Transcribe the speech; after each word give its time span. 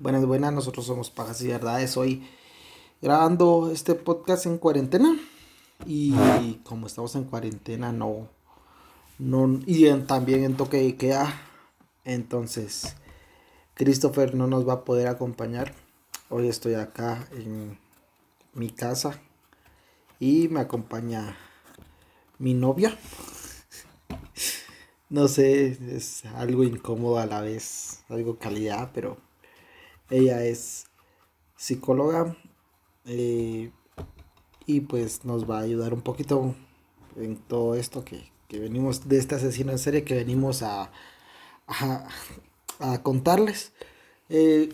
Buenas, 0.00 0.24
buenas, 0.26 0.52
nosotros 0.52 0.86
somos 0.86 1.10
Pajas 1.10 1.42
y 1.42 1.48
Verdades. 1.48 1.96
Hoy 1.96 2.24
grabando 3.02 3.68
este 3.72 3.96
podcast 3.96 4.46
en 4.46 4.58
cuarentena. 4.58 5.18
Y 5.86 6.12
como 6.62 6.86
estamos 6.86 7.16
en 7.16 7.24
cuarentena, 7.24 7.90
no. 7.90 8.28
no 9.18 9.58
y 9.66 9.92
también 10.02 10.44
en 10.44 10.56
toque 10.56 10.76
de 10.76 10.96
queda. 10.96 11.42
Entonces, 12.04 12.94
Christopher 13.74 14.36
no 14.36 14.46
nos 14.46 14.68
va 14.68 14.74
a 14.74 14.84
poder 14.84 15.08
acompañar. 15.08 15.74
Hoy 16.28 16.46
estoy 16.46 16.74
acá 16.74 17.26
en 17.32 17.76
mi 18.54 18.70
casa. 18.70 19.20
Y 20.20 20.46
me 20.46 20.60
acompaña 20.60 21.36
mi 22.38 22.54
novia. 22.54 22.96
No 25.10 25.26
sé, 25.26 25.76
es 25.96 26.24
algo 26.24 26.62
incómodo 26.62 27.18
a 27.18 27.26
la 27.26 27.40
vez, 27.40 28.04
algo 28.08 28.38
calidad, 28.38 28.90
pero 28.94 29.16
ella 30.10 30.44
es 30.44 30.86
psicóloga 31.56 32.36
eh, 33.04 33.70
y 34.66 34.80
pues 34.80 35.24
nos 35.24 35.48
va 35.48 35.58
a 35.58 35.62
ayudar 35.62 35.92
un 35.94 36.02
poquito 36.02 36.54
en 37.16 37.36
todo 37.36 37.74
esto 37.74 38.04
que, 38.04 38.30
venimos 38.50 39.08
de 39.08 39.18
este 39.18 39.34
asesino 39.34 39.72
en 39.72 39.78
serie 39.78 40.04
que 40.04 40.14
venimos 40.14 40.62
a, 40.62 40.90
a, 41.66 43.02
contarles. 43.02 43.72
Eh, 44.30 44.72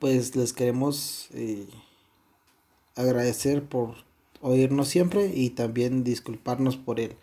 pues 0.00 0.34
les 0.34 0.52
queremos 0.52 1.28
eh, 1.34 1.68
agradecer 2.96 3.62
por 3.62 3.94
oírnos 4.40 4.88
siempre 4.88 5.30
y 5.34 5.50
también 5.50 6.02
disculparnos 6.02 6.76
por 6.76 6.98
el 6.98 7.16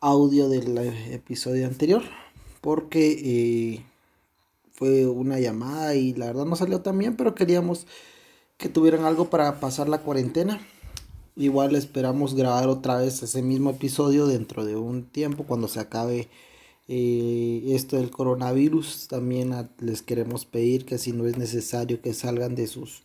audio 0.00 0.48
del 0.48 0.76
episodio 1.12 1.66
anterior 1.66 2.02
porque 2.60 3.84
fue 4.80 5.06
una 5.06 5.38
llamada 5.38 5.94
y 5.94 6.14
la 6.14 6.24
verdad 6.24 6.46
no 6.46 6.56
salió 6.56 6.80
tan 6.80 6.96
bien, 6.96 7.14
pero 7.14 7.34
queríamos 7.34 7.86
que 8.56 8.70
tuvieran 8.70 9.04
algo 9.04 9.28
para 9.28 9.60
pasar 9.60 9.90
la 9.90 9.98
cuarentena. 9.98 10.58
Igual 11.36 11.76
esperamos 11.76 12.34
grabar 12.34 12.70
otra 12.70 12.96
vez 12.96 13.22
ese 13.22 13.42
mismo 13.42 13.68
episodio 13.68 14.26
dentro 14.26 14.64
de 14.64 14.76
un 14.76 15.04
tiempo 15.04 15.44
cuando 15.44 15.68
se 15.68 15.80
acabe 15.80 16.30
eh, 16.88 17.62
esto 17.66 17.98
del 17.98 18.10
coronavirus. 18.10 19.06
También 19.08 19.68
les 19.80 20.00
queremos 20.00 20.46
pedir 20.46 20.86
que 20.86 20.96
si 20.96 21.12
no 21.12 21.26
es 21.26 21.36
necesario 21.36 22.00
que 22.00 22.14
salgan 22.14 22.54
de 22.54 22.66
sus 22.66 23.02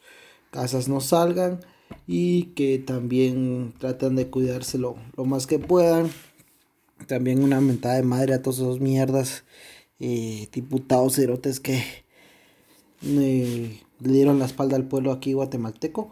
casas 0.52 0.88
no 0.88 1.02
salgan 1.02 1.60
y 2.08 2.54
que 2.56 2.80
también 2.80 3.74
traten 3.80 4.16
de 4.16 4.30
cuidárselo 4.30 4.96
lo 5.18 5.26
más 5.26 5.46
que 5.46 5.60
puedan. 5.60 6.10
También 7.08 7.44
una 7.44 7.60
mentada 7.60 7.96
de 7.96 8.04
madre 8.04 8.34
a 8.34 8.42
todos 8.42 8.60
esos 8.60 8.80
mierdas 8.80 9.44
eh, 10.00 10.48
diputados 10.52 11.16
cerotes 11.16 11.60
que 11.60 11.84
le 13.02 13.82
dieron 14.00 14.40
la 14.40 14.46
espalda 14.46 14.76
al 14.76 14.88
pueblo 14.88 15.12
aquí 15.12 15.34
guatemalteco. 15.34 16.10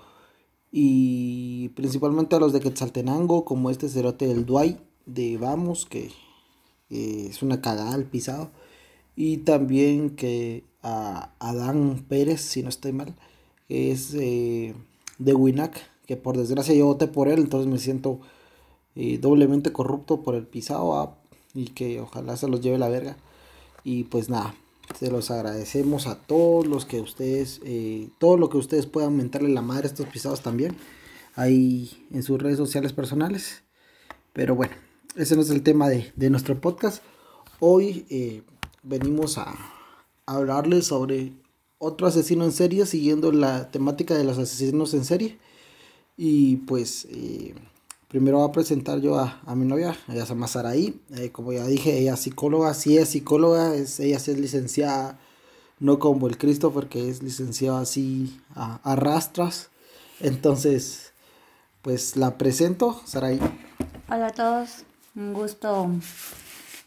Y 0.72 1.70
principalmente 1.70 2.36
a 2.36 2.40
los 2.40 2.52
de 2.52 2.60
Quetzaltenango 2.60 3.46
como 3.46 3.70
este 3.70 3.90
cerote 3.90 4.28
del 4.28 4.46
Duay 4.46 4.80
de 5.06 5.38
Vamos 5.38 5.86
que 5.86 6.12
es 6.90 7.44
una 7.44 7.62
cagada 7.62 7.94
al 7.94 8.06
pisado. 8.06 8.52
Y 9.16 9.38
también 9.38 10.16
que 10.16 10.64
a 10.84 11.32
Adán 11.40 12.06
Pérez 12.08 12.42
si 12.42 12.62
no 12.62 12.70
estoy 12.70 12.92
mal 12.92 13.16
es 13.70 14.14
eh, 14.14 14.76
de 15.18 15.34
Winac 15.34 15.80
que 16.06 16.18
por 16.18 16.38
desgracia 16.38 16.76
yo 16.76 16.86
voté 16.86 17.08
por 17.08 17.30
él 17.30 17.40
entonces 17.40 17.72
me 17.72 17.80
siento 17.80 18.20
eh, 18.96 19.18
doblemente 19.18 19.72
corrupto 19.72 20.22
por 20.22 20.36
el 20.36 20.46
pisado 20.46 20.96
ah, 20.98 21.16
y 21.56 21.68
que 21.70 22.02
ojalá 22.02 22.36
se 22.36 22.50
los 22.50 22.60
lleve 22.62 22.78
la 22.78 22.90
verga 22.90 23.16
y 23.84 24.06
pues 24.06 24.30
nada, 24.30 24.56
se 24.98 25.12
los 25.12 25.32
agradecemos 25.32 26.08
a 26.08 26.16
todos 26.16 26.68
los 26.68 26.86
que 26.86 27.02
ustedes, 27.02 27.62
eh, 27.64 28.10
todo 28.20 28.38
lo 28.38 28.50
que 28.50 28.58
ustedes 28.58 28.86
puedan 28.86 29.18
mentarle 29.18 29.50
la 29.50 29.62
madre 29.62 29.88
a 29.88 29.92
estos 29.92 30.08
pisados 30.08 30.42
también, 30.42 30.76
ahí 31.36 32.06
en 32.12 32.24
sus 32.24 32.42
redes 32.42 32.58
sociales 32.58 32.94
personales. 32.94 33.64
Pero 34.34 34.56
bueno, 34.56 34.74
ese 35.16 35.36
no 35.36 35.42
es 35.42 35.50
el 35.50 35.64
tema 35.64 35.90
de, 35.90 36.30
nuestro 36.30 36.60
podcast. 36.60 37.04
Hoy 37.60 38.06
eh, 38.10 38.44
venimos 38.82 39.38
a, 39.38 39.54
hablarles 40.26 40.88
sobre 40.88 41.34
otro 41.78 42.08
asesino 42.08 42.46
en 42.46 42.52
serie, 42.52 42.86
siguiendo 42.86 43.32
la 43.32 43.70
temática 43.70 44.16
de 44.16 44.24
los 44.24 44.38
asesinos 44.38 44.94
en 44.94 45.06
serie. 45.06 45.38
Y 46.18 46.58
pues... 46.58 47.08
Eh, 47.10 47.54
Primero 48.14 48.38
voy 48.38 48.48
a 48.48 48.52
presentar 48.52 49.02
yo 49.02 49.18
a, 49.18 49.56
mi 49.56 49.66
novia, 49.66 49.98
ella 50.08 50.22
se 50.22 50.36
llama 50.36 50.46
Saraí. 50.46 51.02
Eh, 51.16 51.32
como 51.32 51.52
ya 51.52 51.66
dije, 51.66 51.98
ella 51.98 52.14
es 52.14 52.20
psicóloga, 52.20 52.76
sí 52.76 52.96
es 52.96 53.10
psicóloga, 53.10 53.74
es, 53.74 54.00
ella 54.00 54.20
sí 54.20 54.30
es 54.30 54.38
licenciada, 54.38 55.18
no 55.80 55.98
como 55.98 56.28
el 56.28 56.38
Christopher 56.38 56.90
que 56.90 57.10
es 57.10 57.24
licenciado 57.24 57.78
así 57.78 58.40
a, 58.54 58.96
rastras. 58.96 59.72
Entonces, 60.20 61.12
pues 61.82 62.16
la 62.16 62.38
presento, 62.38 63.02
Saraí. 63.04 63.40
Hola 64.08 64.28
a 64.28 64.32
todos, 64.32 64.84
un 65.16 65.34
gusto 65.34 65.90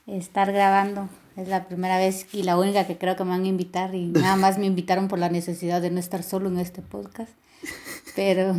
estar 0.06 0.52
grabando. 0.52 1.08
Es 1.36 1.48
la 1.48 1.66
primera 1.66 1.98
vez 1.98 2.32
y 2.32 2.44
la 2.44 2.56
única 2.56 2.86
que 2.86 2.98
creo 2.98 3.16
que 3.16 3.24
me 3.24 3.30
van 3.30 3.42
a 3.42 3.48
invitar 3.48 3.96
y 3.96 4.06
nada 4.06 4.36
más 4.36 4.58
me 4.58 4.66
invitaron 4.66 5.08
por 5.08 5.18
la 5.18 5.28
necesidad 5.28 5.82
de 5.82 5.90
no 5.90 5.98
estar 5.98 6.22
solo 6.22 6.48
en 6.48 6.60
este 6.60 6.82
podcast. 6.82 7.32
Pero 8.14 8.54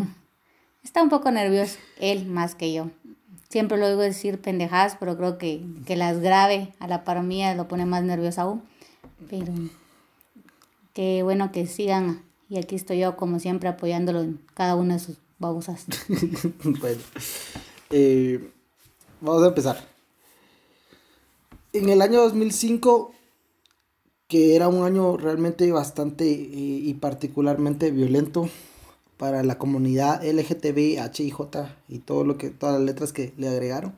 Está 0.88 1.04
un 1.04 1.10
poco 1.10 1.30
nervioso 1.32 1.78
él 2.00 2.28
más 2.28 2.56
que 2.56 2.72
yo. 2.72 2.90
Siempre 3.50 3.78
lo 3.78 3.88
oigo 3.88 4.00
decir 4.00 4.40
pendejadas, 4.40 4.96
pero 4.98 5.18
creo 5.18 5.38
que, 5.38 5.62
las 5.90 6.22
grave 6.22 6.74
a 6.80 6.88
la 6.88 7.04
par 7.04 7.22
mía 7.24 7.54
lo 7.56 7.68
pone 7.68 7.86
más 7.86 8.04
nervioso 8.04 8.40
aún. 8.40 8.64
Pero 9.30 9.52
qué 10.94 11.24
bueno 11.24 11.52
que 11.52 11.68
sigan. 11.68 12.24
Y 12.48 12.58
aquí 12.58 12.76
estoy 12.76 13.00
yo, 13.00 13.18
como 13.18 13.40
siempre, 13.40 13.68
apoyándolo 13.68 14.22
en 14.22 14.40
cada 14.54 14.76
una 14.76 14.94
de 14.94 15.02
sus 15.02 15.18
babosas. 15.40 15.88
bueno, 16.64 17.02
eh, 17.90 18.50
vamos 19.20 19.44
a 19.44 19.48
empezar. 19.48 19.86
En 21.74 21.90
el 21.90 22.02
año 22.02 22.22
2005, 22.22 23.12
que 24.30 24.56
era 24.56 24.70
un 24.70 24.86
año 24.86 25.18
realmente 25.18 25.70
bastante 25.70 26.32
eh, 26.32 26.48
y 26.54 26.94
particularmente 26.94 27.92
violento 27.92 28.50
para 29.18 29.44
la 29.44 29.58
comunidad 29.58 30.24
LGTB, 30.24 31.00
HIJ 31.00 31.36
y 31.90 32.00
todo 32.00 32.24
lo 32.24 32.38
que, 32.38 32.50
todas 32.50 32.76
las 32.76 32.84
letras 32.84 33.14
que 33.14 33.34
le 33.38 33.48
agregaron, 33.48 33.96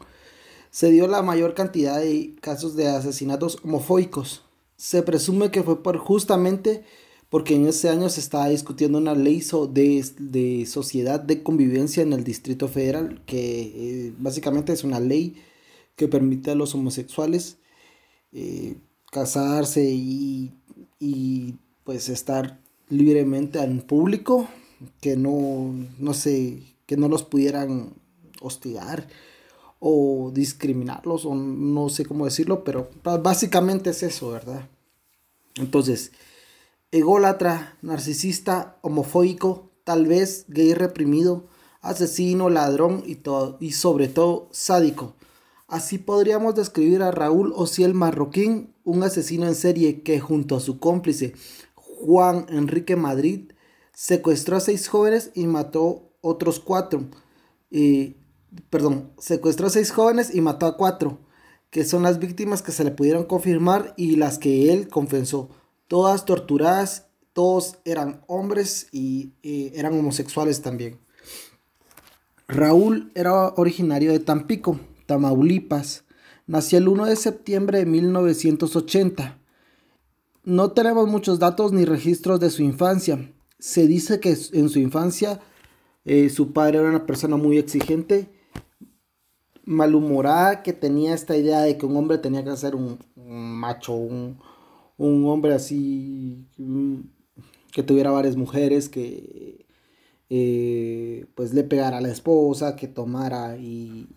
se 0.72 0.92
dio 0.92 1.08
la 1.08 1.22
mayor 1.22 1.54
cantidad 1.54 2.00
de 2.00 2.36
casos 2.42 2.76
de 2.76 2.88
asesinatos 2.88 3.60
homofóbicos. 3.64 4.44
Se 4.78 5.04
presume 5.04 5.52
que 5.52 5.64
fue 5.64 5.84
por 5.84 5.98
justamente 5.98 6.84
porque 7.30 7.56
en 7.56 7.68
ese 7.68 7.90
año 7.90 8.10
se 8.10 8.22
estaba 8.22 8.50
discutiendo 8.50 8.98
una 8.98 9.14
ley 9.14 9.44
de, 9.72 10.06
de 10.18 10.66
sociedad 10.66 11.20
de 11.20 11.44
convivencia 11.44 12.02
en 12.02 12.14
el 12.14 12.24
Distrito 12.24 12.68
Federal, 12.68 13.22
que 13.26 13.62
eh, 14.08 14.14
básicamente 14.18 14.74
es 14.74 14.84
una 14.84 15.00
ley 15.00 15.36
que 15.96 16.08
permite 16.08 16.52
a 16.52 16.56
los 16.56 16.74
homosexuales 16.74 17.58
eh, 18.32 18.78
casarse 19.12 19.84
y, 19.92 20.54
y 21.00 21.56
pues 21.84 22.10
estar 22.10 22.60
libremente 22.90 23.60
en 23.60 23.82
público 23.82 24.48
que 25.02 25.16
no, 25.16 25.74
no 25.98 26.14
sé, 26.14 26.64
que 26.86 26.98
no 26.98 27.08
los 27.08 27.24
pudieran 27.24 27.94
hostigar 28.42 29.08
o 29.80 30.32
discriminarlos 30.34 31.26
o 31.26 31.36
no 31.36 31.90
sé 31.90 32.06
cómo 32.06 32.26
decirlo, 32.26 32.64
pero 32.64 32.90
básicamente 33.04 33.92
es 33.92 34.04
eso, 34.04 34.32
¿verdad? 34.32 34.68
Entonces, 35.56 36.12
ególatra, 36.92 37.78
narcisista, 37.82 38.78
homofóbico, 38.82 39.70
tal 39.84 40.06
vez 40.06 40.46
gay 40.48 40.74
reprimido, 40.74 41.48
asesino, 41.82 42.50
ladrón 42.50 43.04
y, 43.06 43.16
todo, 43.16 43.58
y 43.60 43.72
sobre 43.72 44.08
todo 44.08 44.50
sádico. 44.52 45.16
Así 45.68 45.98
podríamos 45.98 46.56
describir 46.56 47.04
a 47.04 47.12
Raúl 47.12 47.54
Ociel 47.56 47.94
Marroquín, 47.94 48.74
un 48.84 49.04
asesino 49.04 49.46
en 49.48 49.56
serie 49.56 50.02
que 50.02 50.20
junto 50.20 50.56
a 50.56 50.60
su 50.60 50.80
cómplice 50.80 51.34
Juan 51.76 52.48
Enrique 52.50 52.96
Madrid 52.96 53.52
secuestró 54.00 54.56
a 54.56 54.62
seis 54.62 54.88
jóvenes 54.88 55.30
y 55.36 55.46
mató 55.46 56.14
otros 56.22 56.62
cuatro. 56.62 57.10
Y, 57.70 58.16
perdón, 58.70 59.12
secuestró 59.18 59.68
a 59.68 59.70
seis 59.70 59.92
jóvenes 59.92 60.34
y 60.34 60.40
mató 60.40 60.68
a 60.68 60.78
cuatro, 60.78 61.20
que 61.70 61.84
son 61.84 62.04
las 62.04 62.18
víctimas 62.18 62.62
que 62.62 62.72
se 62.72 62.86
le 62.86 62.92
pudieron 62.92 63.26
confirmar 63.26 63.94
y 63.98 64.16
las 64.16 64.38
que 64.38 64.72
él 64.72 64.88
confesó. 64.88 65.50
Todas 65.90 66.24
torturadas, 66.24 67.08
todos 67.34 67.76
eran 67.84 68.22
hombres 68.28 68.88
y, 68.94 69.34
eran 69.44 70.00
homosexuales 70.00 70.62
también. 70.62 70.98
Raúl 72.48 73.12
era 73.16 73.50
originario 73.50 74.14
de 74.14 74.22
Tampico, 74.22 74.80
Tamaulipas. 75.08 76.06
Nació 76.48 76.78
el 76.78 76.88
1 76.88 77.06
de 77.06 77.18
septiembre 77.18 77.80
de 77.80 77.86
1980. 77.86 79.40
No 80.46 80.72
tenemos 80.72 81.10
muchos 81.10 81.38
datos 81.38 81.74
ni 81.74 81.84
registros 81.84 82.40
de 82.40 82.50
su 82.50 82.64
infancia 82.64 83.34
se 83.60 83.88
dice 83.88 84.20
que 84.20 84.36
en 84.54 84.70
su 84.70 84.80
infancia 84.80 85.40
eh, 86.06 86.30
su 86.30 86.54
padre 86.54 86.80
era 86.80 86.90
una 86.90 87.06
persona 87.06 87.38
muy 87.38 87.58
exigente, 87.58 88.30
malhumorada, 89.66 90.64
que 90.64 90.74
tenía 90.74 91.14
esta 91.14 91.38
idea 91.38 91.62
de 91.62 91.78
que 91.78 91.86
un 91.86 91.96
hombre 91.98 92.18
tenía 92.18 92.44
que 92.44 92.56
ser 92.58 92.74
un, 92.76 92.98
macho, 93.16 93.94
un, 93.94 94.40
hombre 94.98 95.54
así, 95.54 96.48
que 97.72 97.84
tuviera 97.84 98.12
varias 98.12 98.38
mujeres, 98.38 98.90
que 98.90 99.68
eh, 100.32 101.26
pues 101.36 101.54
le 101.54 101.64
pegara 101.64 101.98
a 101.98 102.02
la 102.02 102.12
esposa, 102.12 102.76
que 102.76 102.88
tomara 102.88 103.58
y, 103.58 104.08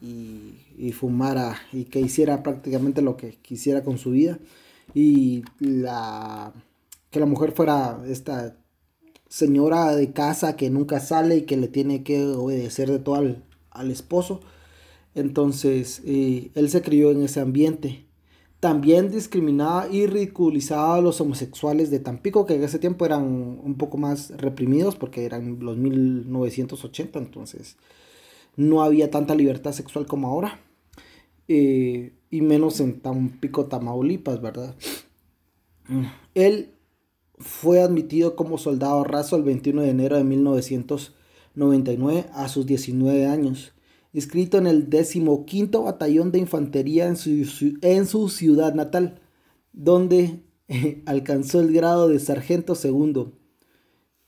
y, 0.78 0.92
fumara 0.92 1.56
y 1.72 1.84
que 1.84 2.00
hiciera 2.00 2.42
prácticamente 2.42 3.02
lo 3.02 3.16
que 3.16 3.32
quisiera 3.42 3.82
con 3.82 3.98
su 3.98 4.12
vida. 4.12 4.38
Y 4.94 5.44
la, 5.58 6.52
que 7.10 7.20
la 7.20 7.26
mujer 7.26 7.52
fuera 7.52 8.02
esta 8.06 8.56
señora 9.32 9.96
de 9.96 10.12
casa 10.12 10.56
que 10.56 10.68
nunca 10.68 11.00
sale 11.00 11.38
y 11.38 11.42
que 11.42 11.56
le 11.56 11.66
tiene 11.66 12.02
que 12.02 12.22
obedecer 12.22 12.90
de 12.90 12.98
todo 12.98 13.14
al, 13.14 13.42
al 13.70 13.90
esposo. 13.90 14.42
Entonces, 15.14 16.02
eh, 16.04 16.50
él 16.54 16.68
se 16.68 16.82
crió 16.82 17.10
en 17.10 17.22
ese 17.22 17.40
ambiente. 17.40 18.04
También 18.60 19.10
discriminaba 19.10 19.88
y 19.88 20.06
ridiculizaba 20.06 20.96
a 20.96 21.00
los 21.00 21.18
homosexuales 21.22 21.90
de 21.90 21.98
Tampico, 21.98 22.44
que 22.44 22.56
en 22.56 22.62
ese 22.62 22.78
tiempo 22.78 23.06
eran 23.06 23.22
un 23.24 23.74
poco 23.78 23.96
más 23.96 24.36
reprimidos 24.36 24.96
porque 24.96 25.24
eran 25.24 25.60
los 25.60 25.78
1980, 25.78 27.18
entonces 27.18 27.76
no 28.56 28.82
había 28.82 29.10
tanta 29.10 29.34
libertad 29.34 29.72
sexual 29.72 30.04
como 30.04 30.28
ahora. 30.28 30.60
Eh, 31.48 32.12
y 32.30 32.42
menos 32.42 32.80
en 32.80 33.00
Tampico, 33.00 33.64
Tamaulipas, 33.64 34.42
¿verdad? 34.42 34.76
Él 36.34 36.74
fue 37.38 37.80
admitido 37.80 38.36
como 38.36 38.58
soldado 38.58 39.04
raso 39.04 39.36
el 39.36 39.42
21 39.42 39.82
de 39.82 39.90
enero 39.90 40.16
de 40.16 40.24
1999 40.24 42.26
a 42.32 42.48
sus 42.48 42.66
19 42.66 43.26
años 43.26 43.72
inscrito 44.12 44.58
en 44.58 44.66
el 44.66 44.88
15 44.88 45.78
Batallón 45.78 46.32
de 46.32 46.38
Infantería 46.38 47.06
en 47.06 47.16
su, 47.16 47.78
en 47.80 48.06
su 48.06 48.28
ciudad 48.28 48.74
natal, 48.74 49.20
donde 49.72 50.40
alcanzó 51.06 51.60
el 51.60 51.72
grado 51.72 52.08
de 52.08 52.18
sargento 52.18 52.74
segundo. 52.74 53.32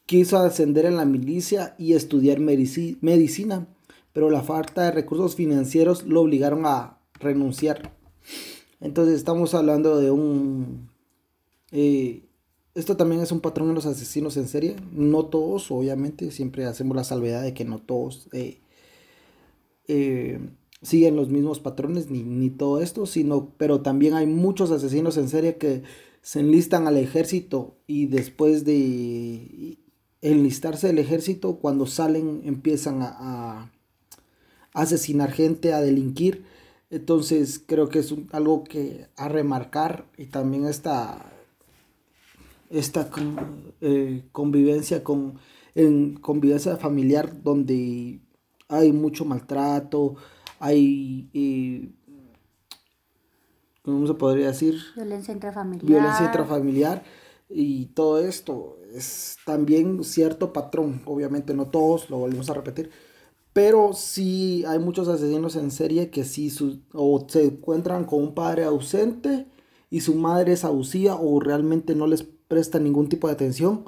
Quiso 0.07 0.39
ascender 0.39 0.85
en 0.85 0.97
la 0.97 1.07
milicia 1.07 1.75
y 1.79 1.95
estudiar 1.95 2.39
medicina, 2.39 3.69
pero 4.13 4.31
la 4.31 4.43
falta 4.43 4.85
de 4.85 4.91
recursos 4.91 5.35
financieros 5.35 6.05
lo 6.05 6.21
obligaron 6.21 6.67
a 6.67 6.99
renunciar. 7.15 7.95
Entonces 8.81 9.17
estamos 9.17 9.55
hablando 9.55 9.99
de 9.99 10.11
un... 10.11 10.91
Eh, 11.73 12.23
esto 12.75 12.97
también 12.97 13.23
es 13.23 13.31
un 13.31 13.41
patrón 13.41 13.69
en 13.69 13.77
los 13.77 13.87
asesinos 13.87 14.37
en 14.37 14.49
serie. 14.49 14.77
No 14.93 15.27
todos, 15.27 15.71
obviamente, 15.71 16.31
siempre 16.31 16.65
hacemos 16.67 16.97
la 16.97 17.05
salvedad 17.05 17.43
de 17.43 17.55
que 17.55 17.65
no 17.65 17.79
todos 17.79 18.29
eh, 18.33 18.59
eh, 19.87 20.41
siguen 20.83 21.17
los 21.17 21.29
mismos 21.29 21.61
patrones 21.61 22.11
ni, 22.11 22.51
todo 22.51 22.81
esto, 22.81 23.07
sino, 23.07 23.53
pero 23.57 23.81
también 23.81 24.15
hay 24.15 24.27
muchos 24.27 24.71
asesinos 24.71 25.17
en 25.17 25.29
serie 25.29 25.57
que 25.57 25.83
se 26.21 26.41
enlistan 26.41 26.87
al 26.87 26.97
ejército 26.97 27.77
y 27.87 28.07
después 28.07 28.65
de 28.65 29.79
enlistarse 30.21 30.89
al 30.89 30.99
ejército, 30.99 31.57
cuando 31.57 31.87
salen 31.87 32.43
empiezan 32.45 33.01
a, 33.03 33.71
asesinar 34.73 35.31
gente, 35.31 35.73
a 35.73 35.81
delinquir. 35.81 36.45
Entonces 36.91 37.63
creo 37.65 37.89
que 37.89 38.01
es 38.01 38.15
algo 38.33 38.65
que 38.65 39.07
a 39.17 39.29
remarcar 39.29 40.07
y 40.17 40.27
también 40.27 40.67
esta, 40.67 41.34
esta 42.75 43.09
eh, 43.81 44.25
convivencia 44.33 45.03
con 45.03 45.39
en 45.75 46.15
convivencia 46.15 46.77
familiar 46.77 47.43
donde 47.43 48.21
hay 48.69 48.93
mucho 48.93 49.25
maltrato, 49.25 50.17
hay, 50.59 51.29
eh, 51.35 51.91
¿cómo 53.83 54.07
se 54.07 54.15
podría 54.15 54.49
decir? 54.49 54.77
Violencia 54.95 55.35
intrafamiliar. 55.35 55.87
Violencia 55.87 56.27
intrafamiliar 56.27 57.03
y 57.49 57.87
todo 57.87 58.21
esto 58.21 58.79
es 58.93 59.37
también 59.45 60.03
cierto 60.05 60.53
patrón, 60.53 61.03
obviamente 61.05 61.55
no 61.55 61.67
todos, 61.67 62.09
lo 62.09 62.19
volvemos 62.19 62.49
a 62.51 62.55
repetir, 62.55 62.91
pero 63.53 63.93
sí 63.93 64.65
hay 64.67 64.79
muchos 64.79 65.09
asesinos 65.09 65.57
en 65.57 65.71
serie 65.71 66.11
que 66.11 66.25
sí 66.25 66.53
o 66.93 67.27
se 67.29 67.45
encuentran 67.45 68.05
con 68.05 68.23
un 68.23 68.35
padre 68.35 68.65
ausente 68.65 69.47
y 69.91 70.01
su 70.01 70.15
madre 70.15 70.53
es 70.53 70.65
abusiva 70.65 71.17
o 71.21 71.39
realmente 71.39 71.95
no 71.95 72.07
les 72.07 72.23
presta 72.55 72.79
ningún 72.79 73.09
tipo 73.09 73.27
de 73.27 73.33
atención 73.33 73.83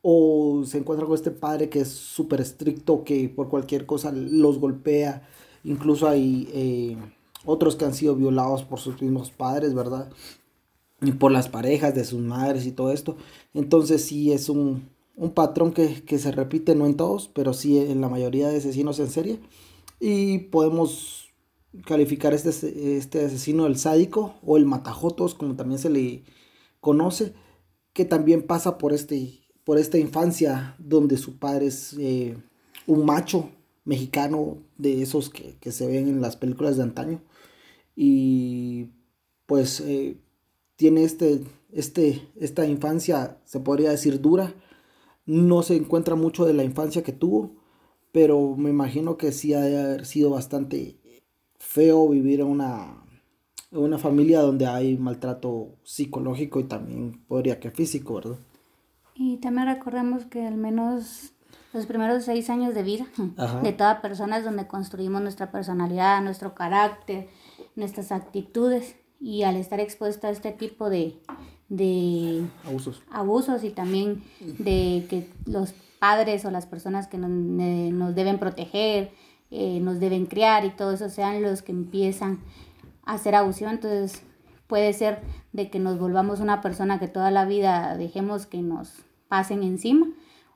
o 0.00 0.62
se 0.64 0.78
encuentra 0.78 1.04
con 1.06 1.16
este 1.16 1.32
padre 1.32 1.68
que 1.68 1.80
es 1.80 1.88
súper 1.88 2.40
estricto, 2.40 3.02
que 3.02 3.28
por 3.28 3.48
cualquier 3.48 3.84
cosa 3.84 4.12
los 4.12 4.60
golpea. 4.60 5.28
Incluso 5.64 6.06
hay 6.06 6.48
eh, 6.52 6.96
otros 7.44 7.74
que 7.74 7.84
han 7.84 7.94
sido 7.94 8.14
violados 8.14 8.62
por 8.62 8.78
sus 8.78 9.02
mismos 9.02 9.32
padres, 9.32 9.74
¿verdad? 9.74 10.08
Y 11.00 11.10
por 11.10 11.32
las 11.32 11.48
parejas 11.48 11.96
de 11.96 12.04
sus 12.04 12.20
madres 12.20 12.64
y 12.64 12.70
todo 12.70 12.92
esto. 12.92 13.16
Entonces 13.54 14.04
sí 14.04 14.30
es 14.30 14.48
un, 14.48 14.88
patrón 15.34 15.72
que, 15.72 16.18
se 16.18 16.30
repite, 16.30 16.76
no 16.76 16.86
en 16.86 16.96
todos, 16.96 17.28
pero 17.34 17.54
sí 17.54 17.76
en 17.76 18.00
la 18.00 18.08
mayoría 18.08 18.48
de 18.48 18.58
asesinos 18.58 19.00
en 19.00 19.10
serie. 19.10 19.40
Y 19.98 20.38
podemos 20.38 21.30
calificar 21.84 22.34
este, 22.34 22.96
este 22.96 23.24
asesino 23.24 23.66
el 23.66 23.76
sádico 23.76 24.36
o 24.46 24.56
el 24.56 24.64
matajotos, 24.64 25.34
como 25.34 25.56
también 25.56 25.80
se 25.80 25.90
le 25.90 26.22
conoce, 26.78 27.34
que 27.96 28.04
también 28.04 28.42
pasa 28.42 28.76
por 28.76 28.92
este 28.92 29.40
por 29.64 29.78
esta 29.78 29.98
infancia 29.98 30.76
donde 30.78 31.16
su 31.16 31.38
padre 31.38 31.66
es 31.66 31.96
eh, 31.98 32.36
un 32.86 33.06
macho 33.06 33.48
mexicano 33.84 34.58
de 34.76 35.02
esos 35.02 35.30
que, 35.30 35.72
se 35.72 35.86
ven 35.88 36.06
en 36.06 36.20
las 36.20 36.36
películas 36.36 36.76
de 36.76 36.84
antaño. 36.84 37.20
Y 37.96 38.90
pues 39.46 39.80
eh, 39.80 40.18
tiene 40.76 41.02
este, 41.04 41.40
este, 41.72 42.28
esta 42.36 42.66
infancia, 42.66 43.38
se 43.44 43.58
podría 43.58 43.90
decir, 43.90 44.20
dura. 44.20 44.54
No 45.24 45.64
se 45.64 45.74
encuentra 45.74 46.14
mucho 46.14 46.44
de 46.44 46.52
la 46.52 46.62
infancia 46.62 47.02
que 47.02 47.12
tuvo, 47.12 47.56
pero 48.12 48.54
me 48.56 48.70
imagino 48.70 49.16
que 49.16 49.32
sí 49.32 49.54
ha 49.54 49.60
de 49.62 49.80
haber 49.80 50.06
sido 50.06 50.30
bastante 50.30 51.00
feo 51.58 52.08
vivir 52.08 52.40
en 52.40 52.46
una, 52.46 53.05
una 53.70 53.98
familia 53.98 54.40
donde 54.40 54.66
hay 54.66 54.96
maltrato 54.96 55.76
psicológico 55.82 56.60
y 56.60 56.64
también 56.64 57.24
podría 57.26 57.60
que 57.60 57.70
físico, 57.70 58.14
¿verdad? 58.14 58.38
Y 59.14 59.38
también 59.38 59.66
recordemos 59.66 60.24
que 60.26 60.46
al 60.46 60.56
menos 60.56 61.32
los 61.72 61.86
primeros 61.86 62.24
seis 62.24 62.48
años 62.50 62.74
de 62.74 62.82
vida 62.82 63.06
de 63.62 63.72
toda 63.72 64.00
persona 64.00 64.38
es 64.38 64.44
donde 64.44 64.66
construimos 64.66 65.22
nuestra 65.22 65.50
personalidad, 65.50 66.22
nuestro 66.22 66.54
carácter, 66.54 67.28
nuestras 67.74 68.12
actitudes. 68.12 68.96
Y 69.18 69.44
al 69.44 69.56
estar 69.56 69.80
expuesto 69.80 70.26
a 70.26 70.30
este 70.30 70.52
tipo 70.52 70.90
de, 70.90 71.18
de 71.70 72.44
abusos. 72.66 73.02
abusos 73.10 73.64
y 73.64 73.70
también 73.70 74.22
de 74.40 75.06
que 75.08 75.30
los 75.46 75.72
padres 75.98 76.44
o 76.44 76.50
las 76.50 76.66
personas 76.66 77.08
que 77.08 77.16
nos, 77.16 77.30
nos 77.30 78.14
deben 78.14 78.38
proteger, 78.38 79.12
eh, 79.50 79.80
nos 79.80 80.00
deben 80.00 80.26
criar 80.26 80.66
y 80.66 80.70
todo 80.70 80.92
eso 80.92 81.08
sean 81.08 81.42
los 81.42 81.62
que 81.62 81.72
empiezan 81.72 82.40
hacer 83.06 83.34
abusión. 83.34 83.70
Entonces 83.70 84.22
puede 84.66 84.92
ser 84.92 85.22
de 85.52 85.70
que 85.70 85.78
nos 85.78 85.98
volvamos 85.98 86.40
una 86.40 86.60
persona 86.60 86.98
que 86.98 87.08
toda 87.08 87.30
la 87.30 87.46
vida 87.46 87.96
dejemos 87.96 88.44
que 88.46 88.60
nos 88.60 88.92
pasen 89.28 89.62
encima 89.62 90.06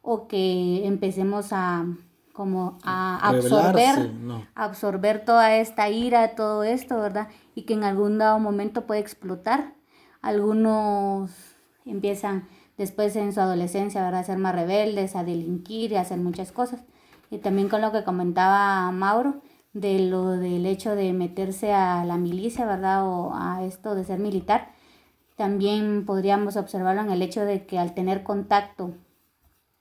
o 0.02 0.28
que 0.28 0.86
empecemos 0.86 1.52
a 1.52 1.86
como 2.32 2.78
a 2.84 3.18
absorber, 3.28 4.10
absorber 4.54 5.24
toda 5.26 5.56
esta 5.56 5.90
ira, 5.90 6.34
todo 6.34 6.64
esto, 6.64 6.98
¿verdad? 6.98 7.28
Y 7.54 7.62
que 7.62 7.74
en 7.74 7.84
algún 7.84 8.16
dado 8.16 8.38
momento 8.38 8.86
puede 8.86 9.00
explotar. 9.00 9.74
Algunos 10.22 11.30
empiezan 11.84 12.48
después 12.78 13.14
en 13.16 13.34
su 13.34 13.40
adolescencia, 13.40 14.02
¿verdad? 14.02 14.20
A 14.20 14.24
ser 14.24 14.38
más 14.38 14.54
rebeldes, 14.54 15.16
a 15.16 15.24
delinquir 15.24 15.92
y 15.92 15.96
a 15.96 16.00
hacer 16.00 16.18
muchas 16.18 16.50
cosas. 16.50 16.82
Y 17.30 17.38
también 17.38 17.68
con 17.68 17.82
lo 17.82 17.92
que 17.92 18.04
comentaba 18.04 18.90
Mauro, 18.90 19.42
de 19.72 20.00
lo 20.00 20.30
del 20.30 20.66
hecho 20.66 20.94
de 20.94 21.12
meterse 21.12 21.72
a 21.72 22.04
la 22.04 22.16
milicia, 22.16 22.66
¿verdad? 22.66 23.06
O 23.06 23.32
a 23.34 23.64
esto 23.64 23.94
de 23.94 24.04
ser 24.04 24.18
militar 24.18 24.72
también 25.40 26.04
podríamos 26.04 26.58
observarlo 26.58 27.00
en 27.00 27.10
el 27.10 27.22
hecho 27.22 27.46
de 27.46 27.64
que 27.64 27.78
al 27.78 27.94
tener 27.94 28.24
contacto 28.24 28.92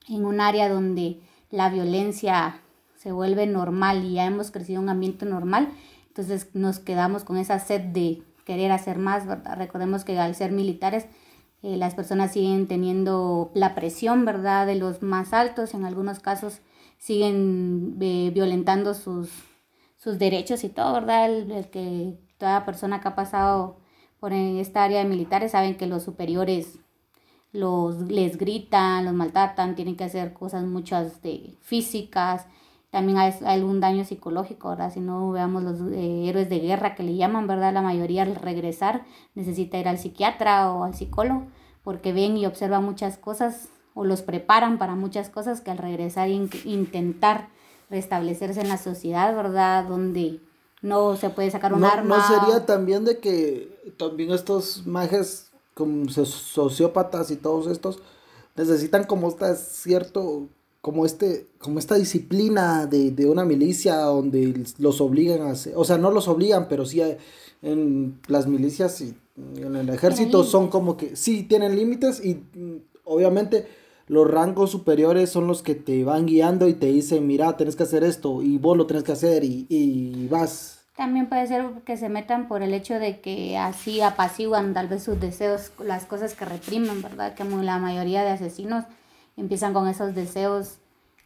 en 0.07 0.23
un 0.23 0.39
área 0.39 0.69
donde 0.69 1.19
la 1.51 1.69
violencia 1.69 2.61
se 2.95 3.11
vuelve 3.11 3.45
normal 3.45 4.05
y 4.05 4.13
ya 4.13 4.25
hemos 4.25 4.51
crecido 4.51 4.79
en 4.79 4.83
un 4.83 4.89
ambiente 4.91 5.25
normal, 5.25 5.67
entonces 6.07 6.47
nos 6.53 6.79
quedamos 6.79 7.25
con 7.25 7.35
esa 7.35 7.59
sed 7.59 7.81
de 7.81 8.23
querer 8.45 8.71
hacer 8.71 8.99
más, 8.99 9.27
¿verdad? 9.27 9.57
Recordemos 9.57 10.05
que 10.05 10.17
al 10.17 10.33
ser 10.33 10.53
militares 10.53 11.07
eh, 11.61 11.75
las 11.75 11.93
personas 11.93 12.31
siguen 12.31 12.69
teniendo 12.69 13.51
la 13.53 13.75
presión, 13.75 14.23
¿verdad? 14.23 14.65
De 14.65 14.75
los 14.75 15.03
más 15.03 15.33
altos, 15.33 15.73
en 15.73 15.83
algunos 15.83 16.21
casos 16.21 16.61
siguen 16.99 17.97
eh, 17.99 18.31
violentando 18.33 18.93
sus, 18.93 19.29
sus 19.99 20.17
derechos 20.17 20.63
y 20.63 20.69
todo, 20.69 20.93
¿verdad? 20.93 21.29
el 21.29 21.69
que 21.69 22.17
toda 22.37 22.65
persona 22.65 23.01
que 23.01 23.09
ha 23.09 23.15
pasado 23.15 23.77
por 24.19 24.33
esta 24.33 24.83
área 24.83 24.99
de 24.99 25.09
militares 25.09 25.51
saben 25.51 25.77
que 25.77 25.87
los 25.87 26.03
superiores 26.03 26.79
los, 27.51 27.97
les 28.09 28.37
gritan, 28.37 29.05
los 29.05 29.13
maltratan, 29.13 29.75
tienen 29.75 29.95
que 29.95 30.05
hacer 30.05 30.33
cosas 30.33 30.63
muchas 30.63 31.21
de 31.21 31.57
físicas, 31.61 32.47
también 32.89 33.19
hay, 33.19 33.33
algún 33.45 33.79
daño 33.79 34.03
psicológico, 34.03 34.69
¿verdad? 34.69 34.91
Si 34.91 34.99
no 34.99 35.31
veamos 35.31 35.63
los 35.63 35.79
eh, 35.91 36.27
héroes 36.27 36.49
de 36.49 36.59
guerra 36.59 36.95
que 36.95 37.03
le 37.03 37.15
llaman, 37.15 37.45
¿verdad? 37.45 37.73
La 37.73 37.81
mayoría 37.81 38.23
al 38.23 38.35
regresar 38.35 39.03
necesita 39.35 39.77
ir 39.77 39.87
al 39.87 39.99
psiquiatra 39.99 40.71
o 40.71 40.83
al 40.83 40.95
psicólogo 40.95 41.47
porque 41.83 42.13
ven 42.13 42.37
y 42.37 42.45
observan 42.45 42.83
muchas 42.83 43.17
cosas 43.17 43.69
o 43.93 44.05
los 44.05 44.21
preparan 44.21 44.77
para 44.77 44.95
muchas 44.95 45.29
cosas 45.29 45.61
que 45.61 45.71
al 45.71 45.77
regresar 45.77 46.29
intentar 46.29 47.49
restablecerse 47.89 48.61
en 48.61 48.69
la 48.69 48.77
sociedad, 48.77 49.35
¿verdad? 49.35 49.85
Donde 49.85 50.39
no 50.81 51.15
se 51.15 51.29
puede 51.29 51.51
sacar 51.51 51.73
un 51.73 51.83
arma. 51.83 52.17
No 52.17 52.27
sería 52.27 52.65
también 52.65 53.05
de 53.05 53.19
que 53.19 53.93
también 53.97 54.31
estos 54.31 54.85
mages 54.85 55.51
como 55.73 56.09
sociópatas 56.09 57.31
y 57.31 57.37
todos 57.37 57.67
estos 57.67 57.99
necesitan 58.55 59.05
como 59.05 59.29
esta 59.29 59.55
cierto 59.55 60.47
como 60.81 61.05
este 61.05 61.47
como 61.57 61.79
esta 61.79 61.95
disciplina 61.95 62.85
de, 62.85 63.11
de, 63.11 63.29
una 63.29 63.45
milicia 63.45 63.95
donde 63.97 64.65
los 64.77 65.01
obligan 65.01 65.41
a 65.41 65.51
hacer, 65.51 65.73
o 65.75 65.83
sea 65.83 65.97
no 65.97 66.11
los 66.11 66.27
obligan 66.27 66.67
pero 66.67 66.85
sí 66.85 67.01
en 67.61 68.19
las 68.27 68.47
milicias 68.47 69.01
y 69.01 69.15
en 69.55 69.75
el 69.75 69.89
ejército 69.89 70.43
son 70.43 70.69
como 70.69 70.97
que 70.97 71.15
sí 71.15 71.43
tienen 71.43 71.75
límites 71.75 72.23
y 72.23 72.35
mm, 72.35 72.77
obviamente 73.05 73.67
los 74.09 74.29
rangos 74.29 74.71
superiores 74.71 75.29
son 75.29 75.47
los 75.47 75.63
que 75.63 75.75
te 75.75 76.03
van 76.03 76.25
guiando 76.25 76.67
y 76.67 76.73
te 76.73 76.87
dicen 76.87 77.25
mira 77.25 77.55
tenés 77.55 77.77
que 77.77 77.83
hacer 77.83 78.03
esto 78.03 78.41
y 78.41 78.57
vos 78.57 78.75
lo 78.75 78.85
tenés 78.85 79.03
que 79.03 79.13
hacer 79.13 79.45
y, 79.45 79.65
y 79.69 80.27
vas 80.27 80.79
también 80.99 81.29
puede 81.29 81.47
ser 81.47 81.65
que 81.85 81.95
se 81.95 82.09
metan 82.09 82.49
por 82.49 82.61
el 82.61 82.73
hecho 82.73 82.99
de 82.99 83.21
que 83.21 83.57
así 83.57 84.01
apaciguan 84.01 84.73
tal 84.73 84.89
vez 84.89 85.01
sus 85.01 85.17
deseos, 85.17 85.71
las 85.81 86.03
cosas 86.03 86.33
que 86.33 86.43
reprimen, 86.43 87.01
¿verdad? 87.01 87.35
Que 87.35 87.45
la 87.45 87.77
mayoría 87.77 88.21
de 88.23 88.31
asesinos 88.31 88.83
empiezan 89.37 89.71
con 89.71 89.87
esos 89.87 90.13
deseos 90.13 90.79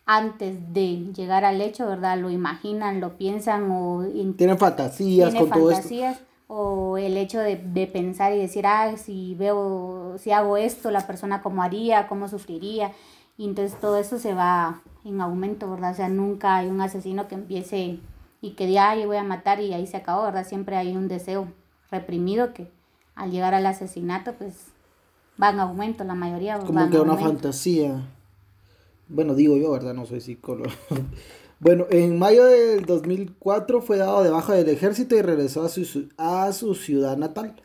antes 0.05 0.71
de 0.73 1.11
llegar 1.15 1.43
al 1.43 1.59
hecho, 1.59 1.87
¿verdad? 1.87 2.19
Lo 2.19 2.29
imaginan, 2.29 3.01
lo 3.01 3.17
piensan 3.17 3.71
o... 3.71 4.05
Tienen 4.37 4.59
fantasías 4.59 5.33
con 5.33 5.49
fantasías, 5.49 6.19
O 6.55 6.99
el 6.99 7.17
hecho 7.17 7.39
de, 7.39 7.55
de, 7.55 7.87
pensar 7.87 8.31
y 8.33 8.37
decir, 8.37 8.67
ah, 8.67 8.95
si 8.95 9.33
veo, 9.33 10.17
si 10.19 10.31
hago 10.31 10.57
esto, 10.57 10.91
la 10.91 11.07
persona 11.07 11.41
cómo 11.41 11.63
haría, 11.63 12.07
cómo 12.07 12.27
sufriría. 12.27 12.91
Y 13.37 13.45
entonces 13.45 13.79
todo 13.79 13.97
eso 13.97 14.19
se 14.19 14.35
va 14.35 14.81
en 15.03 15.19
aumento, 15.19 15.69
¿verdad? 15.69 15.91
O 15.91 15.95
sea, 15.95 16.09
nunca 16.09 16.57
hay 16.57 16.67
un 16.67 16.79
asesino 16.81 17.27
que 17.27 17.35
empiece 17.35 17.99
y 18.41 18.51
que 18.51 18.71
ya 18.71 18.95
yo 18.95 19.07
voy 19.07 19.17
a 19.17 19.23
matar 19.23 19.61
y 19.61 19.73
ahí 19.73 19.87
se 19.87 19.97
acabó, 19.97 20.23
¿verdad? 20.23 20.45
Siempre 20.45 20.75
hay 20.75 20.95
un 20.95 21.07
deseo 21.07 21.47
reprimido 21.89 22.53
que 22.53 22.69
al 23.15 23.31
llegar 23.31 23.53
al 23.53 23.65
asesinato, 23.65 24.33
pues 24.33 24.67
va 25.41 25.49
en 25.49 25.59
aumento, 25.59 26.03
la 26.03 26.15
mayoría. 26.15 26.59
Como 26.59 26.89
que 26.89 26.99
una 26.99 27.17
fantasía. 27.17 28.01
Bueno, 29.07 29.35
digo 29.35 29.57
yo, 29.57 29.71
¿verdad? 29.71 29.93
No 29.93 30.05
soy 30.05 30.21
psicólogo. 30.21 30.69
Bueno, 31.63 31.85
en 31.89 32.19
mayo 32.19 32.43
del 32.43 32.85
2004 32.85 33.81
fue 33.81 33.97
dado 33.97 34.21
de 34.21 34.29
baja 34.29 34.53
del 34.53 34.67
ejército 34.67 35.15
y 35.15 35.21
regresó 35.21 35.63
a 35.63 35.69
su, 35.69 36.09
a 36.17 36.51
su 36.51 36.75
ciudad 36.75 37.15
natal. 37.15 37.55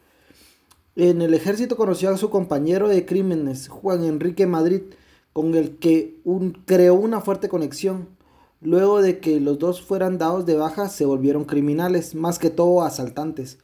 En 0.94 1.20
el 1.20 1.34
ejército 1.34 1.76
conoció 1.76 2.10
a 2.10 2.16
su 2.16 2.30
compañero 2.30 2.88
de 2.88 3.04
crímenes, 3.04 3.66
Juan 3.66 4.04
Enrique 4.04 4.46
Madrid, 4.46 4.82
con 5.32 5.56
el 5.56 5.78
que 5.78 6.20
un, 6.22 6.52
creó 6.64 6.94
una 6.94 7.20
fuerte 7.20 7.48
conexión. 7.48 8.08
Luego 8.60 9.02
de 9.02 9.18
que 9.18 9.40
los 9.40 9.58
dos 9.58 9.82
fueran 9.82 10.16
dados 10.16 10.46
de 10.46 10.54
baja, 10.54 10.88
se 10.88 11.04
volvieron 11.04 11.44
criminales, 11.44 12.14
más 12.14 12.38
que 12.38 12.50
todo 12.50 12.82
asaltantes. 12.82 13.58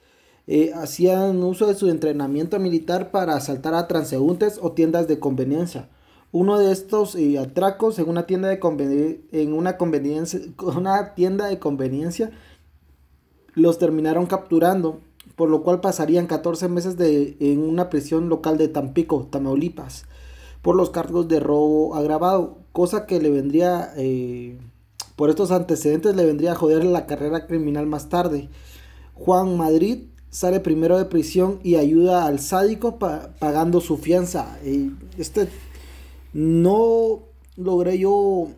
Eh, 0.49 0.73
hacían 0.75 1.43
uso 1.45 1.69
de 1.69 1.77
su 1.77 1.89
entrenamiento 1.89 2.59
militar 2.59 3.13
para 3.13 3.37
asaltar 3.37 3.75
a 3.75 3.87
transeúntes 3.87 4.59
o 4.61 4.73
tiendas 4.73 5.07
de 5.07 5.21
conveniencia. 5.21 5.89
Uno 6.35 6.59
de 6.59 6.73
estos 6.73 7.15
eh, 7.15 7.39
atracos 7.39 7.97
en 8.01 8.09
una 8.09 8.27
tienda 8.27 8.49
de 8.49 9.21
en 9.31 9.53
una 9.53 9.77
conveniencia, 9.77 10.41
una 10.77 11.15
tienda 11.15 11.47
de 11.47 11.61
conveniencia 11.61 12.33
los 13.55 13.79
terminaron 13.79 14.27
capturando, 14.27 14.99
por 15.37 15.49
lo 15.49 15.63
cual 15.63 15.81
pasarían 15.81 16.27
14 16.27 16.67
meses 16.67 16.97
de, 16.97 17.37
en 17.39 17.61
una 17.61 17.89
prisión 17.89 18.29
local 18.29 18.59
de 18.59 18.67
Tampico, 18.67 19.29
Tamaulipas, 19.31 20.07
por 20.61 20.75
los 20.75 20.91
cargos 20.91 21.29
de 21.29 21.39
robo 21.39 21.95
agravado, 21.95 22.59
cosa 22.73 23.07
que 23.07 23.21
le 23.21 23.31
vendría 23.31 23.93
eh, 23.97 24.59
por 25.15 25.31
estos 25.31 25.53
antecedentes 25.53 26.17
le 26.17 26.27
vendría 26.27 26.51
a 26.51 26.57
joder 26.57 26.83
la 26.83 27.07
carrera 27.07 27.47
criminal 27.47 27.87
más 27.87 28.09
tarde. 28.09 28.49
Juan 29.15 29.57
Madrid 29.57 30.07
sale 30.31 30.59
primero 30.59 30.99
de 30.99 31.05
prisión 31.05 31.61
y 31.63 31.77
ayuda 31.77 32.27
al 32.27 32.41
sádico 32.41 32.99
pagando 32.99 33.81
su 33.81 33.99
fianza. 33.99 34.59
este 35.17 35.49
no 36.35 37.23
logré 37.57 37.99
yo 37.99 38.49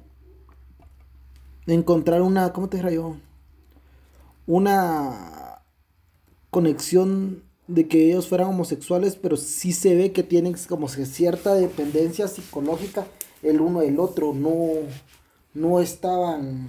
encontrar 1.67 2.23
una, 2.23 2.53
¿cómo 2.53 2.69
te 2.69 2.79
yo? 2.93 3.17
Una 4.47 5.61
conexión 6.51 7.45
de 7.69 7.87
que 7.87 8.07
ellos 8.11 8.29
fueran 8.29 8.49
homosexuales, 8.49 9.17
pero 9.17 9.37
sí 9.37 9.73
se 9.73 9.95
ve 9.95 10.13
que 10.13 10.23
tienen 10.23 10.57
como 10.69 10.89
cierta 10.89 11.55
dependencia 11.55 12.27
psicológica 12.27 13.07
el 13.43 13.61
uno 13.61 13.81
del 13.81 14.01
otro, 14.01 14.33
no 14.33 14.59
no 15.57 15.81
estaban 15.81 16.69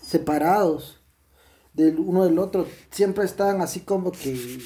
separados 0.00 0.98
del 1.74 1.98
uno 1.98 2.24
del 2.24 2.38
otro, 2.38 2.66
siempre 2.90 3.24
estaban 3.24 3.60
así 3.60 3.80
como 3.80 4.12
que 4.12 4.60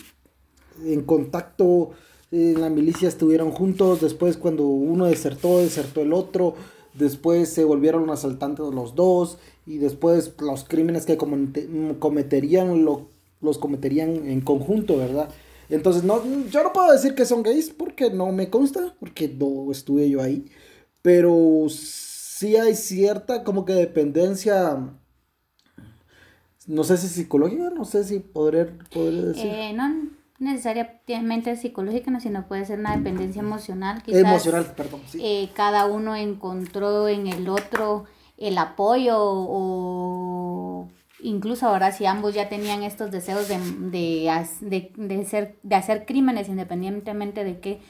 en 0.84 1.02
contacto, 1.02 1.90
en 2.36 2.60
la 2.60 2.70
milicia 2.70 3.08
estuvieron 3.08 3.50
juntos, 3.50 4.00
después 4.00 4.36
cuando 4.36 4.66
uno 4.66 5.06
desertó, 5.06 5.58
desertó 5.58 6.02
el 6.02 6.12
otro, 6.12 6.54
después 6.94 7.48
se 7.48 7.64
volvieron 7.64 8.08
asaltantes 8.10 8.66
los 8.66 8.94
dos 8.94 9.38
y 9.66 9.78
después 9.78 10.34
los 10.40 10.64
crímenes 10.64 11.06
que 11.06 11.16
cometerían 11.16 12.84
lo, 12.84 13.08
los 13.40 13.58
cometerían 13.58 14.28
en 14.28 14.40
conjunto, 14.40 14.96
¿verdad? 14.96 15.28
Entonces, 15.68 16.04
no, 16.04 16.22
yo 16.48 16.62
no 16.62 16.72
puedo 16.72 16.92
decir 16.92 17.14
que 17.14 17.24
son 17.26 17.42
gays 17.42 17.70
porque 17.70 18.10
no 18.10 18.30
me 18.30 18.50
consta, 18.50 18.94
porque 19.00 19.28
no 19.28 19.70
estuve 19.72 20.08
yo 20.08 20.22
ahí, 20.22 20.46
pero 21.02 21.66
sí 21.68 22.56
hay 22.56 22.74
cierta 22.74 23.42
como 23.42 23.64
que 23.64 23.72
dependencia, 23.72 24.92
no 26.66 26.84
sé 26.84 26.96
si 26.96 27.08
psicológica, 27.08 27.70
no 27.70 27.84
sé 27.84 28.04
si 28.04 28.20
podré, 28.20 28.66
decir. 28.92 29.46
Eh, 29.46 29.72
no 29.72 30.16
necesariamente 30.38 31.56
psicológica, 31.56 32.18
sino 32.20 32.46
puede 32.46 32.64
ser 32.64 32.78
una 32.78 32.96
dependencia 32.96 33.40
emocional. 33.40 34.02
emocional, 34.06 34.74
perdón. 34.76 35.00
Sí. 35.06 35.20
Eh, 35.22 35.50
cada 35.54 35.86
uno 35.86 36.14
encontró 36.14 37.08
en 37.08 37.26
el 37.26 37.48
otro 37.48 38.04
el 38.36 38.58
apoyo 38.58 39.16
o 39.18 40.88
incluso 41.22 41.66
ahora 41.66 41.90
si 41.92 42.04
ambos 42.04 42.34
ya 42.34 42.48
tenían 42.50 42.82
estos 42.82 43.10
deseos 43.10 43.48
de, 43.48 43.58
de, 43.90 44.90
de, 44.94 45.24
ser, 45.24 45.58
de 45.62 45.74
hacer 45.74 46.04
crímenes 46.04 46.48
independientemente 46.48 47.44
de 47.44 47.60
qué 47.60 47.80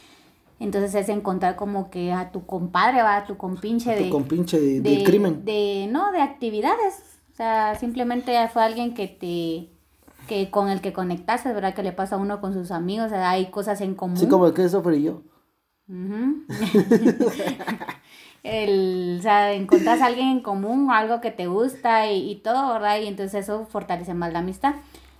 entonces 0.59 0.95
es 0.95 1.09
encontrar 1.09 1.57
como 1.57 1.91
que 1.91 2.13
a 2.13 2.33
tu 2.33 2.47
compadre, 2.47 3.03
va, 3.03 3.19
a 3.19 3.27
tu 3.27 3.37
compinche 3.37 3.95
de... 3.95 4.05
Tu 4.05 4.11
compinche 4.11 4.59
de, 4.59 5.05
crimen. 5.05 5.45
De, 5.45 5.87
no, 5.91 6.13
de 6.13 6.23
actividades. 6.23 7.21
O 7.33 7.37
sea, 7.37 7.75
simplemente 7.75 8.33
fue 8.49 8.63
alguien 8.63 8.95
que 8.95 9.07
te... 9.09 9.76
que 10.27 10.51
con 10.51 10.69
el 10.69 10.81
que 10.81 10.93
conectaste, 10.93 11.53
¿verdad? 11.53 11.75
Que 11.75 11.83
le 11.83 11.93
pasa 11.93 12.17
a 12.17 12.19
uno 12.19 12.41
con 12.41 12.53
sus 12.53 12.71
amigos, 12.71 13.07
o 13.07 13.11
sea, 13.11 13.31
hay 13.31 13.51
cosas 13.51 13.81
en 13.81 13.95
común. 13.95 14.17
Sí, 14.17 14.29
como 14.29 14.47
el 14.47 14.59
eso 14.59 14.83
y 14.93 15.03
yo. 15.03 15.23
el, 18.43 19.17
o 19.19 19.23
sea, 19.23 19.53
encontrás 19.53 20.01
a 20.01 20.07
alguien 20.07 20.29
en 20.29 20.41
común, 20.41 20.91
algo 20.91 21.21
que 21.21 21.31
te 21.31 21.47
gusta 21.47 22.11
y, 22.11 22.31
y 22.31 22.37
todo, 22.37 22.73
¿verdad? 22.73 23.01
Y 23.01 23.07
entonces 23.07 23.45
eso 23.45 23.67
fortalece 23.67 24.15
más 24.15 24.33
la 24.33 24.41
amistad. 24.41 24.75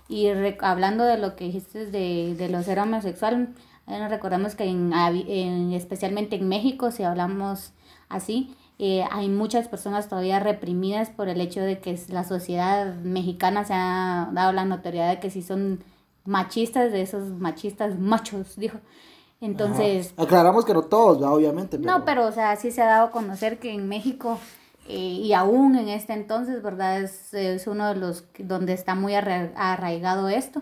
Y 0.09 0.27
hablando 0.61 1.03
de 1.03 1.17
lo 1.17 1.35
que 1.35 1.45
dijiste 1.45 1.85
de, 1.85 2.35
de 2.37 2.49
los 2.49 2.65
ser 2.65 2.79
homosexual, 2.79 3.53
recordamos 3.87 4.55
que 4.55 4.65
en, 4.65 5.73
especialmente 5.73 6.35
en 6.35 6.47
México, 6.47 6.91
si 6.91 7.03
hablamos 7.03 7.73
así, 8.09 8.55
eh, 8.79 9.05
hay 9.11 9.29
muchas 9.29 9.67
personas 9.67 10.07
todavía 10.07 10.39
reprimidas 10.39 11.09
por 11.09 11.29
el 11.29 11.41
hecho 11.41 11.61
de 11.61 11.79
que 11.79 11.99
la 12.09 12.23
sociedad 12.23 12.95
mexicana 12.95 13.65
se 13.65 13.73
ha 13.73 14.29
dado 14.33 14.51
la 14.53 14.65
notoriedad 14.65 15.09
de 15.09 15.19
que 15.19 15.29
si 15.29 15.41
son 15.41 15.83
machistas, 16.25 16.91
de 16.91 17.01
esos 17.01 17.29
machistas 17.39 17.97
machos, 17.99 18.55
dijo. 18.55 18.79
Entonces... 19.41 20.13
Aclaramos 20.17 20.65
que 20.65 20.73
no 20.73 20.83
todos, 20.83 21.21
obviamente. 21.21 21.77
No, 21.79 22.05
pero 22.05 22.25
o 22.27 22.31
sea, 22.31 22.55
sí 22.55 22.71
se 22.71 22.81
ha 22.81 22.87
dado 22.87 23.07
a 23.07 23.11
conocer 23.11 23.59
que 23.59 23.71
en 23.73 23.87
México 23.87 24.39
eh, 24.87 24.95
y 24.95 25.33
aún 25.33 25.75
en 25.75 25.89
este 25.89 26.13
entonces, 26.13 26.63
¿verdad? 26.63 27.01
Es, 27.01 27.33
es 27.33 27.67
uno 27.67 27.87
de 27.89 27.95
los 27.95 28.25
donde 28.39 28.73
está 28.73 28.95
muy 28.95 29.13
arraigado 29.15 30.29
esto. 30.29 30.61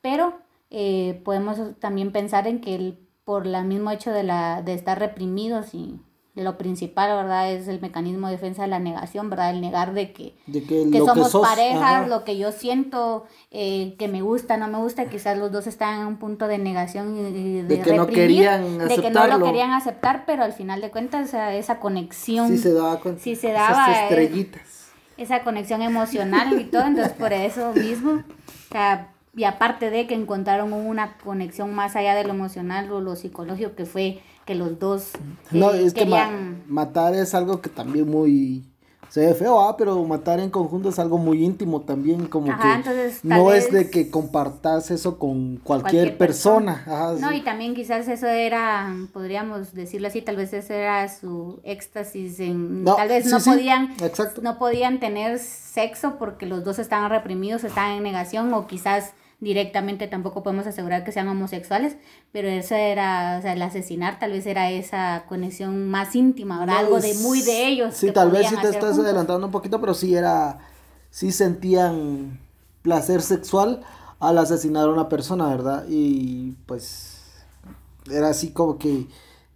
Pero 0.00 0.34
eh, 0.70 1.20
podemos 1.24 1.58
también 1.80 2.12
pensar 2.12 2.46
en 2.46 2.60
que 2.60 2.74
el, 2.74 2.98
por 3.24 3.46
el 3.46 3.64
mismo 3.64 3.90
hecho 3.90 4.12
de, 4.12 4.22
la, 4.22 4.62
de 4.62 4.74
estar 4.74 4.98
reprimidos 4.98 5.74
y 5.74 6.00
lo 6.36 6.58
principal, 6.58 7.16
¿verdad? 7.16 7.50
Es 7.50 7.66
el 7.66 7.80
mecanismo 7.80 8.26
de 8.26 8.34
defensa 8.34 8.62
de 8.62 8.68
la 8.68 8.78
negación, 8.78 9.30
¿verdad? 9.30 9.50
El 9.50 9.62
negar 9.62 9.94
de 9.94 10.12
que, 10.12 10.34
que, 10.52 10.98
somos 10.98 11.32
parejas, 11.32 12.08
lo 12.08 12.24
que 12.24 12.36
yo 12.36 12.52
siento, 12.52 13.24
eh, 13.50 13.96
que 13.98 14.06
me 14.06 14.20
gusta, 14.20 14.58
no 14.58 14.68
me 14.68 14.76
gusta, 14.76 15.06
quizás 15.06 15.38
los 15.38 15.50
dos 15.50 15.66
están 15.66 16.00
en 16.00 16.06
un 16.06 16.18
punto 16.18 16.46
de 16.46 16.58
negación 16.58 17.16
y 17.16 17.62
de, 17.62 17.80
que 17.80 17.94
no 17.94 18.06
querían 18.06 18.78
de 18.78 18.96
que 18.98 19.10
no 19.10 19.26
lo 19.26 19.42
querían 19.42 19.72
aceptar, 19.72 20.24
pero 20.26 20.44
al 20.44 20.52
final 20.52 20.82
de 20.82 20.90
cuentas 20.90 21.28
esa, 21.28 21.54
esa 21.54 21.80
conexión 21.80 22.48
sí 22.48 22.58
se 22.58 22.74
daba, 22.74 23.00
con 23.00 23.18
sí 23.18 23.34
se 23.34 23.52
daba 23.52 23.90
esas 23.90 24.02
estrellitas. 24.02 24.90
esa 25.16 25.42
conexión 25.42 25.80
emocional 25.80 26.60
y 26.60 26.64
todo, 26.64 26.86
entonces 26.86 27.14
por 27.14 27.32
eso 27.32 27.72
mismo, 27.72 28.10
o 28.10 28.72
sea, 28.72 29.08
y 29.34 29.44
aparte 29.44 29.90
de 29.90 30.06
que 30.06 30.14
encontraron 30.14 30.72
una 30.72 31.16
conexión 31.18 31.74
más 31.74 31.96
allá 31.96 32.14
de 32.14 32.24
lo 32.24 32.30
emocional 32.30 32.90
o 32.90 33.00
lo 33.00 33.16
psicológico, 33.16 33.74
que 33.74 33.84
fue 33.84 34.20
que 34.46 34.54
los 34.54 34.78
dos 34.78 35.10
No, 35.50 35.72
eh, 35.72 35.84
es 35.86 35.92
que 35.94 36.06
ma- 36.06 36.26
querían... 36.28 36.62
matar 36.68 37.14
es 37.14 37.34
algo 37.34 37.60
que 37.60 37.68
también 37.68 38.08
muy... 38.08 38.64
Se 39.08 39.24
ve 39.24 39.34
feo, 39.34 39.60
ah, 39.62 39.76
pero 39.76 40.02
matar 40.04 40.40
en 40.40 40.50
conjunto 40.50 40.88
es 40.88 40.98
algo 40.98 41.16
muy 41.16 41.42
íntimo 41.44 41.82
también, 41.82 42.26
como 42.26 42.50
Ajá, 42.52 42.62
que 42.62 42.74
entonces, 42.74 43.24
no 43.24 43.52
es 43.52 43.70
de 43.70 43.88
que 43.88 44.10
compartas 44.10 44.90
eso 44.90 45.16
con 45.18 45.58
cualquier, 45.58 45.92
cualquier 46.14 46.18
persona. 46.18 46.82
Ajá, 46.86 47.12
No, 47.20 47.30
sí. 47.30 47.36
y 47.36 47.40
también 47.42 47.74
quizás 47.76 48.08
eso 48.08 48.26
era, 48.26 48.92
podríamos 49.12 49.72
decirlo 49.74 50.08
así, 50.08 50.22
tal 50.22 50.36
vez 50.36 50.52
eso 50.52 50.72
era 50.74 51.08
su 51.08 51.60
éxtasis 51.62 52.40
en, 52.40 52.82
No, 52.82 52.96
tal 52.96 53.08
vez 53.08 53.24
sí, 53.24 53.30
no 53.30 53.38
sí, 53.40 53.50
podían, 53.50 53.92
exacto. 54.02 54.42
no 54.42 54.58
podían 54.58 54.98
tener 54.98 55.38
sexo 55.38 56.16
porque 56.18 56.44
los 56.46 56.64
dos 56.64 56.80
estaban 56.80 57.08
reprimidos, 57.08 57.62
estaban 57.62 57.92
en 57.92 58.02
negación 58.02 58.52
o 58.54 58.66
quizás 58.66 59.12
directamente 59.40 60.08
tampoco 60.08 60.42
podemos 60.42 60.66
asegurar 60.66 61.04
que 61.04 61.12
sean 61.12 61.28
homosexuales, 61.28 61.96
pero 62.32 62.48
eso 62.48 62.74
era, 62.74 63.36
o 63.38 63.42
sea, 63.42 63.52
el 63.52 63.62
asesinar 63.62 64.18
tal 64.18 64.32
vez 64.32 64.46
era 64.46 64.70
esa 64.70 65.24
conexión 65.28 65.88
más 65.88 66.14
íntima, 66.16 66.58
¿verdad? 66.58 66.78
algo 66.78 67.00
de 67.00 67.14
muy 67.14 67.42
de 67.42 67.66
ellos. 67.68 67.94
Sí, 67.94 68.12
tal 68.12 68.30
vez 68.30 68.48
sí 68.48 68.56
te 68.56 68.68
estás 68.68 68.96
juntos. 68.96 69.04
adelantando 69.04 69.46
un 69.46 69.52
poquito, 69.52 69.80
pero 69.80 69.94
sí 69.94 70.14
era, 70.14 70.58
sí 71.10 71.32
sentían 71.32 72.40
placer 72.82 73.20
sexual 73.20 73.82
al 74.20 74.38
asesinar 74.38 74.84
a 74.84 74.92
una 74.92 75.08
persona, 75.08 75.48
¿verdad? 75.48 75.84
Y 75.88 76.52
pues 76.66 77.22
era 78.10 78.28
así 78.28 78.52
como 78.52 78.78
que 78.78 79.06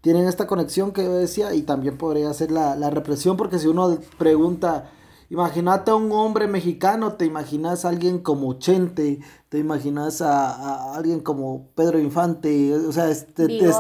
tienen 0.01 0.27
esta 0.27 0.47
conexión 0.47 0.93
que 0.93 1.05
yo 1.05 1.15
decía 1.15 1.55
y 1.55 1.63
también 1.63 1.97
podría 1.97 2.33
ser 2.35 2.51
la, 2.51 2.77
la 2.77 2.91
represión 2.91 3.37
porque 3.37 3.59
si 3.59 3.67
uno 3.67 3.99
pregunta, 4.19 4.91
imagínate 5.31 5.91
a 5.93 5.95
un 5.95 6.11
hombre 6.13 6.47
mexicano, 6.49 7.15
te 7.15 7.25
imaginas 7.25 7.85
a 7.85 7.89
alguien 7.89 8.19
como 8.19 8.55
Chente, 8.59 9.21
te 9.49 9.59
imaginas 9.59 10.21
a, 10.23 10.51
a 10.51 10.97
alguien 10.97 11.21
como 11.21 11.69
Pedro 11.75 11.99
Infante, 11.99 12.75
o 12.75 12.93
sea, 12.93 13.09
este, 13.11 13.45
es- 13.65 13.77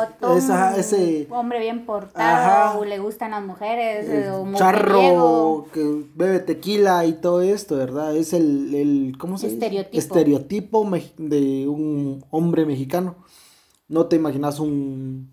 ese 0.78 1.26
hombre 1.30 1.58
bien 1.60 1.84
portado, 1.86 2.76
Ajá. 2.78 2.84
le 2.86 2.98
gustan 3.00 3.32
las 3.32 3.44
mujeres, 3.44 4.08
el 4.08 4.54
charro 4.54 5.66
que 5.72 6.04
bebe 6.14 6.38
tequila 6.38 7.04
y 7.04 7.14
todo 7.14 7.42
esto, 7.42 7.76
¿verdad? 7.76 8.16
Es 8.16 8.32
el, 8.32 8.74
el 8.74 9.16
¿cómo 9.18 9.36
se 9.36 9.46
dice? 9.48 9.56
Estereotipo. 9.58 9.98
Estereotipo 9.98 10.84
mex- 10.84 11.14
de 11.16 11.66
un 11.68 12.24
hombre 12.30 12.64
mexicano. 12.64 13.16
No 13.88 14.06
te 14.06 14.14
imaginas 14.16 14.60
un 14.60 15.30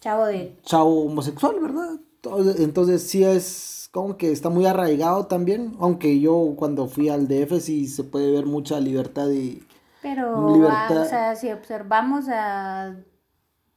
chavo 0.00 0.26
de 0.26 0.56
chavo 0.64 1.02
homosexual, 1.06 1.56
¿verdad? 1.60 1.90
Entonces, 2.22 2.60
entonces 2.60 3.02
sí 3.02 3.22
es 3.24 3.79
como 3.90 4.16
que 4.16 4.30
está 4.32 4.50
muy 4.50 4.66
arraigado 4.66 5.26
también, 5.26 5.74
aunque 5.80 6.20
yo 6.20 6.54
cuando 6.56 6.86
fui 6.88 7.08
al 7.08 7.26
DF 7.28 7.60
sí 7.60 7.86
se 7.88 8.04
puede 8.04 8.30
ver 8.30 8.46
mucha 8.46 8.80
libertad 8.80 9.28
y 9.30 9.66
Pero, 10.00 10.54
Libertad. 10.54 10.98
ah, 10.98 11.02
o 11.02 11.04
sea, 11.04 11.36
si 11.36 11.50
observamos 11.50 12.26
a, 12.28 12.96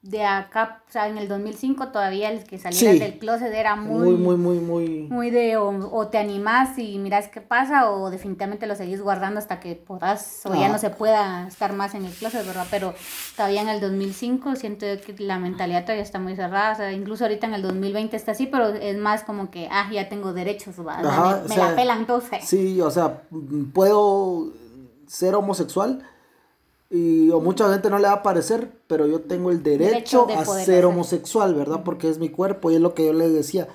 de 0.03 0.25
acá, 0.25 0.83
o 0.85 0.91
sea, 0.91 1.07
en 1.07 1.17
el 1.17 1.29
2005 1.29 1.87
todavía 1.87 2.29
el 2.29 2.43
que 2.43 2.59
saliera 2.59 2.91
Sí. 2.91 2.99
del 2.99 3.17
closet 3.19 3.53
era 3.53 3.77
muy, 3.77 4.09
muy, 4.09 4.35
muy, 4.35 4.35
muy, 4.35 4.59
muy... 4.59 4.89
muy 5.09 5.29
de 5.29 5.55
o, 5.55 5.69
o 5.69 6.07
te 6.09 6.17
animás 6.17 6.77
y 6.77 6.99
miras 6.99 7.29
qué 7.29 7.39
pasa 7.39 7.89
o 7.89 8.09
definitivamente 8.09 8.67
lo 8.67 8.75
seguís 8.75 9.01
guardando 9.01 9.39
hasta 9.39 9.61
que 9.61 9.75
podás 9.75 10.41
o 10.45 10.53
ya 10.55 10.67
no 10.67 10.77
se 10.77 10.89
pueda 10.89 11.47
estar 11.47 11.71
más 11.71 11.95
en 11.95 12.03
el 12.03 12.11
closet, 12.11 12.45
¿verdad? 12.45 12.67
Pero 12.69 12.93
todavía 13.37 13.61
en 13.61 13.69
el 13.69 13.79
2005 13.79 14.57
siento 14.57 14.85
que 15.05 15.15
la 15.19 15.39
mentalidad 15.39 15.83
todavía 15.83 16.03
está 16.03 16.19
muy 16.19 16.35
cerrada, 16.35 16.73
o 16.73 16.75
sea, 16.75 16.91
incluso 16.91 17.23
ahorita 17.23 17.47
en 17.47 17.53
el 17.53 17.61
2020 17.61 18.17
está 18.17 18.33
así, 18.33 18.45
pero 18.45 18.67
es 18.67 18.97
más 18.97 19.23
como 19.23 19.51
que, 19.51 19.69
ah, 19.71 19.89
ya 19.89 20.09
tengo 20.09 20.33
derechos, 20.33 20.77
sea, 20.79 20.99
Ajá, 21.09 21.35
me, 21.43 21.47
me 21.47 21.55
sea, 21.55 21.69
la 21.69 21.75
pelan 21.77 22.05
eh. 22.05 22.41
Sí, 22.43 22.81
o 22.81 22.91
sea, 22.91 23.21
puedo 23.73 24.51
ser 25.07 25.35
homosexual 25.35 26.03
y 26.95 27.31
o 27.31 27.39
mucha 27.39 27.71
gente 27.73 27.89
no 27.89 27.97
le 27.97 28.07
va 28.07 28.13
a 28.13 28.23
parecer, 28.23 28.71
pero 28.87 29.07
yo 29.07 29.21
tengo 29.21 29.49
el 29.49 29.63
derecho, 29.63 30.25
Derecho 30.25 30.25
de 30.27 30.33
a 30.35 30.45
ser 30.45 30.61
hacer. 30.61 30.85
homosexual, 30.85 31.55
¿verdad? 31.55 31.81
Porque 31.83 32.07
es 32.07 32.19
mi 32.19 32.29
cuerpo 32.29 32.69
y 32.69 32.75
es 32.75 32.81
lo 32.81 32.93
que 32.93 33.05
yo 33.07 33.13
les 33.13 33.33
decía. 33.33 33.67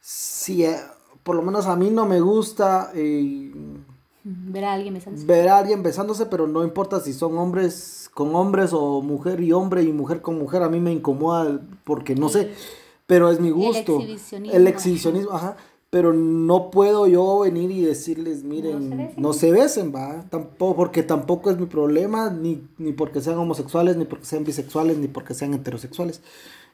Si 0.00 0.64
eh, 0.64 0.76
por 1.24 1.34
lo 1.36 1.42
menos 1.42 1.66
a 1.66 1.74
mí 1.76 1.90
no 1.90 2.06
me 2.06 2.20
gusta 2.20 2.90
eh, 2.94 3.52
Ver 4.24 4.64
a 4.64 4.74
alguien 4.74 4.94
besándose. 4.94 5.26
ver 5.26 5.48
a 5.48 5.58
alguien 5.58 5.82
besándose, 5.82 6.26
pero 6.26 6.46
no 6.46 6.62
importa 6.62 7.00
si 7.00 7.12
son 7.12 7.36
hombres 7.38 8.08
con 8.14 8.34
hombres 8.36 8.70
o 8.72 9.02
mujer 9.02 9.40
y 9.40 9.52
hombre 9.52 9.82
y 9.82 9.92
mujer 9.92 10.22
con 10.22 10.38
mujer, 10.38 10.62
a 10.62 10.68
mí 10.68 10.78
me 10.78 10.92
incomoda 10.92 11.60
porque 11.82 12.14
no 12.14 12.28
sé, 12.28 12.52
pero 13.06 13.30
es 13.30 13.40
mi 13.40 13.50
gusto. 13.50 13.96
exhibicionismo. 13.98 14.56
El 14.56 14.68
exhibicionismo, 14.68 15.32
ajá. 15.32 15.56
Pero 15.92 16.14
no 16.14 16.70
puedo 16.70 17.06
yo 17.06 17.40
venir 17.40 17.70
y 17.70 17.82
decirles, 17.82 18.44
miren, 18.44 18.88
No 18.88 18.88
se 18.88 18.96
besen. 18.96 19.22
no 19.22 19.32
se 19.34 19.50
besen, 19.52 19.94
va. 19.94 20.24
Tampoco, 20.30 20.74
porque 20.74 21.02
tampoco 21.02 21.50
es 21.50 21.58
mi 21.58 21.66
problema, 21.66 22.30
ni, 22.30 22.66
ni 22.78 22.94
porque 22.94 23.20
sean 23.20 23.36
homosexuales, 23.36 23.98
ni 23.98 24.06
porque 24.06 24.24
sean 24.24 24.42
bisexuales, 24.42 24.96
ni 24.96 25.08
porque 25.08 25.34
sean 25.34 25.52
heterosexuales. 25.52 26.22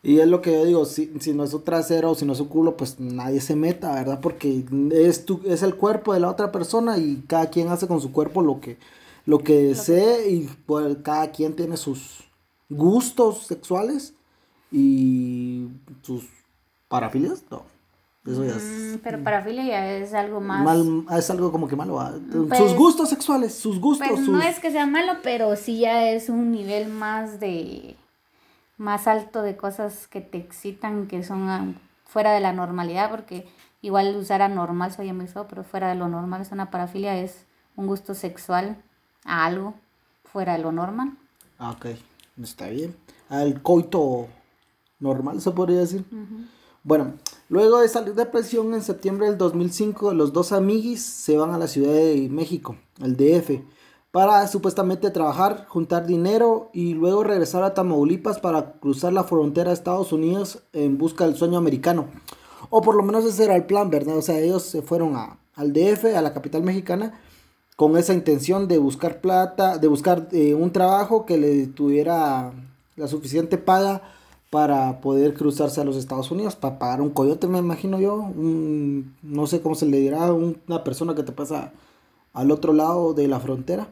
Y 0.05 0.21
es 0.21 0.29
lo 0.29 0.41
que 0.41 0.53
yo 0.53 0.65
digo, 0.65 0.85
si, 0.85 1.13
si 1.19 1.33
no 1.35 1.43
es 1.43 1.53
un 1.53 1.65
trasero 1.65 2.13
o 2.13 2.15
si 2.15 2.25
no 2.27 2.33
es 2.33 2.39
un 2.39 2.47
culo, 2.47 2.77
pues 2.77 3.01
nadie 3.01 3.41
se 3.41 3.57
meta, 3.57 3.93
¿verdad? 3.93 4.21
Porque 4.21 4.65
es, 4.93 5.25
tu, 5.25 5.41
es 5.45 5.65
el 5.65 5.75
cuerpo 5.75 6.15
de 6.15 6.21
la 6.21 6.31
otra 6.31 6.53
persona 6.53 6.97
y 6.99 7.25
cada 7.27 7.51
quien 7.51 7.67
hace 7.71 7.89
con 7.89 8.01
su 8.01 8.13
cuerpo 8.13 8.41
lo 8.41 8.61
que, 8.61 8.79
lo 9.27 9.41
que 9.41 9.65
desee 9.65 10.31
y 10.31 10.49
pues, 10.67 10.97
cada 11.03 11.33
quien 11.33 11.57
tiene 11.57 11.77
sus 11.77 12.21
gustos 12.69 13.49
sexuales 13.49 14.15
y 14.71 15.67
sus 16.03 16.25
parafilias, 16.89 17.43
no. 17.51 17.65
Eso 18.29 18.45
ya 18.45 18.57
es, 18.57 18.62
Mm, 18.62 18.99
pero 19.03 19.23
parafilia 19.23 19.64
ya 19.64 19.93
es 19.93 20.12
algo 20.14 20.41
más... 20.41 20.64
mal, 20.64 21.05
es 21.19 21.31
algo 21.31 21.51
como 21.53 21.69
que 21.69 21.77
malo. 21.77 21.95
¿va? 21.95 22.12
Pues- 22.49 22.59
sus 22.59 22.75
gustos 22.75 23.09
sexuales, 23.09 23.55
sus 23.55 23.81
gustos. 23.81 24.07
Pues 24.09 24.21
sus... 24.21 24.29
no 24.29 24.43
es 24.43 24.59
que 24.59 24.71
sea 24.71 24.87
malo, 24.87 25.14
pero 25.23 25.55
sí 25.57 25.79
ya 25.81 26.09
es 26.11 26.29
un 26.29 26.51
nivel 26.53 26.88
más 26.88 27.41
de... 27.41 27.97
Más 28.77 29.09
alto 29.09 29.43
de 29.43 29.57
cosas 29.57 30.07
que 30.07 30.21
te 30.21 30.38
excitan, 30.38 31.09
que 31.09 31.25
son 31.25 31.49
ah, 31.49 31.67
fuera 32.05 32.33
de 32.33 32.41
la 32.41 32.53
normalidad, 32.53 33.11
porque 33.11 33.49
igual 33.83 34.14
usar 34.17 34.41
anormal 34.43 34.93
soy 34.93 35.12
muy 35.12 35.27
feo, 35.27 35.47
pero 35.49 35.64
fuera 35.64 35.88
de 35.88 35.97
lo 35.97 36.09
normal 36.09 36.43
es 36.43 36.53
una 36.53 36.71
parafilia, 36.71 37.19
es 37.19 37.45
un 37.75 37.87
gusto 37.88 38.14
sexual 38.14 38.77
a 39.25 39.45
algo 39.47 39.75
fuera 40.25 40.53
de 40.53 40.59
lo 40.61 40.71
normal. 40.71 41.17
Ah, 41.59 41.73
ok, 41.73 41.87
está 42.41 42.69
bien. 42.69 42.95
Al 43.29 43.61
coito 43.62 44.29
normal, 45.01 45.41
se 45.41 45.51
podría 45.51 45.79
decir. 45.81 46.05
Bueno, 46.85 47.14
luego 47.49 47.81
de 47.81 47.89
salir 47.89 48.15
de 48.15 48.27
prisión 48.27 48.75
en 48.75 48.83
septiembre 48.83 49.27
del 49.27 49.39
2005, 49.39 50.15
los 50.15 50.33
dos 50.33 50.53
amiguis 50.53 51.03
se 51.03 51.37
van 51.37 51.51
a 51.51 51.59
la 51.59 51.69
Ciudad 51.69 51.93
de 51.93 52.29
México, 52.31 52.77
al 53.01 53.17
DF, 53.17 53.63
para 54.11 54.47
supuestamente 54.49 55.11
trabajar, 55.11 55.67
juntar 55.69 56.07
dinero 56.07 56.71
y 56.73 56.95
luego 56.95 57.25
regresar 57.25 57.63
a 57.63 57.75
Tamaulipas 57.75 58.41
para 58.41 58.73
cruzar 58.73 59.13
la 59.13 59.25
frontera 59.25 59.71
a 59.71 59.75
Estados 59.75 60.13
Unidos 60.13 60.61
en 60.73 60.99
busca 60.99 61.25
del 61.25 61.37
sueño 61.37 61.59
americano. 61.59 62.09
O 62.71 62.83
por 62.83 62.95
lo 62.95 63.03
menos 63.03 63.25
ese 63.25 63.45
era 63.45 63.57
el 63.57 63.67
plan, 63.67 63.91
¿verdad? 63.91 64.17
O 64.17 64.23
sea, 64.23 64.39
ellos 64.39 64.63
se 64.63 64.83
fueron 64.83 65.17
a, 65.17 65.39
al 65.55 65.73
DF, 65.73 66.17
a 66.17 66.23
la 66.23 66.33
capital 66.33 66.63
mexicana, 66.63 67.21
con 67.77 67.97
esa 67.97 68.13
intención 68.13 68.67
de 68.67 68.79
buscar 68.79 69.21
plata, 69.21 69.79
de 69.79 69.89
buscar 69.89 70.29
eh, 70.33 70.55
un 70.55 70.73
trabajo 70.73 71.25
que 71.25 71.39
le 71.39 71.67
tuviera 71.69 72.53
la 72.97 73.09
suficiente 73.09 73.57
paga 73.57 74.03
para 74.51 75.01
poder 75.01 75.35
cruzarse 75.35 75.81
a 75.81 75.85
los 75.85 75.97
Estados 75.97 76.31
Unidos, 76.31 76.57
para 76.57 76.79
pagar 76.79 77.01
un 77.03 77.11
coyote, 77.11 77.47
me 77.49 77.59
imagino 77.59 78.01
yo, 78.01 78.15
un, 78.15 79.15
no 79.23 79.47
sé 79.47 79.61
cómo 79.61 79.75
se 79.75 79.87
le 79.87 79.99
dirá, 79.99 80.33
un- 80.33 80.59
una 80.67 80.85
persona 80.85 81.15
que 81.15 81.23
te 81.23 81.33
pasa 81.33 81.73
al 82.33 82.51
otro 82.51 82.73
lado 82.73 83.13
de 83.15 83.29
la 83.29 83.41
frontera. 83.41 83.89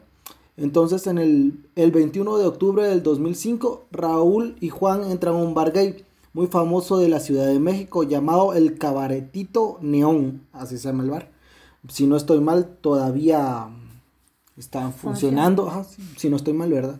Entonces, 0.55 1.05
en 1.05 1.19
el, 1.19 1.65
el 1.75 1.91
21 1.91 2.37
de 2.37 2.47
octubre 2.47 2.87
del 2.87 3.03
2005, 3.03 3.85
Raúl 3.91 4.55
y 4.59 4.69
Juan 4.69 5.03
entran 5.11 5.35
a 5.35 5.37
un 5.37 5.53
bar 5.53 5.71
gay 5.71 6.03
muy 6.33 6.47
famoso 6.47 6.97
de 6.97 7.09
la 7.09 7.19
Ciudad 7.19 7.45
de 7.45 7.59
México 7.59 8.01
llamado 8.03 8.53
el 8.53 8.77
Cabaretito 8.79 9.77
Neón, 9.81 10.41
así 10.53 10.77
se 10.79 10.87
llama 10.87 11.03
el 11.03 11.11
bar. 11.11 11.29
Si 11.89 12.07
no 12.07 12.15
estoy 12.15 12.39
mal, 12.39 12.77
todavía 12.81 13.67
está 14.57 14.89
funcionando, 14.91 15.67
ajá, 15.67 15.85
si 16.17 16.29
no 16.29 16.35
estoy 16.37 16.53
mal, 16.53 16.71
¿verdad? 16.71 16.99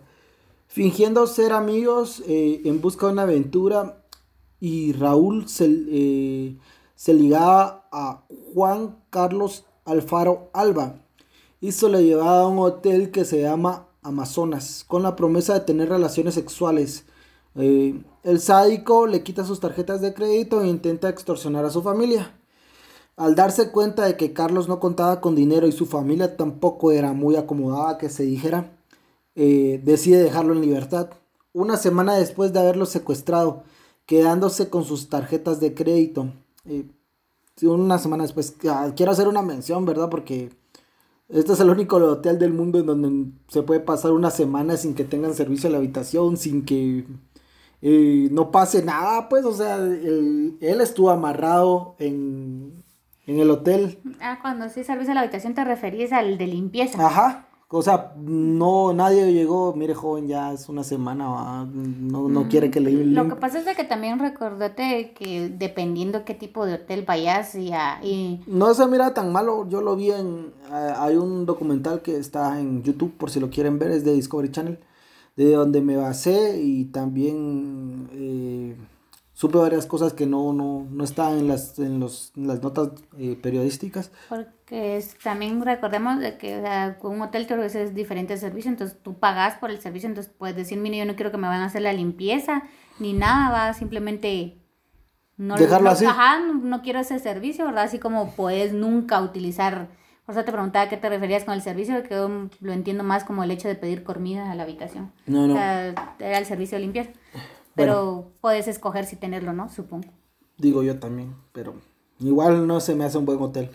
Fingiendo 0.67 1.25
ser 1.27 1.53
amigos 1.53 2.21
eh, 2.27 2.61
en 2.65 2.81
busca 2.81 3.07
de 3.07 3.13
una 3.13 3.23
aventura 3.23 4.03
y 4.59 4.91
Raúl 4.93 5.47
se, 5.47 5.65
eh, 5.89 6.57
se 6.95 7.13
ligaba 7.13 7.87
a 7.91 8.25
Juan 8.53 8.97
Carlos 9.09 9.65
Alfaro 9.85 10.49
Alba 10.53 10.95
y 11.61 11.71
se 11.71 11.89
llevaba 11.89 12.41
a 12.41 12.47
un 12.47 12.59
hotel 12.59 13.11
que 13.11 13.25
se 13.25 13.41
llama 13.41 13.87
Amazonas 14.03 14.83
con 14.87 15.03
la 15.03 15.15
promesa 15.15 15.53
de 15.53 15.61
tener 15.61 15.89
relaciones 15.89 16.35
sexuales. 16.35 17.05
Eh, 17.55 17.99
el 18.23 18.39
sádico 18.39 19.07
le 19.07 19.23
quita 19.23 19.45
sus 19.45 19.59
tarjetas 19.59 20.01
de 20.01 20.13
crédito 20.13 20.61
e 20.61 20.67
intenta 20.67 21.09
extorsionar 21.09 21.65
a 21.65 21.69
su 21.69 21.81
familia. 21.81 22.39
Al 23.15 23.33
darse 23.35 23.71
cuenta 23.71 24.05
de 24.05 24.15
que 24.15 24.33
Carlos 24.33 24.67
no 24.67 24.79
contaba 24.79 25.21
con 25.21 25.33
dinero 25.33 25.65
y 25.65 25.71
su 25.71 25.87
familia 25.87 26.37
tampoco 26.37 26.91
era 26.91 27.13
muy 27.13 27.35
acomodada, 27.35 27.97
que 27.97 28.09
se 28.09 28.23
dijera, 28.23 28.76
eh, 29.37 29.79
decide 29.83 30.23
dejarlo 30.23 30.53
en 30.53 30.61
libertad. 30.61 31.11
Una 31.53 31.77
semana 31.77 32.15
después 32.15 32.51
de 32.53 32.59
haberlo 32.59 32.87
secuestrado, 32.87 33.63
quedándose 34.07 34.69
con 34.69 34.83
sus 34.83 35.09
tarjetas 35.09 35.59
de 35.59 35.75
crédito. 35.75 36.33
Eh, 36.65 36.85
una 37.61 37.99
semana 37.99 38.23
después, 38.23 38.55
ah, 38.67 38.91
quiero 38.95 39.11
hacer 39.11 39.27
una 39.27 39.43
mención, 39.43 39.85
¿verdad? 39.85 40.09
Porque 40.09 40.49
este 41.29 41.53
es 41.53 41.59
el 41.59 41.69
único 41.69 41.97
hotel 41.97 42.39
del 42.39 42.51
mundo 42.51 42.79
en 42.79 42.85
donde 42.87 43.31
se 43.47 43.61
puede 43.61 43.79
pasar 43.79 44.11
una 44.11 44.31
semana 44.31 44.75
sin 44.75 44.95
que 44.95 45.03
tengan 45.03 45.35
servicio 45.35 45.69
a 45.69 45.71
la 45.71 45.77
habitación, 45.77 46.37
sin 46.37 46.65
que 46.65 47.05
eh, 47.83 48.29
no 48.31 48.49
pase 48.49 48.83
nada, 48.83 49.29
pues, 49.29 49.45
o 49.45 49.53
sea, 49.53 49.75
él, 49.75 50.57
él 50.61 50.81
estuvo 50.81 51.11
amarrado 51.11 51.95
en, 51.99 52.83
en 53.27 53.39
el 53.39 53.51
hotel. 53.51 53.99
Ah, 54.19 54.39
cuando 54.41 54.67
sí 54.69 54.83
servicio 54.83 55.11
a 55.11 55.15
la 55.15 55.21
habitación 55.21 55.53
te 55.53 55.63
referís 55.63 56.11
al 56.11 56.39
de 56.39 56.47
limpieza. 56.47 57.05
Ajá. 57.05 57.46
O 57.69 57.81
sea, 57.81 58.13
no, 58.15 58.93
nadie 58.93 59.33
llegó, 59.33 59.73
mire 59.73 59.93
joven, 59.93 60.29
ya 60.29 60.53
es 60.53 60.69
una 60.69 60.85
semana, 60.85 61.27
¿va? 61.27 61.65
no, 61.65 62.29
no 62.29 62.47
quiere 62.47 62.71
que 62.71 62.79
le 62.79 62.91
Lo 62.91 63.27
que 63.27 63.35
pasa 63.35 63.59
es 63.59 63.65
de 63.65 63.75
que 63.75 63.83
también 63.83 64.19
recordate 64.19 65.11
que 65.11 65.49
dependiendo 65.49 66.23
qué 66.23 66.33
tipo 66.33 66.65
de 66.65 66.75
hotel 66.75 67.03
vayas 67.05 67.55
y, 67.55 67.73
a, 67.73 67.99
y... 68.01 68.41
No 68.47 68.73
se 68.73 68.87
mira 68.87 69.13
tan 69.13 69.33
malo, 69.33 69.67
yo 69.67 69.81
lo 69.81 69.97
vi 69.97 70.11
en, 70.11 70.53
eh, 70.71 70.93
hay 70.95 71.17
un 71.17 71.45
documental 71.45 72.01
que 72.01 72.15
está 72.15 72.57
en 72.57 72.83
YouTube, 72.83 73.17
por 73.17 73.31
si 73.31 73.41
lo 73.41 73.49
quieren 73.49 73.79
ver, 73.79 73.91
es 73.91 74.05
de 74.05 74.13
Discovery 74.13 74.49
Channel, 74.49 74.79
de 75.35 75.51
donde 75.51 75.81
me 75.81 75.97
basé 75.97 76.61
y 76.61 76.85
también... 76.85 78.09
Eh, 78.13 78.77
supe 79.33 79.59
varias 79.59 79.85
cosas 79.85 80.13
que 80.13 80.25
no, 80.25 80.51
no, 80.51 80.87
no 80.89 81.03
estaban 81.03 81.37
en 81.37 81.47
las, 81.47 81.77
en 81.77 81.99
los, 81.99 82.31
en 82.35 82.47
las 82.47 82.63
notas 82.63 82.89
eh, 83.19 83.37
periodísticas. 83.39 84.09
Porque 84.67 85.01
también 85.23 85.61
recordemos 85.61 86.19
de 86.19 86.37
que 86.37 86.61
con 86.99 87.15
un 87.15 87.21
hotel 87.21 87.47
te 87.47 87.53
ofreces 87.53 87.95
diferentes 87.95 88.41
servicios, 88.41 88.73
entonces 88.73 88.97
tú 89.01 89.17
pagas 89.17 89.55
por 89.55 89.71
el 89.71 89.79
servicio, 89.79 90.09
entonces 90.09 90.33
puedes 90.37 90.57
decir, 90.57 90.77
mire, 90.77 90.97
yo 90.97 91.05
no 91.05 91.15
quiero 91.15 91.31
que 91.31 91.37
me 91.37 91.47
van 91.47 91.61
a 91.61 91.67
hacer 91.67 91.83
la 91.83 91.93
limpieza, 91.93 92.63
ni 92.99 93.13
nada, 93.13 93.49
va 93.49 93.73
simplemente... 93.73 94.57
No, 95.37 95.55
Dejarlo 95.55 95.91
así. 95.91 96.03
Ajá, 96.03 96.39
no, 96.41 96.81
quiero 96.81 96.99
ese 96.99 97.17
servicio, 97.19 97.65
¿verdad? 97.65 97.85
Así 97.85 97.97
como 97.97 98.31
puedes 98.31 98.73
nunca 98.73 99.21
utilizar... 99.21 99.87
Por 100.25 100.35
eso 100.35 100.43
te 100.43 100.51
preguntaba 100.51 100.87
a 100.87 100.89
qué 100.89 100.97
te 100.97 101.07
referías 101.07 101.45
con 101.45 101.53
el 101.53 101.61
servicio, 101.61 102.03
que 102.03 102.15
yo 102.15 102.49
lo 102.59 102.73
entiendo 102.73 103.05
más 103.05 103.23
como 103.23 103.43
el 103.43 103.51
hecho 103.51 103.69
de 103.69 103.75
pedir 103.75 104.03
comida 104.03 104.51
a 104.51 104.55
la 104.55 104.63
habitación. 104.63 105.13
No, 105.27 105.47
no. 105.47 105.53
O 105.53 105.55
sea, 105.55 105.95
era 106.19 106.37
el 106.39 106.45
servicio 106.45 106.77
de 106.77 106.81
limpieza. 106.81 107.11
Pero 107.73 108.33
puedes 108.41 108.67
escoger 108.67 109.05
si 109.05 109.15
tenerlo, 109.15 109.53
¿no? 109.53 109.69
Supongo. 109.69 110.09
Digo 110.57 110.83
yo 110.83 110.99
también, 110.99 111.35
pero 111.53 111.75
igual 112.19 112.67
no 112.67 112.81
se 112.81 112.95
me 112.95 113.05
hace 113.05 113.17
un 113.17 113.25
buen 113.25 113.41
hotel. 113.41 113.69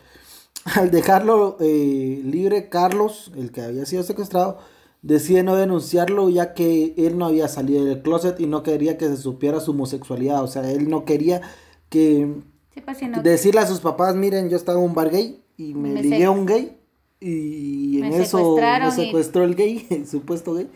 Al 0.77 0.91
dejarlo 0.91 1.57
eh, 1.61 2.21
libre, 2.25 2.69
Carlos, 2.69 3.33
el 3.37 3.51
que 3.51 3.63
había 3.63 3.85
sido 3.85 4.03
secuestrado, 4.03 4.59
decide 5.03 5.43
no 5.43 5.57
denunciarlo 5.57 6.29
ya 6.29 6.55
que 6.55 6.95
él 6.97 7.19
no 7.19 7.27
había 7.27 7.49
salido 7.49 7.85
del 7.85 8.03
closet 8.03 8.39
y 8.41 8.47
no 8.47 8.63
quería 8.63 8.97
que 8.97 9.09
se 9.09 9.17
supiera 9.17 9.61
su 9.61 9.73
homosexualidad. 9.73 10.43
O 10.43 10.47
sea, 10.47 10.71
él 10.71 10.89
no 10.89 11.05
quería 11.05 11.43
que 11.89 12.33
pues, 12.85 12.99
decirle 13.23 13.61
a 13.61 13.67
sus 13.67 13.81
papás, 13.81 14.15
miren, 14.15 14.49
yo 14.49 14.57
estaba 14.57 14.79
en 14.79 14.85
un 14.85 14.95
bar 14.95 15.11
gay 15.11 15.45
y 15.57 15.75
me, 15.75 16.01
ligué 16.01 16.25
a 16.25 16.31
un 16.31 16.47
gay 16.47 16.79
y 17.21 17.99
en 18.03 18.13
eso 18.15 18.57
me 18.57 18.91
secuestró 18.91 19.45
el 19.45 19.55
gay, 19.55 19.87
el 19.91 20.07
supuesto 20.07 20.55
gay. 20.55 20.71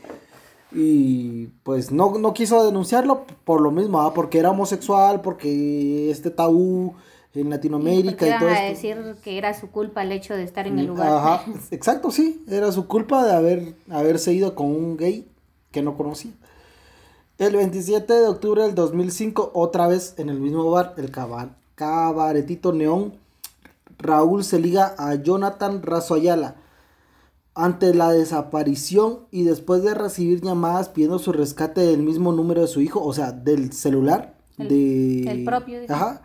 Y 0.73 1.47
pues 1.63 1.93
no, 1.93 2.19
no 2.19 2.35
quiso 2.35 2.65
denunciarlo 2.67 3.25
por 3.45 3.61
lo 3.61 3.71
mismo, 3.71 4.03
¿ah? 4.03 4.13
porque 4.13 4.39
era 4.39 4.51
homosexual, 4.51 5.23
porque 5.23 6.11
este 6.11 6.31
tabú 6.31 6.95
en 7.39 7.51
Latinoamérica 7.51 8.27
y, 8.27 8.31
y 8.31 8.39
todo 8.39 8.49
a 8.49 8.63
decir 8.63 9.17
que 9.23 9.39
era 9.39 9.59
su 9.59 9.71
culpa 9.71 10.03
el 10.03 10.13
hecho 10.13 10.35
de 10.35 10.45
estar 10.45 10.67
en 10.67 10.79
el 10.79 10.87
lugar. 10.87 11.09
Ajá, 11.09 11.45
exacto, 11.71 12.11
sí, 12.11 12.45
era 12.49 12.73
su 12.73 12.87
culpa 12.87 13.25
de 13.25 13.33
haber 13.33 13.75
haberse 13.91 14.33
ido 14.33 14.55
con 14.55 14.67
un 14.67 14.97
gay 14.97 15.27
que 15.71 15.83
no 15.83 15.97
conocía. 15.97 16.33
El 17.39 17.55
27 17.55 18.13
de 18.13 18.27
octubre 18.29 18.63
del 18.63 18.75
2005, 18.75 19.51
otra 19.53 19.89
vez 19.89 20.15
en 20.17 20.31
el 20.31 20.41
mismo 20.41 20.71
bar, 20.71 20.95
el 20.97 21.13
Cabaretito 21.75 22.73
Neón, 22.73 23.13
Raúl 23.99 24.43
se 24.45 24.59
liga 24.59 24.95
a 24.99 25.15
Jonathan 25.17 25.83
Razo 25.83 26.15
Ayala 26.15 26.57
ante 27.55 27.95
la 27.95 28.11
desaparición 28.11 29.21
y 29.31 29.45
después 29.45 29.83
de 29.83 29.95
recibir 29.95 30.43
llamadas 30.43 30.91
pidiendo 30.91 31.19
su 31.19 31.33
rescate 31.33 31.81
del 31.81 32.03
mismo 32.03 32.33
número 32.33 32.61
de 32.61 32.69
su 32.69 32.83
hijo, 32.83 33.03
o 33.03 33.13
sea, 33.15 33.33
del 33.33 33.73
celular. 33.73 34.35
El, 34.59 34.69
de... 34.69 35.31
el 35.31 35.45
propio. 35.45 35.81
Ajá. 35.89 36.23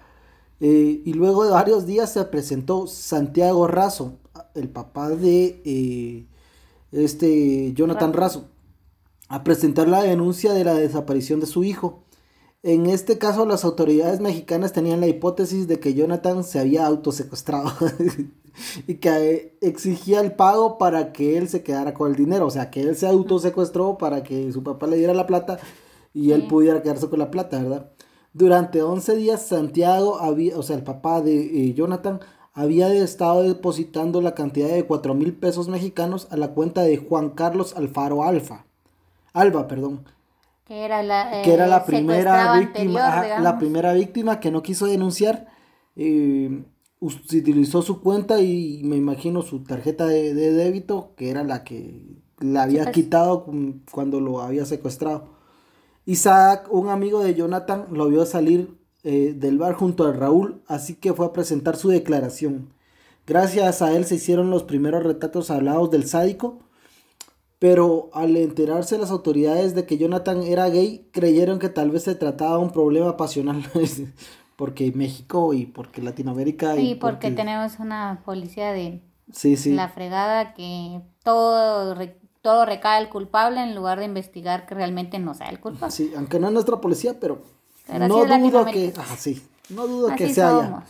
Eh, 0.62 1.02
y 1.04 1.14
luego 1.14 1.44
de 1.44 1.50
varios 1.50 1.88
días 1.88 2.14
se 2.14 2.24
presentó 2.26 2.86
Santiago 2.86 3.68
Razo, 3.68 4.20
el 4.54 4.70
papá 4.70 5.10
de 5.10 5.60
eh, 5.66 6.28
este 6.92 7.74
Jonathan 7.74 8.14
Razo, 8.14 8.46
a 9.28 9.44
presentar 9.44 9.88
la 9.88 10.04
denuncia 10.04 10.54
de 10.54 10.64
la 10.64 10.76
desaparición 10.76 11.40
de 11.40 11.48
su 11.48 11.64
hijo. 11.64 12.04
En 12.62 12.86
este 12.86 13.18
caso, 13.18 13.48
las 13.48 13.66
autoridades 13.66 14.20
mexicanas 14.20 14.72
tenían 14.72 15.00
la 15.00 15.08
hipótesis 15.08 15.68
de 15.68 15.80
que 15.80 15.96
Jonathan 15.96 16.44
se 16.44 16.60
había 16.60 16.86
autosecuestrado. 16.86 17.72
y 18.88 18.96
que 18.96 19.58
exigía 19.62 20.22
el 20.22 20.34
pago 20.34 20.78
para 20.78 21.12
que 21.12 21.38
él 21.38 21.50
se 21.50 21.64
quedara 21.64 21.96
con 21.96 22.12
el 22.12 22.18
dinero, 22.18 22.46
o 22.46 22.52
sea, 22.52 22.70
que 22.70 22.82
él 22.82 22.96
se 22.96 23.08
autosecuestró 23.08 23.98
para 23.98 24.24
que 24.24 24.52
su 24.52 24.62
papá 24.62 24.88
le 24.88 24.98
diera 24.98 25.14
la 25.14 25.26
plata 25.26 25.58
y 26.14 26.32
él 26.34 26.48
pudiera 26.48 26.84
quedarse 26.84 27.10
con 27.10 27.20
la 27.20 27.32
plata, 27.32 27.64
¿verdad? 27.64 27.92
Durante 28.34 28.82
11 28.82 29.16
días 29.18 29.42
Santiago 29.42 30.20
había, 30.20 30.58
o 30.58 30.64
sea, 30.64 30.78
el 30.78 30.84
papá 30.84 31.22
de 31.22 31.40
eh, 31.42 31.74
Jonathan 31.74 32.20
había 32.54 32.94
estado 32.94 33.44
depositando 33.44 34.22
la 34.22 34.36
cantidad 34.36 34.70
de 34.70 34.86
4 34.86 35.14
mil 35.14 35.34
pesos 35.34 35.68
mexicanos 35.68 36.28
a 36.32 36.38
la 36.38 36.50
cuenta 36.50 36.82
de 36.84 36.98
Juan 36.98 37.32
Carlos 37.32 37.76
Alfaro 37.76 38.24
Alfa. 38.24 38.66
Alba, 39.34 39.68
perdón. 39.68 40.06
Que 40.66 40.86
era 40.86 41.04
la, 41.04 41.42
que 41.44 41.54
era 41.54 41.68
la 41.68 41.86
primera 41.86 42.58
víctima, 42.58 43.40
la 43.40 43.58
primera 43.58 43.94
víctima 43.94 44.40
que 44.40 44.52
no 44.52 44.64
quiso 44.64 44.86
denunciar. 44.86 45.48
Eh, 45.96 46.64
utilizó 47.02 47.82
su 47.82 48.02
cuenta 48.02 48.42
y 48.42 48.82
me 48.84 48.96
imagino 48.96 49.42
su 49.42 49.64
tarjeta 49.64 50.06
de, 50.06 50.34
débito, 50.34 51.14
que 51.18 51.30
era 51.30 51.44
la 51.44 51.64
que 51.64 52.22
le 52.40 52.60
había 52.60 52.84
pues. 52.84 52.96
quitado 52.96 53.46
cuando 53.92 54.20
lo 54.20 54.42
había 54.42 54.66
secuestrado. 54.66 55.41
Isaac, 56.06 56.68
un 56.72 56.90
amigo 56.90 57.24
de 57.24 57.36
Jonathan, 57.36 57.88
lo 57.92 58.08
vio 58.08 58.26
salir 58.26 58.76
eh, 59.04 59.34
del 59.36 59.58
bar 59.58 59.74
junto 59.74 60.06
a 60.06 60.14
Raúl, 60.14 60.62
así 60.68 60.96
que 60.96 61.14
fue 61.14 61.26
a 61.26 61.34
presentar 61.34 61.76
su 61.76 61.90
declaración. 61.90 62.74
Gracias 63.28 63.82
a 63.82 63.96
él 63.96 64.06
se 64.06 64.16
hicieron 64.16 64.50
los 64.50 64.64
primeros 64.64 65.04
retratos 65.04 65.52
hablados 65.52 65.92
del 65.92 66.08
sádico, 66.08 66.60
pero 67.60 68.10
al 68.14 68.36
enterarse 68.38 68.98
las 68.98 69.12
autoridades 69.12 69.76
de 69.76 69.86
que 69.86 69.98
Jonathan 69.98 70.42
era 70.44 70.70
gay, 70.70 71.08
creyeron 71.12 71.60
que 71.60 71.70
tal 71.70 71.92
vez 71.92 72.04
se 72.04 72.16
trataba 72.16 72.58
de 72.58 72.64
un 72.64 72.72
problema 72.72 73.18
pasional. 73.18 73.64
porque 74.62 74.92
México 74.92 75.54
y 75.54 75.66
porque 75.66 76.04
Latinoamérica. 76.04 76.80
y 76.80 76.94
porque, 76.94 77.32
tenemos 77.32 77.80
una 77.80 78.22
policía 78.24 78.72
de 78.74 79.02
sí, 79.32 79.58
sí. 79.58 79.74
la 79.74 79.90
fregada 79.90 80.54
que 80.54 81.02
todo, 81.24 81.96
todo 82.42 82.66
recae 82.66 82.98
al 82.98 83.10
culpable 83.10 83.62
en 83.62 83.76
lugar 83.76 84.00
de 84.00 84.06
investigar 84.06 84.66
que 84.66 84.76
realmente 84.76 85.20
no 85.20 85.34
sea 85.34 85.50
el 85.50 85.60
culpable. 85.60 85.96
Sí, 85.96 86.12
aunque 86.16 86.40
no 86.40 86.48
es 86.48 86.54
nuestra 86.54 86.82
policía, 86.82 87.20
pero, 87.20 87.42
no 87.88 88.08
dudo 88.08 88.66
que, 88.66 88.94
ah, 88.98 89.16
sí, 89.18 89.42
no 89.70 89.88
dudo 89.88 90.16
que 90.16 90.34
se 90.34 90.42
haya. 90.42 90.84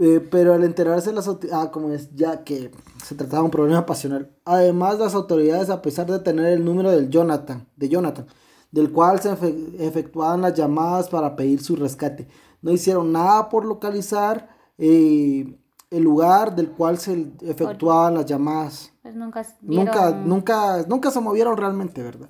Eh, 0.00 0.20
pero 0.30 0.54
al 0.54 0.62
enterarse 0.62 1.12
las 1.12 1.28
ah, 1.52 1.70
como 1.72 1.90
es 1.90 2.14
ya 2.14 2.44
que 2.44 2.70
se 3.04 3.16
trataba 3.16 3.38
de 3.38 3.44
un 3.46 3.50
problema 3.50 3.84
pasional. 3.84 4.30
Además, 4.44 4.98
las 5.00 5.14
autoridades, 5.14 5.70
a 5.70 5.82
pesar 5.82 6.06
de 6.06 6.20
tener 6.20 6.46
el 6.46 6.64
número 6.64 6.92
del 6.92 7.10
Jonathan, 7.10 7.66
de 7.74 7.88
Jonathan, 7.88 8.26
del 8.70 8.92
cual 8.92 9.20
se 9.20 9.32
efectuaban 9.80 10.42
las 10.42 10.54
llamadas 10.54 11.08
para 11.08 11.34
pedir 11.34 11.60
su 11.60 11.74
rescate, 11.74 12.28
no 12.62 12.70
hicieron 12.70 13.10
nada 13.10 13.48
por 13.48 13.64
localizar 13.64 14.48
eh, 14.78 15.58
el 15.90 16.02
lugar 16.02 16.54
del 16.54 16.70
cual 16.70 16.98
se 16.98 17.32
efectuaban 17.42 18.14
las 18.14 18.26
llamadas. 18.26 18.92
Pues 19.14 19.16
nunca, 19.16 19.46
nunca, 19.62 20.10
nunca, 20.10 20.82
nunca 20.88 21.10
se 21.10 21.20
movieron 21.20 21.56
realmente, 21.56 22.02
¿verdad? 22.02 22.28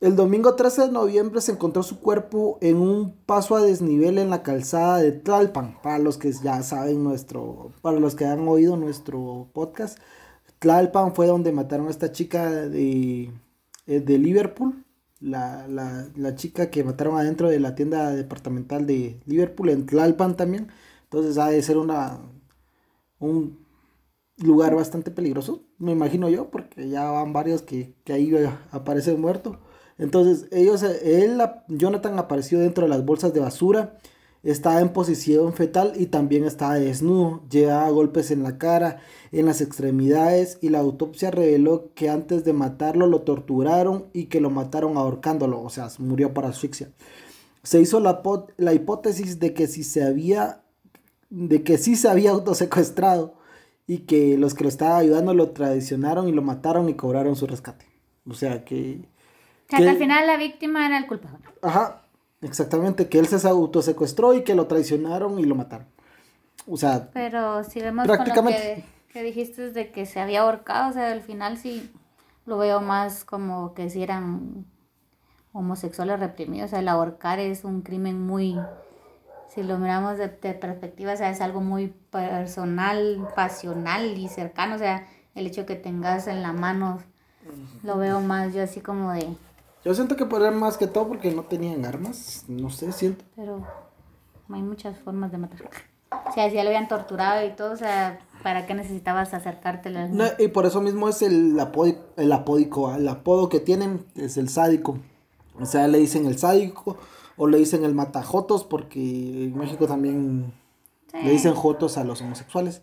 El 0.00 0.14
domingo 0.14 0.54
13 0.54 0.82
de 0.82 0.92
noviembre 0.92 1.40
se 1.40 1.52
encontró 1.52 1.82
su 1.82 2.00
cuerpo 2.00 2.58
en 2.60 2.76
un 2.76 3.16
paso 3.24 3.56
a 3.56 3.62
desnivel 3.62 4.18
en 4.18 4.28
la 4.28 4.42
calzada 4.42 4.98
de 4.98 5.12
Tlalpan. 5.12 5.80
Para 5.82 5.98
los 5.98 6.18
que 6.18 6.32
ya 6.32 6.62
saben 6.62 7.02
nuestro, 7.02 7.72
para 7.80 7.98
los 7.98 8.14
que 8.14 8.26
han 8.26 8.46
oído 8.46 8.76
nuestro 8.76 9.48
podcast, 9.54 9.98
Tlalpan 10.58 11.14
fue 11.14 11.26
donde 11.26 11.52
mataron 11.52 11.88
a 11.88 11.90
esta 11.90 12.12
chica 12.12 12.50
de, 12.50 13.32
eh, 13.86 14.00
de 14.00 14.18
Liverpool 14.18 14.84
la, 15.20 15.66
la, 15.68 16.08
la, 16.14 16.34
chica 16.34 16.70
que 16.70 16.84
mataron 16.84 17.16
adentro 17.16 17.48
de 17.48 17.60
la 17.60 17.74
tienda 17.74 18.10
departamental 18.10 18.86
de 18.86 19.20
Liverpool, 19.26 19.70
en 19.70 19.86
Tlalpan 19.86 20.36
también. 20.36 20.68
Entonces 21.04 21.38
ha 21.38 21.48
de 21.48 21.62
ser 21.62 21.78
una, 21.78 22.20
un 23.18 23.58
lugar 24.38 24.74
bastante 24.74 25.10
peligroso, 25.10 25.64
me 25.78 25.92
imagino 25.92 26.28
yo, 26.28 26.50
porque 26.50 26.88
ya 26.88 27.10
van 27.10 27.32
varios 27.32 27.62
que, 27.62 27.94
que 28.04 28.12
ahí 28.12 28.32
aparecen 28.70 29.20
muertos. 29.20 29.58
Entonces 29.98 30.48
ellos, 30.52 30.82
él, 30.82 31.40
Jonathan 31.68 32.18
apareció 32.18 32.58
dentro 32.58 32.84
de 32.84 32.90
las 32.90 33.04
bolsas 33.04 33.32
de 33.32 33.40
basura 33.40 33.98
estaba 34.46 34.80
en 34.80 34.90
posición 34.90 35.52
fetal 35.54 35.94
y 35.96 36.06
también 36.06 36.44
estaba 36.44 36.74
desnudo. 36.74 37.42
Llevaba 37.50 37.90
golpes 37.90 38.30
en 38.30 38.44
la 38.44 38.58
cara, 38.58 39.00
en 39.32 39.46
las 39.46 39.60
extremidades 39.60 40.58
y 40.60 40.68
la 40.68 40.78
autopsia 40.78 41.32
reveló 41.32 41.90
que 41.94 42.08
antes 42.10 42.44
de 42.44 42.52
matarlo 42.52 43.08
lo 43.08 43.22
torturaron 43.22 44.06
y 44.12 44.26
que 44.26 44.40
lo 44.40 44.50
mataron 44.50 44.96
ahorcándolo, 44.96 45.60
o 45.60 45.68
sea, 45.68 45.88
murió 45.98 46.32
por 46.32 46.46
asfixia. 46.46 46.92
Se 47.64 47.80
hizo 47.80 47.98
la, 47.98 48.22
la 48.56 48.72
hipótesis 48.72 49.40
de 49.40 49.52
que 49.52 49.66
si 49.66 49.82
se 49.82 50.04
había 50.04 50.62
de 51.28 51.64
que 51.64 51.76
sí 51.76 51.96
se 51.96 52.08
había 52.08 52.30
autosecuestrado 52.30 53.34
y 53.86 53.98
que 53.98 54.36
los 54.36 54.54
que 54.54 54.64
lo 54.64 54.68
estaban 54.68 55.00
ayudando 55.00 55.34
lo 55.34 55.50
traicionaron 55.50 56.28
y 56.28 56.32
lo 56.32 56.42
mataron 56.42 56.88
y 56.88 56.94
cobraron 56.94 57.36
su 57.36 57.46
rescate. 57.46 57.86
O 58.28 58.34
sea 58.34 58.64
que 58.64 59.08
O 59.66 59.70
sea, 59.70 59.78
que 59.78 59.88
al 59.88 59.96
final 59.96 60.26
la 60.26 60.36
víctima 60.36 60.86
era 60.86 60.98
el 60.98 61.06
culpable. 61.06 61.44
Ajá, 61.62 62.02
exactamente, 62.42 63.08
que 63.08 63.18
él 63.18 63.26
se 63.26 63.46
autosecuestró 63.48 64.34
y 64.34 64.42
que 64.42 64.54
lo 64.54 64.66
traicionaron 64.66 65.38
y 65.38 65.44
lo 65.44 65.54
mataron. 65.54 65.86
O 66.68 66.76
sea, 66.76 67.10
pero 67.12 67.62
si 67.62 67.80
vemos 67.80 68.06
prácticamente... 68.06 68.58
con 68.58 68.68
lo 68.68 68.74
que, 68.76 69.12
que 69.12 69.22
dijiste 69.22 69.70
de 69.70 69.92
que 69.92 70.04
se 70.04 70.20
había 70.20 70.42
ahorcado, 70.42 70.90
o 70.90 70.92
sea, 70.92 71.12
al 71.12 71.22
final 71.22 71.58
sí 71.58 71.90
lo 72.44 72.58
veo 72.58 72.80
más 72.80 73.24
como 73.24 73.74
que 73.74 73.90
si 73.90 74.02
eran 74.02 74.66
homosexuales 75.52 76.20
reprimidos. 76.20 76.68
O 76.68 76.70
sea, 76.70 76.78
el 76.80 76.88
ahorcar 76.88 77.38
es 77.38 77.64
un 77.64 77.82
crimen 77.82 78.20
muy, 78.20 78.58
si 79.56 79.62
lo 79.62 79.78
miramos 79.78 80.18
de, 80.18 80.28
perspectiva, 80.28 81.14
o 81.14 81.16
sea, 81.16 81.30
es 81.30 81.40
algo 81.40 81.62
muy 81.62 81.88
personal, 82.10 83.26
pasional 83.34 84.18
y 84.18 84.28
cercano. 84.28 84.74
O 84.74 84.78
sea, 84.78 85.08
el 85.34 85.46
hecho 85.46 85.64
que 85.64 85.76
tengas 85.76 86.26
en 86.26 86.42
la 86.42 86.52
mano, 86.52 86.98
lo 87.82 87.96
veo 87.96 88.20
más 88.20 88.52
yo 88.52 88.62
así 88.62 88.82
como 88.82 89.12
de... 89.12 89.26
Yo 89.82 89.94
siento 89.94 90.14
que 90.14 90.26
por 90.26 90.48
más 90.52 90.76
que 90.76 90.86
todo 90.86 91.08
porque 91.08 91.30
no 91.30 91.44
tenían 91.44 91.86
armas, 91.86 92.44
no 92.48 92.68
sé, 92.68 92.92
siento. 92.92 93.24
Pero 93.34 93.66
hay 94.52 94.60
muchas 94.60 94.98
formas 94.98 95.32
de 95.32 95.38
matar. 95.38 95.58
O 96.28 96.32
sea, 96.34 96.50
si 96.50 96.56
ya 96.56 96.62
lo 96.62 96.68
habían 96.68 96.88
torturado 96.88 97.46
y 97.46 97.50
todo, 97.52 97.72
o 97.72 97.76
sea, 97.76 98.18
¿para 98.42 98.66
qué 98.66 98.74
necesitabas 98.74 99.32
acercarte? 99.32 99.88
No, 99.88 100.26
y 100.38 100.48
por 100.48 100.66
eso 100.66 100.82
mismo 100.82 101.08
es 101.08 101.22
el, 101.22 101.58
apodo, 101.58 101.94
el 102.18 102.30
apódico, 102.30 102.94
el 102.94 103.08
apodo 103.08 103.48
que 103.48 103.60
tienen 103.60 104.04
es 104.16 104.36
el 104.36 104.50
sádico. 104.50 104.98
O 105.58 105.64
sea, 105.64 105.88
le 105.88 105.96
dicen 105.96 106.26
el 106.26 106.36
sádico 106.36 106.98
o 107.36 107.46
le 107.46 107.58
dicen 107.58 107.84
el 107.84 107.94
matajotos 107.94 108.64
porque 108.64 109.44
en 109.44 109.56
México 109.56 109.86
también 109.86 110.52
le 111.12 111.30
dicen 111.30 111.54
jotos 111.54 111.98
a 111.98 112.04
los 112.04 112.20
homosexuales. 112.20 112.82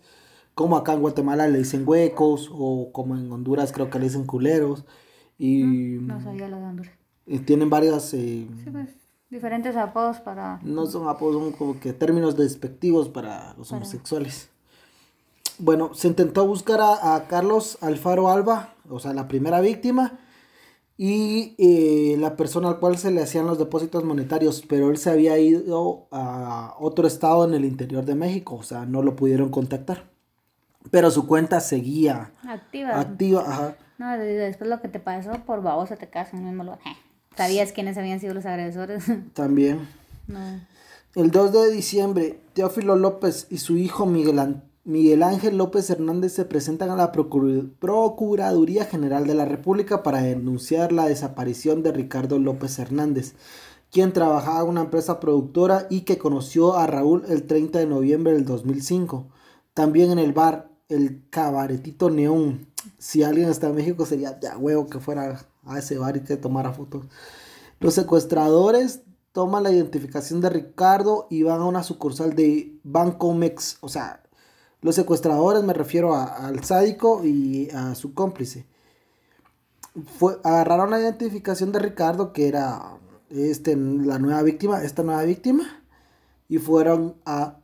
Como 0.54 0.76
acá 0.76 0.92
en 0.92 1.00
Guatemala 1.00 1.48
le 1.48 1.58
dicen 1.58 1.82
huecos 1.86 2.50
o 2.52 2.90
como 2.92 3.16
en 3.16 3.30
Honduras 3.30 3.72
creo 3.72 3.90
que 3.90 3.98
le 3.98 4.06
dicen 4.06 4.24
culeros. 4.24 4.84
Y, 5.38 5.62
no, 5.62 6.20
sabía 6.20 6.48
lo 6.48 6.58
de 6.58 6.64
Honduras. 6.64 6.92
Y 7.26 7.40
tienen 7.40 7.70
varias... 7.70 8.14
Eh, 8.14 8.46
sí, 8.62 8.70
pues, 8.70 8.90
diferentes 9.30 9.76
apodos 9.76 10.18
para... 10.18 10.60
No 10.62 10.86
son 10.86 11.08
apodos, 11.08 11.42
son 11.42 11.52
como 11.52 11.80
que 11.80 11.92
términos 11.92 12.36
despectivos 12.36 13.08
para 13.08 13.54
los 13.54 13.72
homosexuales. 13.72 14.50
Bueno, 15.58 15.94
se 15.94 16.08
intentó 16.08 16.46
buscar 16.46 16.80
a, 16.80 17.14
a 17.14 17.26
Carlos 17.26 17.78
Alfaro 17.80 18.28
Alba, 18.28 18.74
o 18.88 18.98
sea, 19.00 19.12
la 19.12 19.26
primera 19.26 19.60
víctima 19.60 20.18
y 20.96 21.54
eh, 21.58 22.16
la 22.18 22.36
persona 22.36 22.68
al 22.68 22.78
cual 22.78 22.96
se 22.98 23.10
le 23.10 23.22
hacían 23.22 23.46
los 23.46 23.58
depósitos 23.58 24.04
monetarios, 24.04 24.64
pero 24.68 24.90
él 24.90 24.96
se 24.96 25.10
había 25.10 25.38
ido 25.38 26.06
a 26.12 26.76
otro 26.78 27.06
estado 27.06 27.44
en 27.44 27.54
el 27.54 27.64
interior 27.64 28.04
de 28.04 28.14
México, 28.14 28.54
o 28.56 28.62
sea, 28.62 28.86
no 28.86 29.02
lo 29.02 29.16
pudieron 29.16 29.48
contactar. 29.50 30.04
Pero 30.90 31.10
su 31.10 31.26
cuenta 31.26 31.60
seguía 31.60 32.32
activa. 32.46 33.00
Activa, 33.00 33.40
ajá. 33.40 33.76
No, 33.98 34.18
después 34.18 34.68
lo 34.68 34.80
que 34.80 34.88
te 34.88 35.00
pasó 35.00 35.32
por 35.46 35.62
babosa 35.62 35.96
te 35.96 36.08
casas 36.08 36.34
en 36.34 36.40
el 36.40 36.46
mismo 36.46 36.64
lugar. 36.64 36.80
¿Sabías 37.36 37.72
quiénes 37.72 37.96
habían 37.96 38.20
sido 38.20 38.34
los 38.34 38.46
agresores? 38.46 39.04
También. 39.34 39.88
No. 40.28 40.60
El 41.14 41.30
2 41.30 41.52
de 41.52 41.70
diciembre, 41.72 42.40
Teófilo 42.52 42.96
López 42.96 43.46
y 43.50 43.58
su 43.58 43.76
hijo 43.76 44.04
Miguel 44.06 44.38
Antonio 44.38 44.73
Miguel 44.86 45.22
Ángel 45.22 45.56
López 45.56 45.88
Hernández 45.88 46.34
se 46.34 46.44
presentan 46.44 46.90
a 46.90 46.96
la 46.96 47.10
Procuraduría 47.10 48.84
General 48.84 49.26
de 49.26 49.34
la 49.34 49.46
República 49.46 50.02
para 50.02 50.20
denunciar 50.20 50.92
la 50.92 51.06
desaparición 51.06 51.82
de 51.82 51.90
Ricardo 51.90 52.38
López 52.38 52.78
Hernández, 52.78 53.34
quien 53.90 54.12
trabajaba 54.12 54.60
en 54.60 54.68
una 54.68 54.82
empresa 54.82 55.20
productora 55.20 55.86
y 55.88 56.02
que 56.02 56.18
conoció 56.18 56.76
a 56.76 56.86
Raúl 56.86 57.24
el 57.28 57.44
30 57.44 57.78
de 57.78 57.86
noviembre 57.86 58.34
del 58.34 58.44
2005. 58.44 59.26
También 59.72 60.10
en 60.10 60.18
el 60.18 60.34
bar 60.34 60.68
El 60.90 61.22
Cabaretito 61.30 62.10
Neón. 62.10 62.66
Si 62.98 63.22
alguien 63.22 63.48
está 63.48 63.68
en 63.68 63.76
México 63.76 64.04
sería 64.04 64.38
ya 64.38 64.58
huevo 64.58 64.86
que 64.86 65.00
fuera 65.00 65.46
a 65.64 65.78
ese 65.78 65.96
bar 65.96 66.18
y 66.18 66.24
que 66.24 66.36
tomara 66.36 66.74
fotos. 66.74 67.06
Los 67.80 67.94
secuestradores 67.94 69.00
toman 69.32 69.62
la 69.62 69.72
identificación 69.72 70.42
de 70.42 70.50
Ricardo 70.50 71.26
y 71.30 71.42
van 71.42 71.62
a 71.62 71.64
una 71.64 71.82
sucursal 71.82 72.34
de 72.34 72.78
Banco 72.84 73.32
Mex, 73.32 73.78
o 73.80 73.88
sea, 73.88 74.23
los 74.84 74.96
secuestradores, 74.96 75.64
me 75.64 75.72
refiero 75.72 76.14
al 76.14 76.62
sádico 76.62 77.24
y 77.24 77.70
a 77.70 77.94
su 77.94 78.12
cómplice. 78.12 78.66
Fue, 80.18 80.36
agarraron 80.44 80.90
la 80.90 81.00
identificación 81.00 81.72
de 81.72 81.78
Ricardo, 81.78 82.34
que 82.34 82.48
era 82.48 82.98
este, 83.30 83.76
la 83.76 84.18
nueva 84.18 84.42
víctima, 84.42 84.82
esta 84.82 85.02
nueva 85.02 85.22
víctima, 85.22 85.82
y 86.50 86.58
fueron 86.58 87.14
a 87.24 87.60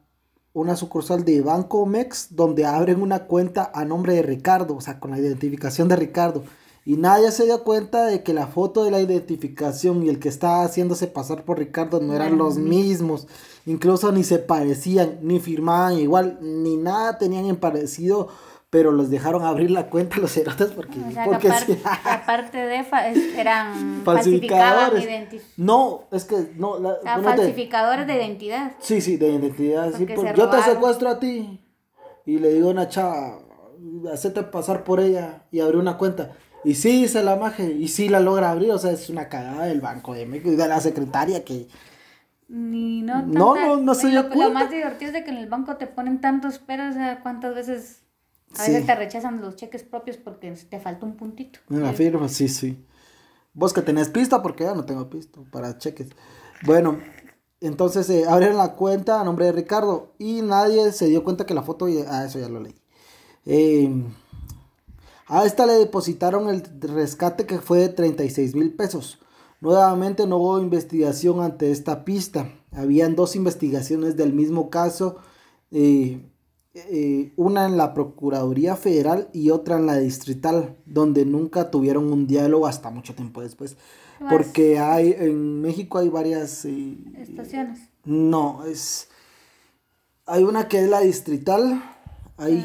una 0.54 0.76
sucursal 0.76 1.26
de 1.26 1.42
Banco 1.42 1.85
Mex, 1.85 2.28
donde 2.30 2.64
abren 2.64 3.02
una 3.02 3.26
cuenta 3.26 3.70
a 3.74 3.85
nombre 3.85 4.14
de 4.14 4.22
Ricardo, 4.22 4.74
o 4.74 4.80
sea, 4.80 4.98
con 4.98 5.11
la 5.11 5.18
identificación 5.18 5.88
de 5.88 5.96
Ricardo. 5.96 6.42
Y 6.90 6.96
nadie 6.96 7.31
se 7.31 7.44
dio 7.44 7.62
cuenta 7.62 8.07
de 8.07 8.24
que 8.24 8.35
la 8.35 8.48
foto 8.48 8.83
de 8.83 8.90
la 8.90 9.00
identificación 9.00 10.03
y 10.03 10.09
el 10.09 10.18
que 10.18 10.29
estaba 10.29 10.64
haciéndose 10.64 11.07
pasar 11.07 11.44
por 11.44 11.61
Ricardo 11.61 12.00
no 12.00 12.16
eran 12.16 12.37
los 12.37 12.57
mismos. 12.57 13.29
Incluso 13.64 14.11
ni 14.11 14.24
se 14.24 14.40
parecían, 14.40 15.20
ni 15.22 15.38
firmaban 15.38 15.98
igual, 16.00 16.38
ni 16.40 16.76
nada 16.76 17.16
tenían 17.16 17.46
en 17.46 17.55
parecido. 17.55 18.26
Pero 18.70 18.90
los 18.90 19.09
dejaron 19.09 19.44
abrir 19.44 19.70
la 19.70 19.88
cuenta 19.88 20.16
los 20.16 20.33
cerotes 20.33 20.72
porque... 20.72 20.98
porque 21.24 21.53
aparte, 22.05 22.59
de... 22.59 23.40
eran 23.40 24.03
falsificadores. 24.05 25.44
No, 25.57 26.09
es 26.11 26.24
que... 26.24 26.50
no 26.57 26.81
falsificadores 27.22 28.09
de 28.09 28.16
identidad. 28.16 28.72
Sí, 28.81 29.00
sí, 29.00 29.16
de 29.16 29.29
identidad. 29.29 29.94
Sí, 29.96 30.09
yo 30.35 30.50
te 30.50 30.61
secuestro 30.62 31.09
a 31.09 31.20
ti 31.20 31.61
y 32.26 32.38
le 32.40 32.53
digo 32.53 32.66
a 32.66 32.72
una 32.72 32.88
chava, 32.88 33.38
hacete 34.12 34.42
pasar 34.42 34.83
por 34.83 34.98
ella 34.98 35.44
y 35.53 35.61
abrí 35.61 35.79
una 35.79 35.96
cuenta. 35.96 36.33
Y 36.64 36.75
sí, 36.75 37.09
se 37.09 37.23
la 37.23 37.37
maje, 37.37 37.73
y 37.73 37.88
sí 37.88 38.09
la 38.09 38.20
logra 38.20 38.51
abrir, 38.51 38.70
o 38.70 38.79
sea, 38.79 38.92
es 38.92 39.09
una 39.09 39.29
cagada 39.29 39.64
del 39.64 39.81
Banco 39.81 40.14
de 40.14 40.27
México 40.27 40.53
y 40.53 40.57
de 40.57 40.68
la 40.68 40.81
secretaria 40.81 41.44
que... 41.44 41.68
Ni 42.49 43.03
no, 43.03 43.25
no, 43.25 43.55
no, 43.55 43.77
no 43.77 43.94
se 43.94 44.11
lo, 44.11 44.29
lo 44.29 44.51
más 44.51 44.70
divertido 44.70 45.09
es 45.09 45.12
de 45.12 45.25
que 45.25 45.31
en 45.31 45.37
el 45.37 45.49
banco 45.49 45.77
te 45.77 45.87
ponen 45.87 46.20
tantos 46.20 46.59
peros, 46.59 46.90
o 46.90 46.99
sea, 46.99 47.20
cuántas 47.23 47.55
veces... 47.55 48.03
A 48.59 48.64
veces 48.64 48.85
te 48.85 48.94
rechazan 48.96 49.40
los 49.40 49.55
cheques 49.55 49.85
propios 49.85 50.16
porque 50.16 50.51
te 50.51 50.81
falta 50.81 51.07
un 51.07 51.16
puntito. 51.16 51.61
En 51.70 51.85
la 51.85 51.92
firma, 51.92 52.29
sí, 52.29 52.49
sí. 52.49 52.85
Vos 53.53 53.73
que 53.73 53.81
tenés 53.81 54.09
pista, 54.09 54.42
porque 54.42 54.64
ya 54.64 54.75
no 54.75 54.85
tengo 54.85 55.09
pista 55.09 55.40
para 55.53 55.79
cheques. 55.79 56.09
Bueno, 56.64 56.99
entonces 57.61 58.11
eh, 58.11 58.25
abrieron 58.29 58.57
la 58.57 58.73
cuenta 58.73 59.20
a 59.20 59.25
nombre 59.25 59.46
de 59.46 59.53
Ricardo 59.53 60.14
y 60.18 60.42
nadie 60.42 60.90
se 60.90 61.07
dio 61.07 61.23
cuenta 61.23 61.46
que 61.46 61.55
la 61.55 61.62
foto, 61.62 61.87
ah, 62.09 62.25
eso 62.25 62.40
ya 62.40 62.49
lo 62.49 62.59
leí. 62.59 62.75
Eh, 63.46 63.88
a 65.31 65.47
esta 65.47 65.64
le 65.64 65.75
depositaron 65.75 66.49
el 66.49 66.62
rescate 66.81 67.47
que 67.47 67.59
fue 67.61 67.79
de 67.79 67.88
36 67.88 68.55
mil 68.57 68.75
pesos. 68.75 69.19
Nuevamente 69.61 70.27
no 70.27 70.38
hubo 70.38 70.61
investigación 70.61 71.40
ante 71.40 71.71
esta 71.71 72.05
pista. 72.05 72.53
Habían 72.73 73.14
dos 73.14 73.37
investigaciones 73.37 74.16
del 74.16 74.33
mismo 74.33 74.71
caso, 74.71 75.19
eh, 75.71 76.21
eh, 76.75 77.33
una 77.37 77.66
en 77.66 77.77
la 77.77 77.95
Procuraduría 77.95 78.75
Federal 78.75 79.29
y 79.33 79.51
otra 79.51 79.77
en 79.77 79.87
la 79.87 79.97
Distrital, 79.99 80.77
donde 80.85 81.25
nunca 81.25 81.71
tuvieron 81.71 82.12
un 82.12 82.27
diálogo 82.27 82.66
hasta 82.66 82.90
mucho 82.90 83.14
tiempo 83.14 83.40
después. 83.40 83.77
Porque 84.29 84.79
hay 84.79 85.14
en 85.16 85.62
México 85.62 85.99
hay 85.99 86.09
varias 86.09 86.64
eh, 86.64 86.97
estaciones. 87.16 87.81
No, 88.05 88.64
es 88.66 89.09
hay 90.27 90.45
una 90.45 90.69
que 90.69 90.79
es 90.79 90.88
la 90.88 91.01
Distrital, 91.01 91.83
hay 92.37 92.64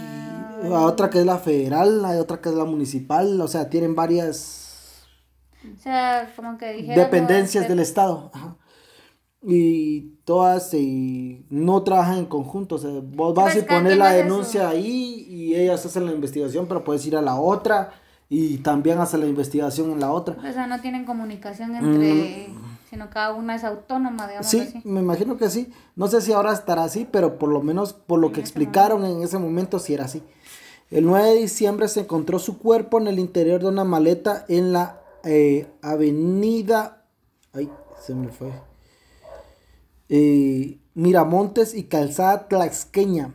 ah 0.74 0.86
otra 0.86 1.10
que 1.10 1.20
es 1.20 1.26
la 1.26 1.38
federal, 1.38 2.04
hay 2.06 2.20
otra 2.20 2.42
que 2.42 2.50
es 2.50 2.56
la 2.56 2.66
municipal, 2.66 3.40
o 3.40 3.48
sea, 3.48 3.70
tienen 3.70 3.96
varias... 3.96 5.04
O 5.74 5.80
sea, 5.82 6.32
como 6.36 6.58
que 6.58 6.84
Dependencias 6.96 7.68
del 7.68 7.80
Estado. 7.80 8.32
Y 9.42 10.18
todas 10.26 10.72
no 11.50 11.84
trabajan 11.84 12.20
en 12.20 12.26
conjunto, 12.26 12.76
o 12.76 12.78
sea, 12.78 12.92
vos 13.04 13.34
vas 13.34 13.56
a 13.56 13.66
poner 13.66 13.98
la 13.98 14.12
denuncia 14.12 14.70
ahí 14.70 15.26
y 15.28 15.56
ellas 15.56 15.86
hacen 15.86 16.06
la 16.06 16.12
investigación, 16.12 16.68
pero 16.68 16.84
puedes 16.84 17.06
ir 17.06 17.16
a 17.16 17.22
la 17.22 17.36
otra 17.36 17.92
y 18.28 18.58
también 18.58 19.00
hacer 19.00 19.20
la 19.20 19.28
investigación 19.28 19.92
en 19.92 20.00
la 20.00 20.12
otra. 20.12 20.36
O 20.38 20.54
sea, 20.54 20.66
no 20.66 20.82
tienen 20.82 21.06
comunicación 21.06 21.76
entre... 21.76 22.48
Mm 22.50 22.76
sino 22.96 23.10
cada 23.10 23.34
una 23.34 23.56
es 23.56 23.64
autónoma, 23.64 24.28
digamos 24.28 24.48
sí, 24.48 24.82
me 24.86 25.02
imagino 25.02 25.36
que 25.38 25.50
sí. 25.50 25.70
No 25.96 26.08
sé 26.08 26.22
si 26.22 26.32
ahora 26.32 26.54
estará 26.54 26.86
así, 26.86 27.06
pero 27.10 27.38
por 27.38 27.50
lo 27.50 27.62
menos 27.62 27.94
por 27.94 28.20
lo 28.20 28.32
que 28.32 28.40
explicaron 28.40 29.04
en 29.04 29.22
ese 29.22 29.38
momento 29.38 29.80
sí 29.80 29.94
era 29.94 30.06
así. 30.06 30.24
El 30.92 31.06
9 31.06 31.30
de 31.30 31.40
diciembre 31.42 31.88
se 31.88 32.02
encontró 32.02 32.40
su 32.40 32.60
cuerpo 32.60 33.00
en 33.00 33.08
el 33.08 33.20
interior 33.20 33.62
de 33.62 33.68
una 33.68 33.84
maleta 33.84 34.46
en 34.48 34.72
la 34.72 35.02
eh, 35.24 35.68
avenida... 35.82 37.06
Ay, 37.54 37.70
se 38.00 38.14
me 38.14 38.30
fue. 38.30 38.52
Eh, 40.10 40.80
Miramontes 40.94 41.74
y 41.74 41.86
Calzada 41.86 42.48
Tlaxqueña, 42.48 43.34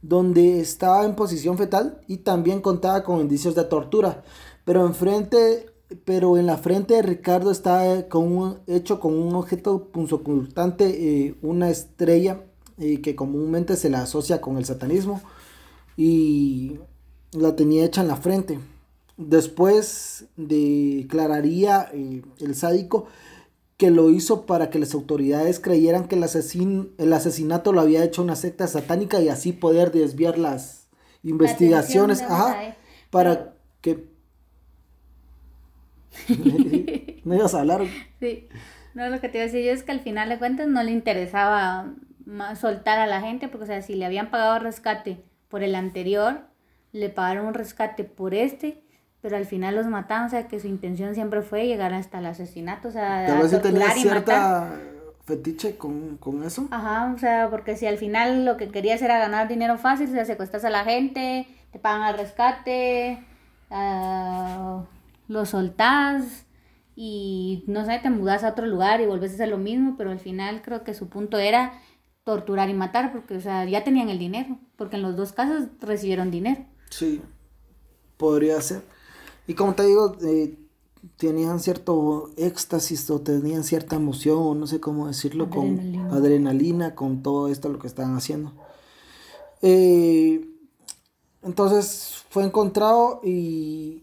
donde 0.00 0.60
estaba 0.60 1.04
en 1.04 1.14
posición 1.14 1.58
fetal 1.58 2.00
y 2.06 2.18
también 2.18 2.60
contaba 2.60 3.02
con 3.04 3.20
indicios 3.20 3.54
de 3.54 3.64
tortura. 3.64 4.24
Pero 4.64 4.86
enfrente 4.86 5.66
pero 6.04 6.36
en 6.36 6.46
la 6.46 6.58
frente 6.58 6.94
de 6.94 7.02
Ricardo 7.02 7.50
está 7.50 8.08
con 8.08 8.60
hecho 8.66 8.98
con 8.98 9.14
un 9.14 9.34
objeto 9.34 9.88
punzocortante, 9.92 11.26
eh, 11.26 11.34
una 11.42 11.70
estrella 11.70 12.40
eh, 12.78 13.00
que 13.00 13.14
comúnmente 13.14 13.76
se 13.76 13.88
la 13.88 14.02
asocia 14.02 14.40
con 14.40 14.56
el 14.58 14.64
satanismo 14.64 15.22
y 15.96 16.78
la 17.32 17.56
tenía 17.56 17.84
hecha 17.84 18.02
en 18.02 18.08
la 18.08 18.16
frente. 18.16 18.58
después 19.16 20.26
declararía 20.36 21.88
eh, 21.92 22.22
el 22.40 22.54
sádico 22.54 23.06
que 23.78 23.90
lo 23.90 24.10
hizo 24.10 24.46
para 24.46 24.70
que 24.70 24.78
las 24.78 24.94
autoridades 24.94 25.60
creyeran 25.60 26.06
que 26.06 26.16
el, 26.16 26.22
asesin 26.22 26.92
el 26.98 27.12
asesinato 27.12 27.72
lo 27.72 27.80
había 27.80 28.04
hecho 28.04 28.22
una 28.22 28.36
secta 28.36 28.66
satánica 28.66 29.20
y 29.20 29.28
así 29.28 29.52
poder 29.52 29.90
desviar 29.90 30.38
las 30.38 30.88
investigaciones, 31.22 32.22
ajá, 32.22 32.76
para 33.10 33.54
que... 33.80 34.08
¿No 37.24 37.34
ibas 37.34 37.54
a 37.54 37.60
hablar? 37.60 37.82
Sí, 38.20 38.48
no, 38.94 39.08
lo 39.10 39.20
que 39.20 39.28
te 39.28 39.38
iba 39.38 39.42
a 39.42 39.46
decir 39.46 39.64
yo 39.64 39.72
es 39.72 39.82
que 39.82 39.92
al 39.92 40.00
final 40.00 40.30
de 40.30 40.38
cuentas 40.38 40.68
no 40.68 40.82
le 40.82 40.92
interesaba 40.92 41.94
más 42.24 42.60
soltar 42.60 42.98
a 42.98 43.06
la 43.06 43.20
gente, 43.20 43.48
porque 43.48 43.64
o 43.64 43.66
sea, 43.66 43.82
si 43.82 43.94
le 43.94 44.06
habían 44.06 44.30
pagado 44.30 44.58
rescate 44.58 45.22
por 45.48 45.62
el 45.62 45.74
anterior, 45.74 46.40
le 46.92 47.08
pagaron 47.08 47.46
un 47.46 47.54
rescate 47.54 48.04
por 48.04 48.34
este, 48.34 48.82
pero 49.20 49.36
al 49.36 49.46
final 49.46 49.74
los 49.74 49.86
mataron, 49.86 50.26
o 50.26 50.30
sea, 50.30 50.48
que 50.48 50.60
su 50.60 50.66
intención 50.66 51.14
siempre 51.14 51.42
fue 51.42 51.66
llegar 51.66 51.92
hasta 51.92 52.18
el 52.18 52.26
asesinato, 52.26 52.88
o 52.88 52.92
sea, 52.92 53.26
Tal 53.26 53.42
vez 53.42 53.62
tenía 53.62 53.90
cierta 53.90 54.78
fetiche 55.24 55.76
con, 55.76 56.16
con, 56.18 56.44
eso. 56.44 56.68
Ajá, 56.70 57.12
o 57.12 57.18
sea, 57.18 57.48
porque 57.50 57.76
si 57.76 57.86
al 57.86 57.98
final 57.98 58.44
lo 58.44 58.56
que 58.56 58.68
querías 58.68 59.02
era 59.02 59.18
ganar 59.18 59.48
dinero 59.48 59.76
fácil, 59.78 60.08
o 60.08 60.12
sea, 60.12 60.24
secuestras 60.24 60.64
a 60.64 60.70
la 60.70 60.84
gente, 60.84 61.46
te 61.72 61.78
pagan 61.78 62.08
el 62.08 62.18
rescate, 62.18 63.24
uh, 63.70 64.82
lo 65.28 65.44
soltás 65.44 66.46
y 66.94 67.64
no 67.66 67.84
sé, 67.84 67.98
te 67.98 68.10
mudas 68.10 68.44
a 68.44 68.50
otro 68.50 68.66
lugar 68.66 69.00
y 69.00 69.06
volvés 69.06 69.32
a 69.32 69.34
hacer 69.34 69.48
lo 69.48 69.58
mismo, 69.58 69.96
pero 69.98 70.10
al 70.10 70.20
final 70.20 70.62
creo 70.62 70.84
que 70.84 70.94
su 70.94 71.08
punto 71.08 71.38
era 71.38 71.72
torturar 72.26 72.68
y 72.68 72.74
matar, 72.74 73.12
porque, 73.12 73.36
o 73.36 73.40
sea, 73.40 73.64
ya 73.66 73.84
tenían 73.84 74.08
el 74.08 74.18
dinero, 74.18 74.58
porque 74.74 74.96
en 74.96 75.02
los 75.02 75.14
dos 75.14 75.30
casos 75.30 75.68
recibieron 75.80 76.32
dinero. 76.32 76.66
Sí, 76.90 77.22
podría 78.16 78.60
ser. 78.60 78.82
Y 79.46 79.54
como 79.54 79.76
te 79.76 79.86
digo, 79.86 80.16
eh, 80.26 80.58
tenían 81.18 81.60
cierto 81.60 82.32
éxtasis 82.36 83.08
o 83.10 83.20
tenían 83.20 83.62
cierta 83.62 83.94
emoción, 83.94 84.38
o 84.38 84.54
no 84.56 84.66
sé 84.66 84.80
cómo 84.80 85.06
decirlo, 85.06 85.50
con 85.50 85.78
adrenalina, 86.10 86.96
con 86.96 87.22
todo 87.22 87.46
esto 87.46 87.68
lo 87.68 87.78
que 87.78 87.86
estaban 87.86 88.16
haciendo. 88.16 88.52
Eh, 89.62 90.48
entonces 91.44 92.24
fue 92.30 92.42
encontrado 92.42 93.20
y 93.22 94.02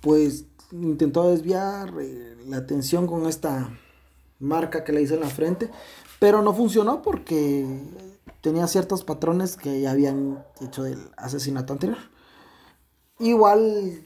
pues 0.00 0.46
intentó 0.72 1.28
desviar 1.28 1.92
eh, 2.00 2.38
la 2.48 2.56
atención 2.56 3.06
con 3.06 3.26
esta 3.26 3.78
marca 4.40 4.84
que 4.84 4.92
le 4.92 5.02
hizo 5.02 5.14
en 5.14 5.20
la 5.20 5.28
frente, 5.28 5.70
pero 6.24 6.40
no 6.40 6.54
funcionó 6.54 7.02
porque 7.02 7.66
tenía 8.40 8.66
ciertos 8.66 9.04
patrones 9.04 9.58
que 9.58 9.82
ya 9.82 9.90
habían 9.90 10.42
hecho 10.62 10.82
del 10.82 11.10
asesinato 11.18 11.74
anterior. 11.74 11.98
Igual 13.18 14.00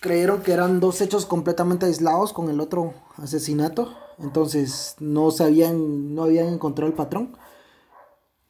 creyeron 0.00 0.42
que 0.42 0.50
eran 0.50 0.80
dos 0.80 1.00
hechos 1.00 1.26
completamente 1.26 1.86
aislados 1.86 2.32
con 2.32 2.50
el 2.50 2.58
otro 2.58 2.94
asesinato. 3.16 3.94
Entonces 4.18 4.96
no 4.98 5.30
sabían, 5.30 6.16
no 6.16 6.24
habían 6.24 6.48
encontrado 6.48 6.90
el 6.90 6.96
patrón. 6.96 7.36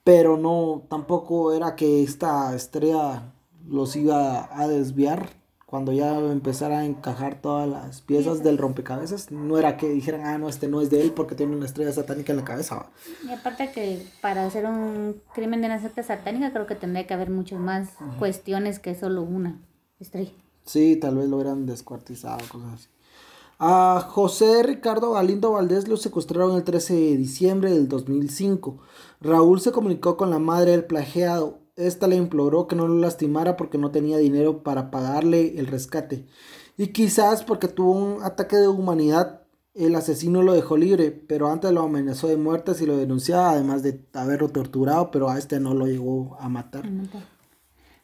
Pero 0.03 0.39
no, 0.39 0.87
tampoco 0.89 1.53
era 1.53 1.77
que 1.77 2.03
esta 2.03 2.55
estrella 2.55 3.35
los 3.69 3.95
iba 3.95 4.49
a 4.59 4.69
desviar 4.69 5.29
cuando 5.71 5.93
ya 5.93 6.19
empezara 6.19 6.81
a 6.81 6.85
encajar 6.85 7.41
todas 7.41 7.69
las 7.69 8.01
piezas 8.01 8.43
del 8.43 8.59
rompecabezas. 8.59 9.31
No 9.31 9.57
era 9.57 9.77
que 9.77 9.89
dijeran, 9.89 10.27
ah, 10.27 10.37
no, 10.37 10.49
este 10.49 10.67
no 10.67 10.81
es 10.81 10.91
de 10.91 11.01
él 11.01 11.13
porque 11.13 11.37
tiene 11.37 11.55
una 11.55 11.67
estrella 11.67 11.93
satánica 11.93 12.33
en 12.33 12.39
la 12.39 12.45
cabeza. 12.45 12.87
Y 13.25 13.31
aparte 13.31 13.71
que 13.71 14.05
para 14.21 14.45
hacer 14.45 14.67
un 14.67 15.23
crimen 15.33 15.61
de 15.61 15.69
una 15.69 15.81
secta 15.81 16.03
satánica 16.03 16.53
creo 16.53 16.67
que 16.67 16.75
tendría 16.75 17.07
que 17.07 17.15
haber 17.15 17.31
muchas 17.31 17.61
más 17.61 17.91
cuestiones 18.19 18.81
que 18.81 18.97
solo 18.97 19.23
una 19.23 19.61
estrella. 20.01 20.33
Sí, 20.65 20.97
tal 20.97 21.15
vez 21.19 21.29
lo 21.29 21.37
hubieran 21.37 21.67
descuartizado, 21.67 22.41
cosas 22.51 22.75
así. 22.75 22.89
A 23.61 24.05
José 24.11 24.65
Ricardo 24.65 25.13
Galindo 25.13 25.53
Valdés 25.53 25.87
lo 25.87 25.97
secuestraron 25.97 26.57
el 26.57 26.65
13 26.65 26.95
de 26.95 27.17
diciembre 27.17 27.71
del 27.71 27.89
2005. 27.89 28.79
Raúl 29.21 29.61
se 29.61 29.71
comunicó 29.71 30.17
con 30.17 30.31
la 30.31 30.41
madre 30.41 30.73
del 30.73 30.85
plagiado. 30.85 31.61
Esta 31.81 32.07
le 32.07 32.17
imploró 32.17 32.67
que 32.67 32.77
no 32.77 32.87
lo 32.87 32.97
lastimara 32.97 33.57
porque 33.57 33.79
no 33.79 33.91
tenía 33.91 34.19
dinero 34.19 34.63
para 34.63 34.91
pagarle 34.91 35.59
el 35.59 35.67
rescate. 35.67 36.27
Y 36.77 36.89
quizás 36.89 37.43
porque 37.43 37.69
tuvo 37.69 37.93
un 37.93 38.23
ataque 38.23 38.57
de 38.57 38.69
humanidad, 38.69 39.43
el 39.75 39.95
asesino 39.95 40.43
lo 40.43 40.53
dejó 40.53 40.77
libre, 40.77 41.11
pero 41.11 41.49
antes 41.49 41.73
lo 41.73 41.83
amenazó 41.83 42.29
de 42.29 42.37
muerte 42.37 42.75
si 42.75 42.87
lo 42.87 42.97
denunciaba, 42.97 43.51
además 43.51 43.83
de 43.83 44.05
haberlo 44.13 44.49
torturado, 44.49 45.11
pero 45.11 45.31
a 45.31 45.39
este 45.39 45.61
no 45.61 45.75
lo 45.75 45.87
llegó 45.87 46.37
a 46.41 46.49
matar. 46.49 46.89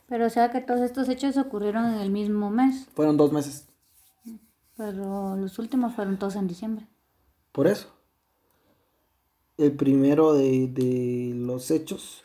Pero 0.09 0.27
o 0.27 0.31
sea 0.31 0.51
que 0.51 0.61
todos 0.61 0.81
estos 0.81 1.09
hechos 1.09 1.37
ocurrieron 1.37 1.87
en 1.87 2.01
el 2.01 2.11
mismo 2.11 2.51
mes. 2.51 2.87
Fueron 2.95 3.17
dos 3.17 3.33
meses. 3.33 3.67
Pero 4.77 5.37
los 5.37 5.59
últimos 5.59 5.95
fueron 5.95 6.19
todos 6.19 6.37
en 6.37 6.47
diciembre. 6.47 6.87
Por 7.53 7.67
eso. 7.67 7.89
El 9.57 9.73
primero 9.73 10.35
de, 10.35 10.69
de 10.69 11.33
los 11.35 11.71
hechos. 11.71 12.25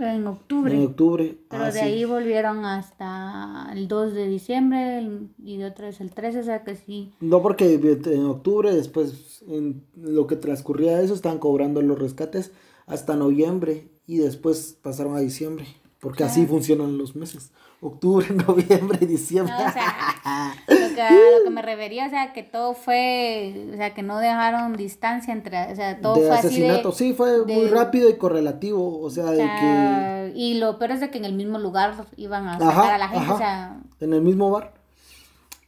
En 0.00 0.26
octubre. 0.26 0.74
En 0.74 0.86
octubre. 0.86 1.38
Pero 1.48 1.64
ah, 1.64 1.70
de 1.70 1.80
ahí 1.80 2.04
volvieron 2.04 2.64
hasta 2.64 3.68
el 3.72 3.88
2 3.88 4.14
de 4.14 4.28
diciembre 4.28 5.08
y 5.42 5.56
de 5.56 5.66
otra 5.66 5.86
vez 5.86 6.00
el 6.00 6.10
13, 6.10 6.40
o 6.40 6.44
sea 6.44 6.64
que 6.64 6.76
sí. 6.76 7.12
No, 7.20 7.42
porque 7.42 7.74
en 7.74 8.24
octubre, 8.24 8.74
después, 8.74 9.44
en 9.48 9.84
lo 9.96 10.26
que 10.26 10.36
transcurría 10.36 11.00
eso, 11.00 11.14
estaban 11.14 11.38
cobrando 11.38 11.82
los 11.82 11.98
rescates 11.98 12.52
hasta 12.86 13.16
noviembre 13.16 13.90
y 14.06 14.18
después 14.18 14.78
pasaron 14.82 15.16
a 15.16 15.20
diciembre. 15.20 15.66
Porque 16.02 16.24
así 16.24 16.46
funcionan 16.46 16.98
los 16.98 17.14
meses. 17.14 17.52
Octubre, 17.80 18.26
noviembre, 18.48 19.06
diciembre. 19.06 19.54
o 19.54 19.70
sea, 19.70 20.52
lo 20.66 20.96
que, 20.96 21.02
lo 21.38 21.44
que 21.44 21.50
me 21.50 21.62
refería, 21.62 22.06
o 22.06 22.10
sea, 22.10 22.32
que 22.32 22.42
todo 22.42 22.74
fue, 22.74 23.68
o 23.72 23.76
sea, 23.76 23.94
que 23.94 24.02
no 24.02 24.18
dejaron 24.18 24.72
distancia 24.72 25.32
entre, 25.32 25.72
o 25.72 25.76
sea, 25.76 26.00
todo 26.00 26.16
fue 26.16 26.30
asesinato. 26.30 26.88
Así 26.88 27.04
de, 27.04 27.10
sí, 27.10 27.16
fue 27.16 27.46
muy 27.46 27.68
rápido 27.68 28.10
y 28.10 28.16
correlativo, 28.16 29.00
o 29.00 29.10
sea, 29.10 29.26
de 29.26 29.44
que... 29.44 30.32
Y 30.34 30.54
lo 30.54 30.76
peor 30.76 30.90
es 30.90 31.00
de 31.02 31.10
que 31.10 31.18
en 31.18 31.24
el 31.24 31.34
mismo 31.34 31.60
lugar 31.60 31.94
iban 32.16 32.48
a 32.48 32.58
sacar 32.58 32.94
a 32.94 32.98
la 32.98 33.08
gente, 33.08 33.30
o 33.30 33.38
sea... 33.38 33.80
En 34.00 34.12
el 34.12 34.22
mismo 34.22 34.50
bar. 34.50 34.74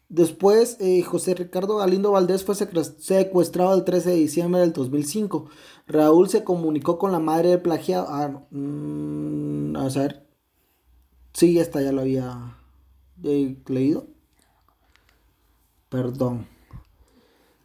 Después, 0.08 0.78
eh, 0.80 1.02
José 1.02 1.34
Ricardo 1.34 1.76
Galindo 1.76 2.10
Valdés 2.10 2.44
fue 2.44 2.56
secuestrado 2.56 3.74
el 3.74 3.84
13 3.84 4.10
de 4.10 4.16
diciembre 4.16 4.60
del 4.60 4.72
2005. 4.72 5.46
Raúl 5.86 6.28
se 6.28 6.42
comunicó 6.44 6.98
con 6.98 7.12
la 7.12 7.20
madre 7.20 7.50
del 7.50 7.62
plagiado. 7.62 8.06
Ah, 8.08 8.30
mm, 8.50 9.76
a 9.76 9.88
ver, 9.88 10.23
Sí, 11.34 11.58
esta 11.58 11.82
ya 11.82 11.92
lo 11.92 12.00
había 12.02 12.56
leído. 13.20 14.06
Perdón. 15.88 16.46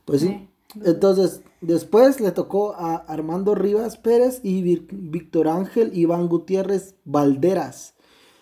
Pues 0.06 0.22
sí. 0.22 0.50
Entonces, 0.84 1.42
después 1.62 2.20
le 2.20 2.32
tocó 2.32 2.74
a 2.74 2.96
Armando 2.96 3.56
Rivas 3.56 3.98
Pérez 3.98 4.40
y 4.44 4.62
Víctor 4.62 5.48
Ángel 5.48 5.92
Iván 5.98 6.28
Gutiérrez 6.28 6.96
Valderas. 7.06 7.94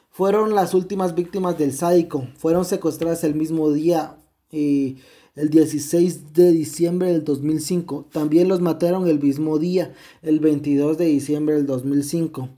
Fueron 0.10 0.56
las 0.56 0.74
últimas 0.74 1.14
víctimas 1.14 1.58
del 1.58 1.74
sádico. 1.74 2.28
Fueron 2.38 2.66
secuestradas 2.66 3.24
el 3.24 3.36
mismo 3.36 3.72
día, 3.72 4.18
eh, 4.52 4.96
el 5.36 5.50
16 5.50 6.34
de 6.34 6.52
diciembre 6.52 7.12
del 7.12 7.24
2005. 7.24 8.08
También 8.12 8.48
los 8.48 8.62
mataron 8.62 9.08
el 9.08 9.22
mismo 9.22 9.60
día, 9.60 9.94
el 10.22 10.40
22 10.40 10.98
de 10.98 11.06
diciembre 11.06 11.56
del 11.56 11.66
2005. 11.66 12.50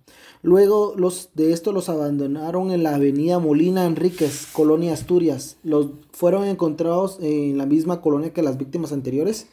Luego 0.41 0.93
los, 0.95 1.31
de 1.33 1.51
esto 1.51 1.73
los 1.73 1.89
abandonaron 1.89 2.71
en 2.71 2.83
la 2.83 2.95
avenida 2.95 3.39
Molina 3.39 3.85
Enríquez, 3.85 4.47
Colonia 4.53 4.93
Asturias. 4.93 5.57
Los 5.63 5.89
fueron 6.11 6.45
encontrados 6.45 7.17
en 7.21 7.57
la 7.57 7.65
misma 7.65 8.01
colonia 8.01 8.31
que 8.31 8.41
las 8.41 8.57
víctimas 8.57 8.93
anteriores. 8.93 9.47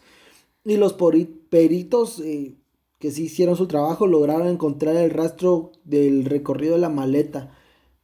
Y 0.64 0.76
los 0.76 0.94
peritos 0.94 2.20
eh, 2.20 2.54
que 2.98 3.10
sí 3.10 3.24
hicieron 3.24 3.56
su 3.56 3.66
trabajo 3.66 4.06
lograron 4.06 4.46
encontrar 4.46 4.96
el 4.96 5.10
rastro 5.10 5.72
del 5.84 6.24
recorrido 6.24 6.74
de 6.74 6.80
la 6.80 6.88
maleta. 6.88 7.52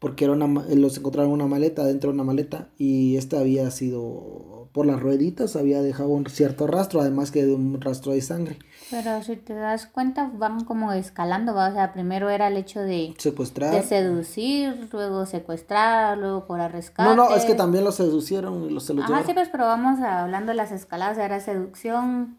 Porque 0.01 0.25
era 0.25 0.35
una, 0.35 0.67
los 0.75 0.99
encontraron 0.99 1.31
una 1.31 1.47
maleta, 1.47 1.85
dentro 1.85 2.11
de 2.11 2.15
una 2.15 2.25
maleta. 2.25 2.73
Y 2.79 3.17
esta 3.17 3.39
había 3.39 3.71
sido 3.71 4.62
por 4.73 4.87
las 4.87 5.01
rueditas 5.01 5.55
había 5.55 5.83
dejado 5.83 6.09
un 6.09 6.27
cierto 6.27 6.67
rastro, 6.67 7.03
además 7.03 7.31
que 7.31 7.45
de 7.45 7.55
un 7.55 7.81
rastro 7.81 8.13
de 8.13 8.23
sangre. 8.23 8.59
Pero 8.91 9.23
si 9.23 9.37
te 9.37 9.55
das 9.55 9.87
cuenta, 9.87 10.31
van 10.35 10.65
como 10.65 10.93
escalando, 10.93 11.55
¿va? 11.55 11.69
o 11.69 11.73
sea, 11.73 11.93
primero 11.93 12.31
era 12.31 12.49
el 12.49 12.57
hecho 12.57 12.81
de 12.81 13.15
secuestrar, 13.19 13.75
de 13.75 13.83
seducir, 13.83 14.89
luego 14.91 15.27
secuestrar, 15.27 16.17
luego 16.17 16.47
cobrar 16.47 16.73
rescate. 16.73 17.09
No, 17.09 17.15
no, 17.15 17.37
es 17.37 17.45
que 17.45 17.55
también 17.55 17.85
los 17.85 17.97
seducieron 17.97 18.65
y 18.65 18.71
los 18.71 18.85
se 18.85 18.95
Ajá, 18.99 19.25
sí, 19.25 19.35
pues, 19.35 19.49
pero 19.51 19.65
vamos 19.65 20.01
hablando 20.01 20.51
de 20.51 20.57
las 20.57 20.73
escaladas, 20.73 21.19
era 21.19 21.39
seducción, 21.41 22.39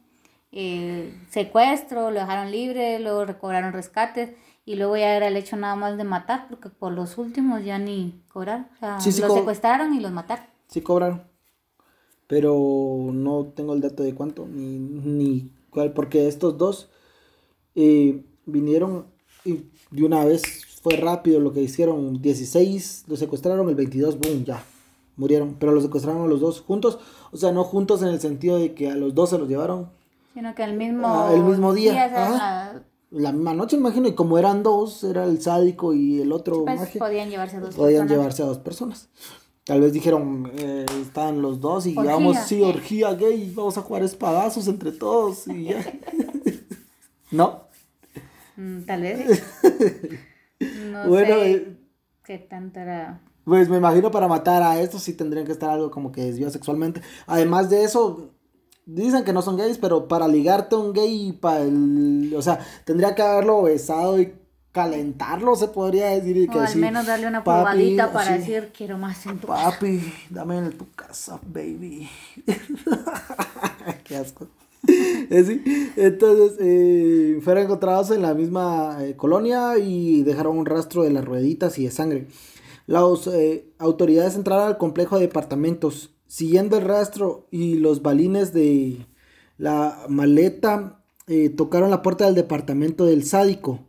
eh, 0.52 1.16
secuestro, 1.30 2.10
lo 2.10 2.20
dejaron 2.20 2.52
libre, 2.52 3.00
luego 3.00 3.26
recobraron 3.26 3.74
rescates 3.74 4.32
y 4.66 4.76
luego 4.76 4.98
ya 4.98 5.16
era 5.16 5.28
el 5.28 5.38
hecho 5.38 5.56
nada 5.56 5.76
más 5.76 5.98
de 5.98 6.04
matar, 6.04 6.48
porque 6.50 6.70
por 6.70 6.94
los 6.94 7.18
últimos 7.20 7.64
ya 7.64 7.78
ni 7.78 8.24
cobrar, 8.28 8.70
o 8.76 8.80
sea, 8.80 8.96
los 8.96 9.34
secuestraron 9.34 9.94
y 9.94 10.00
los 10.00 10.12
mataron. 10.12 10.46
Sí 10.68 10.82
cobraron 10.82 11.33
pero 12.34 13.12
no 13.14 13.52
tengo 13.56 13.74
el 13.76 13.82
dato 13.82 14.02
de 14.02 14.16
cuánto 14.16 14.48
ni, 14.48 14.80
ni 14.80 15.52
cuál, 15.70 15.94
porque 15.94 16.28
estos 16.28 16.58
dos 16.58 16.90
eh, 17.76 18.24
vinieron 18.48 19.06
y 19.46 19.60
de 19.92 20.04
una 20.04 20.26
vez 20.26 20.42
fue 20.82 20.96
rápido 20.96 21.40
lo 21.40 21.54
que 21.54 21.62
hicieron, 21.62 22.20
16 22.24 23.04
lo 23.08 23.16
secuestraron, 23.18 23.70
el 23.70 23.76
22, 23.76 24.18
boom, 24.18 24.46
ya, 24.46 24.64
murieron, 25.16 25.58
pero 25.60 25.72
los 25.74 25.84
secuestraron 25.84 26.24
a 26.24 26.28
los 26.28 26.42
dos 26.42 26.62
juntos, 26.62 26.98
o 27.32 27.38
sea, 27.38 27.52
no 27.52 27.64
juntos 27.64 28.02
en 28.02 28.08
el 28.08 28.20
sentido 28.20 28.58
de 28.58 28.74
que 28.74 28.90
a 28.90 28.96
los 28.96 29.14
dos 29.14 29.30
se 29.30 29.38
los 29.38 29.48
llevaron. 29.48 29.90
Sino 30.34 30.56
que 30.56 30.64
el 30.64 30.76
mismo, 30.76 31.06
Ah, 31.06 31.32
el 31.36 31.44
mismo 31.44 31.72
día, 31.74 32.04
ajá. 32.06 32.30
la- 32.74 32.84
La 33.12 33.32
misma 33.32 33.54
noche, 33.54 33.76
imagino, 33.78 34.08
y 34.08 34.16
como 34.16 34.40
eran 34.40 34.64
dos, 34.64 35.04
era 35.04 35.26
el 35.26 35.40
sádico 35.40 35.94
y 35.94 36.20
el 36.20 36.32
otro 36.32 36.66
pues, 36.66 36.98
podían 36.98 37.30
llevarse 37.30 37.60
dos 37.60 37.76
podían 37.76 38.08
personas. 38.08 38.12
llevarse 38.12 38.42
a 38.42 38.46
dos 38.48 38.58
personas. 38.58 39.08
Tal 39.66 39.80
vez 39.82 39.94
dijeron, 39.94 40.52
eh, 40.58 40.86
estaban 41.02 41.42
los 41.42 41.60
dos 41.62 41.86
y 41.88 41.96
Orgía. 41.96 42.14
vamos, 42.14 42.38
sí, 42.40 42.62
orgía 42.62 43.14
gay, 43.14 43.52
vamos 43.56 43.78
a 43.78 43.82
jugar 43.82 44.04
espadazos 44.04 44.68
entre 44.68 44.92
todos 44.92 45.48
y 45.48 45.66
ya. 45.66 45.86
¿No? 47.32 47.70
Mm, 48.56 48.86
tal 48.86 49.02
vez. 49.02 49.44
No 50.60 51.10
Bueno, 51.10 51.36
sé 51.44 51.52
eh, 51.52 51.78
qué 52.24 52.38
tanto 52.40 52.80
era. 52.80 53.22
Pues 53.44 53.68
me 53.70 53.78
imagino 53.78 54.10
para 54.12 54.28
matar 54.30 54.64
a 54.64 54.80
estos 54.80 55.04
sí 55.04 55.14
tendrían 55.14 55.46
que 55.46 55.52
estar 55.52 55.70
algo 55.70 55.92
como 55.92 56.12
que 56.14 56.22
desviado 56.24 56.52
sexualmente. 56.52 57.02
Además 57.28 57.70
de 57.70 57.84
eso, 57.84 58.32
dicen 58.86 59.26
que 59.26 59.34
no 59.34 59.42
son 59.42 59.58
gays, 59.58 59.78
pero 59.78 60.08
para 60.08 60.28
ligarte 60.30 60.76
a 60.76 60.80
un 60.80 60.94
gay, 60.94 61.34
para 61.34 61.62
el, 61.64 62.34
o 62.38 62.42
sea, 62.42 62.60
tendría 62.86 63.16
que 63.16 63.22
haberlo 63.22 63.64
besado 63.64 64.20
y 64.22 64.34
calentarlo, 64.74 65.56
se 65.56 65.70
podría 65.70 66.08
decir. 66.08 66.36
Y 66.36 66.48
que 66.50 66.58
O 66.58 66.62
al 66.62 66.76
menos 66.76 67.06
darle 67.06 67.28
una 67.28 67.44
"Papi, 67.44 67.62
probadita 67.62 68.12
para 68.12 68.32
así, 68.34 68.40
decir 68.40 68.72
quiero 68.76 68.98
más 68.98 69.26
en 69.26 69.38
tu 69.38 69.48
casa". 69.48 69.72
Papi, 69.72 70.14
dame 70.30 70.58
en 70.58 70.72
tu 70.74 70.92
casa, 70.92 71.40
baby. 71.46 72.10
Qué 74.04 74.18
asco. 74.18 74.48
Así, 75.32 75.64
Entonces, 75.96 76.58
eh, 76.60 77.40
fueron 77.42 77.64
encontrados 77.64 78.12
en 78.12 78.22
la 78.22 78.34
misma 78.34 78.98
eh, 79.02 79.16
colonia 79.16 79.78
y 79.78 80.24
dejaron 80.24 80.58
un 80.58 80.66
rastro 80.66 81.04
de 81.04 81.12
las 81.12 81.24
rueditas 81.24 81.80
y 81.80 81.86
de 81.86 81.92
sangre. 81.92 82.28
Las 82.86 83.28
eh, 83.28 83.72
autoridades 83.78 84.36
entraron 84.36 84.68
al 84.68 84.78
complejo 84.78 85.16
de 85.16 85.28
departamentos, 85.28 86.10
siguiendo 86.28 86.78
el 86.78 86.84
rastro 86.84 87.48
y 87.50 87.76
los 87.76 88.02
balines 88.02 88.52
de 88.52 89.06
la 89.58 90.00
maleta 90.10 91.00
eh, 91.28 91.48
tocaron 91.50 91.90
la 91.90 92.02
puerta 92.02 92.26
del 92.26 92.36
departamento 92.36 93.06
del 93.06 93.24
sádico 93.24 93.80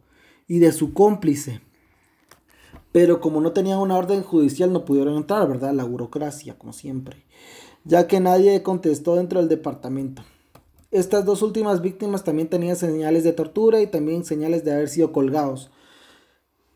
y 0.46 0.58
de 0.58 0.72
su 0.72 0.92
cómplice. 0.92 1.60
Pero 2.92 3.20
como 3.20 3.40
no 3.40 3.52
tenían 3.52 3.78
una 3.78 3.96
orden 3.96 4.22
judicial 4.22 4.72
no 4.72 4.84
pudieron 4.84 5.16
entrar, 5.16 5.48
¿verdad? 5.48 5.72
La 5.72 5.84
burocracia, 5.84 6.56
como 6.56 6.72
siempre. 6.72 7.24
Ya 7.84 8.06
que 8.06 8.20
nadie 8.20 8.62
contestó 8.62 9.16
dentro 9.16 9.40
del 9.40 9.48
departamento. 9.48 10.22
Estas 10.90 11.24
dos 11.24 11.42
últimas 11.42 11.82
víctimas 11.82 12.22
también 12.22 12.48
tenían 12.48 12.76
señales 12.76 13.24
de 13.24 13.32
tortura 13.32 13.80
y 13.80 13.88
también 13.88 14.24
señales 14.24 14.64
de 14.64 14.72
haber 14.72 14.88
sido 14.88 15.12
colgados. 15.12 15.70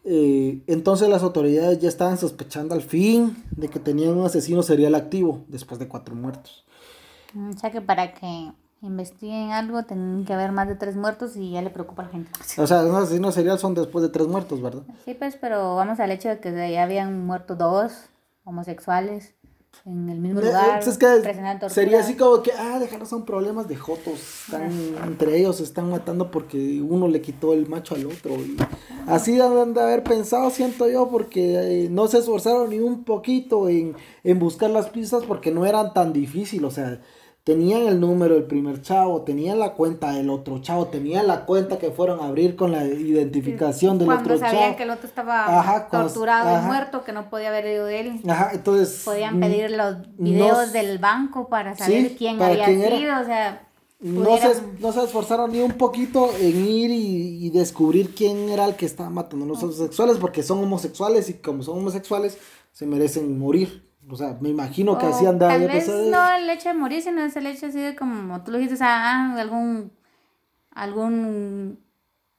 Eh, 0.05 0.63
entonces 0.67 1.09
las 1.09 1.23
autoridades 1.23 1.79
ya 1.81 1.89
estaban 1.89 2.19
sospechando 2.19 2.75
al 2.75 2.83
fin 2.83 3.37
de 3.51 3.69
que 3.69 3.79
tenían 3.79 4.17
un 4.17 4.25
asesino 4.25 4.63
serial 4.63 4.95
activo 4.95 5.45
después 5.49 5.79
de 5.79 5.87
cuatro 5.87 6.15
muertos. 6.17 6.65
Mm, 7.35 7.51
O 7.51 7.59
sea 7.59 7.71
que 7.71 7.81
para 7.81 8.15
que 8.15 8.53
investiguen 8.81 9.51
algo 9.53 9.83
tienen 9.85 10.25
que 10.25 10.33
haber 10.33 10.53
más 10.53 10.69
de 10.69 10.75
tres 10.77 10.95
muertos 10.97 11.37
y 11.37 11.51
ya 11.53 11.63
le 11.63 11.71
preocupa 11.71 12.03
a 12.03 12.07
la 12.07 12.13
gente. 12.13 12.31
O 12.59 12.67
sea, 12.67 12.83
un 12.85 12.95
asesino 12.95 13.33
serial 13.33 13.59
son 13.59 13.75
después 13.75 14.03
de 14.03 14.09
tres 14.09 14.27
muertos, 14.29 14.63
¿verdad? 14.63 14.83
Sí, 15.05 15.15
pues, 15.15 15.37
pero 15.41 15.75
vamos 15.77 15.99
al 16.01 16.11
hecho 16.13 16.29
de 16.29 16.39
que 16.39 16.53
ya 16.73 16.83
habían 16.85 17.27
muerto 17.27 17.57
dos 17.57 17.93
homosexuales 18.45 19.35
en 19.85 20.09
el 20.09 20.19
mismo 20.19 20.41
Eh, 20.41 20.45
lugar. 20.47 20.81
es 20.81 20.97
que 20.99 21.07
presentando 21.07 21.61
tortura. 21.61 21.69
sería 21.71 22.01
así 22.01 22.15
como 22.17 22.43
que, 22.43 22.53
ah, 22.53 22.79
dejaros 22.79 23.09
son 23.09 23.25
problemas 23.25 23.69
de 23.69 23.77
jotos. 23.77 24.19
Están, 24.47 24.71
entre 25.05 25.37
ellos 25.39 25.57
se 25.57 25.65
están 25.65 25.91
matando 25.91 26.31
porque 26.31 26.81
uno 26.83 27.07
le 27.09 27.21
quitó 27.21 27.53
el 27.53 27.69
macho 27.69 27.95
al 27.95 28.07
otro. 28.07 28.35
Y 28.37 28.57
así 29.07 29.33
deben 29.37 29.75
de 29.75 29.81
haber 29.83 30.03
pensado, 30.05 30.51
siento 30.51 30.89
yo, 30.89 31.09
porque 31.09 31.85
eh, 31.85 31.89
no 31.91 32.09
se 32.09 32.19
esforzaron 32.19 32.71
ni 32.71 32.79
un 32.81 33.05
poquito 33.05 33.69
en, 33.69 33.95
en 34.25 34.39
buscar 34.39 34.71
las 34.71 34.89
pistas 34.89 35.25
porque 35.27 35.51
no 35.51 35.67
eran 35.67 35.93
tan 35.93 36.13
difícil. 36.13 36.65
O 36.65 36.71
sea, 36.71 37.01
tenían 37.49 37.87
el 37.87 37.99
número 37.99 38.35
del 38.35 38.45
primer 38.45 38.83
chavo, 38.83 39.23
tenían 39.23 39.59
la 39.59 39.73
cuenta 39.73 40.13
del 40.13 40.29
otro 40.29 40.59
chavo, 40.61 40.89
tenían 40.89 41.27
la 41.27 41.47
cuenta 41.47 41.79
que 41.79 41.91
fueron 41.91 42.21
a 42.21 42.27
abrir 42.27 42.57
con 42.57 42.73
la 42.73 42.85
identificación 42.85 43.97
del 43.99 44.05
Cuando 44.05 44.35
otro 44.35 44.39
sabían 44.39 44.65
chavo. 44.65 44.77
que 44.77 44.83
el 44.83 44.91
otro 44.91 45.07
estaba 45.09 45.59
Ajá, 45.59 45.89
cuando- 45.89 46.09
torturado 46.09 46.51
ajá. 46.51 46.63
y 46.63 46.67
muerto, 46.67 47.05
que 47.05 47.13
no 47.15 47.31
podía 47.31 47.49
haber 47.49 47.65
ido 47.65 47.87
de 47.87 48.01
él. 48.01 48.21
Ajá, 48.29 48.51
entonces. 48.53 49.01
Podían 49.03 49.39
mm, 49.39 49.41
pedir 49.41 49.71
los 49.71 49.97
videos 50.19 50.67
no- 50.67 50.73
del 50.75 50.99
banco 50.99 51.49
para 51.49 51.75
saber 51.75 52.11
Sí, 52.11 52.17
quién 52.19 52.37
para 52.37 52.53
había 52.53 52.65
quién 52.67 52.83
era. 52.83 52.99
sido, 52.99 53.21
o 53.23 53.25
sea, 53.25 53.63
No 54.01 54.37
se, 54.37 54.63
no 54.79 54.93
se 54.93 55.03
esforzaron 55.05 55.51
ni 55.51 55.61
un 55.61 55.73
poquito 55.73 56.31
en 56.39 56.67
ir 56.67 56.91
y, 56.91 57.47
y 57.47 57.51
descubrir 57.51 58.15
quién 58.15 58.51
era 58.51 58.67
el 58.67 58.77
que 58.77 58.85
estaba 58.85 59.09
matando 59.09 59.47
a 59.47 59.49
los 59.49 59.63
homosexuales, 59.63 60.19
porque 60.19 60.43
son 60.43 60.59
homosexuales 60.63 61.31
y 61.31 61.35
como 61.39 61.63
son 61.63 61.79
homosexuales 61.79 62.37
se 62.73 62.85
merecen 62.87 63.39
morir. 63.39 63.88
O 64.11 64.17
sea, 64.17 64.37
me 64.41 64.49
imagino 64.49 64.97
que 64.99 65.07
o 65.07 65.09
así 65.11 65.25
de 65.27 65.35
tal 65.35 65.61
vez 65.61 65.71
pensado. 65.85 66.11
no 66.11 66.35
el 66.37 66.49
hecho 66.51 66.69
de 66.71 66.75
morir, 66.75 67.03
sino 67.03 67.21
es 67.23 67.37
el 67.37 67.47
hecho 67.47 67.67
así 67.67 67.79
de 67.81 67.95
como 67.95 68.43
tú 68.43 68.51
lo 68.53 68.59
dijiste, 68.59 68.75
o 68.75 68.79
sea, 68.79 69.03
ah, 69.13 69.35
algún, 69.41 69.93
algún 70.75 71.79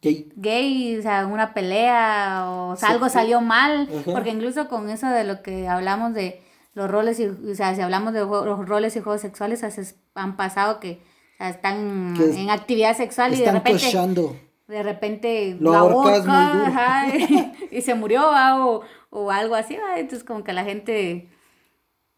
que- 0.01 0.30
gay, 0.36 0.97
o 0.97 1.01
sea, 1.01 1.26
una 1.28 1.53
pelea, 1.53 2.45
o, 2.49 2.70
o 2.72 2.76
sea, 2.76 2.89
Sí, 2.89 2.93
algo 2.93 3.09
salió 3.09 3.41
mal, 3.41 3.88
Ajá. 3.91 4.11
porque 4.11 4.30
incluso 4.30 4.67
con 4.70 4.89
eso 4.89 5.07
de 5.07 5.24
lo 5.26 5.41
que 5.43 5.67
hablamos 5.67 6.13
de 6.13 6.41
los 6.74 6.89
roles, 6.89 7.20
y, 7.20 7.26
o 7.28 7.55
sea, 7.55 7.76
si 7.76 7.82
hablamos 7.82 8.13
de 8.13 8.22
los 8.22 8.67
roles 8.67 8.95
y 8.95 9.01
juegos 9.01 9.22
sexuales, 9.22 9.63
o 9.63 9.70
sea, 9.70 9.84
han 10.15 10.38
pasado 10.38 10.80
que 10.80 11.01
o 11.36 11.38
sea, 11.38 11.49
están 11.49 12.13
Que 12.17 12.41
en 12.41 12.49
actividad 12.49 12.95
sexual 12.95 13.34
y 13.34 13.38
de 13.38 13.51
repente... 13.51 13.84
cochando. 13.86 14.36
de 14.67 14.84
repente 14.84 15.57
Lo 15.59 15.72
la 15.72 15.80
duro. 15.80 16.03
ajá, 16.07 17.07
y, 17.15 17.53
y 17.72 17.82
se 17.82 17.95
murió 17.95 18.22
¿va? 18.22 18.65
o, 18.65 18.82
o 19.09 19.32
algo 19.32 19.55
así, 19.55 19.76
¿va? 19.78 19.99
entonces 19.99 20.24
como 20.26 20.43
que 20.43 20.53
la 20.53 20.63
gente, 20.63 21.30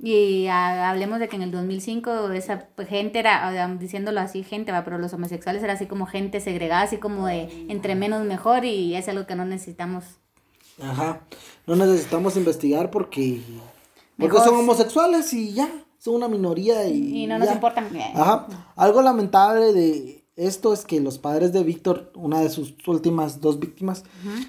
y 0.03 0.47
a- 0.47 0.89
hablemos 0.89 1.19
de 1.19 1.27
que 1.27 1.35
en 1.35 1.43
el 1.43 1.51
2005 1.51 2.31
esa 2.31 2.67
gente 2.87 3.19
era, 3.19 3.67
diciéndolo 3.79 4.19
así, 4.19 4.43
gente, 4.43 4.71
va, 4.71 4.83
pero 4.83 4.97
los 4.97 5.13
homosexuales 5.13 5.61
era 5.63 5.73
así 5.73 5.85
como 5.85 6.05
gente 6.07 6.39
segregada, 6.39 6.81
así 6.83 6.97
como 6.97 7.27
de 7.27 7.65
entre 7.69 7.95
menos 7.95 8.25
mejor 8.25 8.65
y 8.65 8.95
es 8.95 9.07
algo 9.07 9.27
que 9.27 9.35
no 9.35 9.45
necesitamos. 9.45 10.03
Ajá. 10.81 11.21
No 11.67 11.75
necesitamos 11.75 12.35
investigar 12.37 12.89
porque. 12.89 13.41
Porque 14.17 14.33
Mejor 14.33 14.43
son 14.43 14.55
homosexuales 14.59 15.31
y 15.33 15.53
ya. 15.53 15.69
Son 15.99 16.15
una 16.15 16.27
minoría 16.27 16.87
y. 16.87 17.23
Y 17.23 17.27
no 17.27 17.37
nos 17.37 17.51
importan. 17.51 17.87
Ajá. 18.15 18.47
Algo 18.75 19.01
lamentable 19.03 19.71
de 19.73 20.20
esto 20.47 20.73
es 20.73 20.85
que 20.85 20.99
los 20.99 21.17
padres 21.17 21.53
de 21.53 21.63
Víctor, 21.63 22.11
una 22.15 22.41
de 22.41 22.49
sus 22.49 22.75
últimas 22.87 23.41
dos 23.41 23.59
víctimas, 23.59 24.03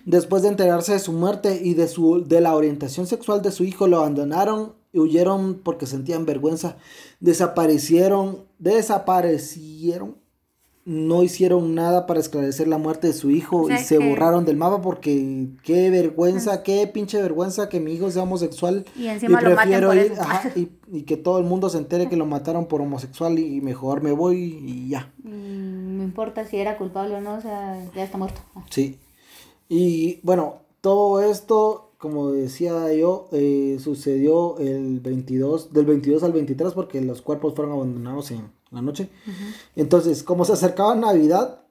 después 0.04 0.42
de 0.42 0.48
enterarse 0.48 0.92
de 0.92 0.98
su 0.98 1.12
muerte 1.12 1.60
y 1.62 1.74
de 1.74 1.88
su 1.88 2.24
de 2.26 2.40
la 2.40 2.54
orientación 2.54 3.06
sexual 3.06 3.42
de 3.42 3.50
su 3.52 3.64
hijo, 3.64 3.86
lo 3.86 3.98
abandonaron 3.98 4.72
y 4.92 4.98
huyeron 4.98 5.60
porque 5.62 5.86
sentían 5.86 6.26
vergüenza. 6.26 6.76
Desaparecieron, 7.20 8.38
desaparecieron. 8.58 10.16
No 10.84 11.22
hicieron 11.22 11.76
nada 11.76 12.06
para 12.06 12.18
esclarecer 12.18 12.66
la 12.66 12.76
muerte 12.76 13.06
de 13.06 13.12
su 13.12 13.30
hijo 13.30 13.62
O 13.62 13.66
sea, 13.68 13.80
y 13.80 13.84
se 13.84 13.98
que- 13.98 14.08
borraron 14.08 14.44
del 14.44 14.56
mapa 14.56 14.82
porque 14.82 15.46
qué 15.62 15.90
vergüenza, 15.90 16.64
qué 16.64 16.88
pinche 16.88 17.22
vergüenza 17.22 17.68
que 17.68 17.78
mi 17.78 17.92
hijo 17.92 18.10
sea 18.10 18.24
homosexual 18.24 18.84
Y 18.98 19.06
encima 19.06 19.40
lo 19.40 19.54
maten 19.54 19.84
por 19.84 19.96
eso. 19.96 20.20
ajá, 20.20 20.50
y, 20.56 20.70
y 20.92 21.02
que 21.02 21.16
todo 21.16 21.38
el 21.38 21.44
mundo 21.44 21.68
se 21.70 21.78
entere 21.78 22.08
que 22.08 22.16
lo 22.16 22.26
mataron 22.26 22.66
por 22.66 22.80
homosexual 22.80 23.38
y 23.38 23.60
mejor 23.60 24.02
me 24.02 24.10
voy 24.10 24.38
y 24.60 24.88
ya. 24.88 25.12
Mm, 25.24 25.81
No 26.02 26.08
importa 26.08 26.44
si 26.44 26.56
era 26.56 26.76
culpable 26.78 27.14
o 27.14 27.20
no, 27.20 27.34
o 27.34 27.40
sea, 27.40 27.78
ya 27.94 28.02
está 28.02 28.18
muerto. 28.18 28.40
Sí. 28.70 28.98
Y 29.68 30.18
bueno, 30.24 30.62
todo 30.80 31.22
esto, 31.22 31.92
como 31.96 32.32
decía 32.32 32.92
yo, 32.92 33.28
eh, 33.30 33.78
sucedió 33.78 34.58
el 34.58 34.98
22, 34.98 35.72
del 35.72 35.86
22 35.86 36.24
al 36.24 36.32
23 36.32 36.72
porque 36.72 37.00
los 37.00 37.22
cuerpos 37.22 37.54
fueron 37.54 37.74
abandonados 37.74 38.32
en 38.32 38.50
la 38.72 38.82
noche. 38.82 39.10
Entonces, 39.76 40.24
como 40.24 40.44
se 40.44 40.54
acercaba 40.54 40.96
Navidad, 40.96 41.62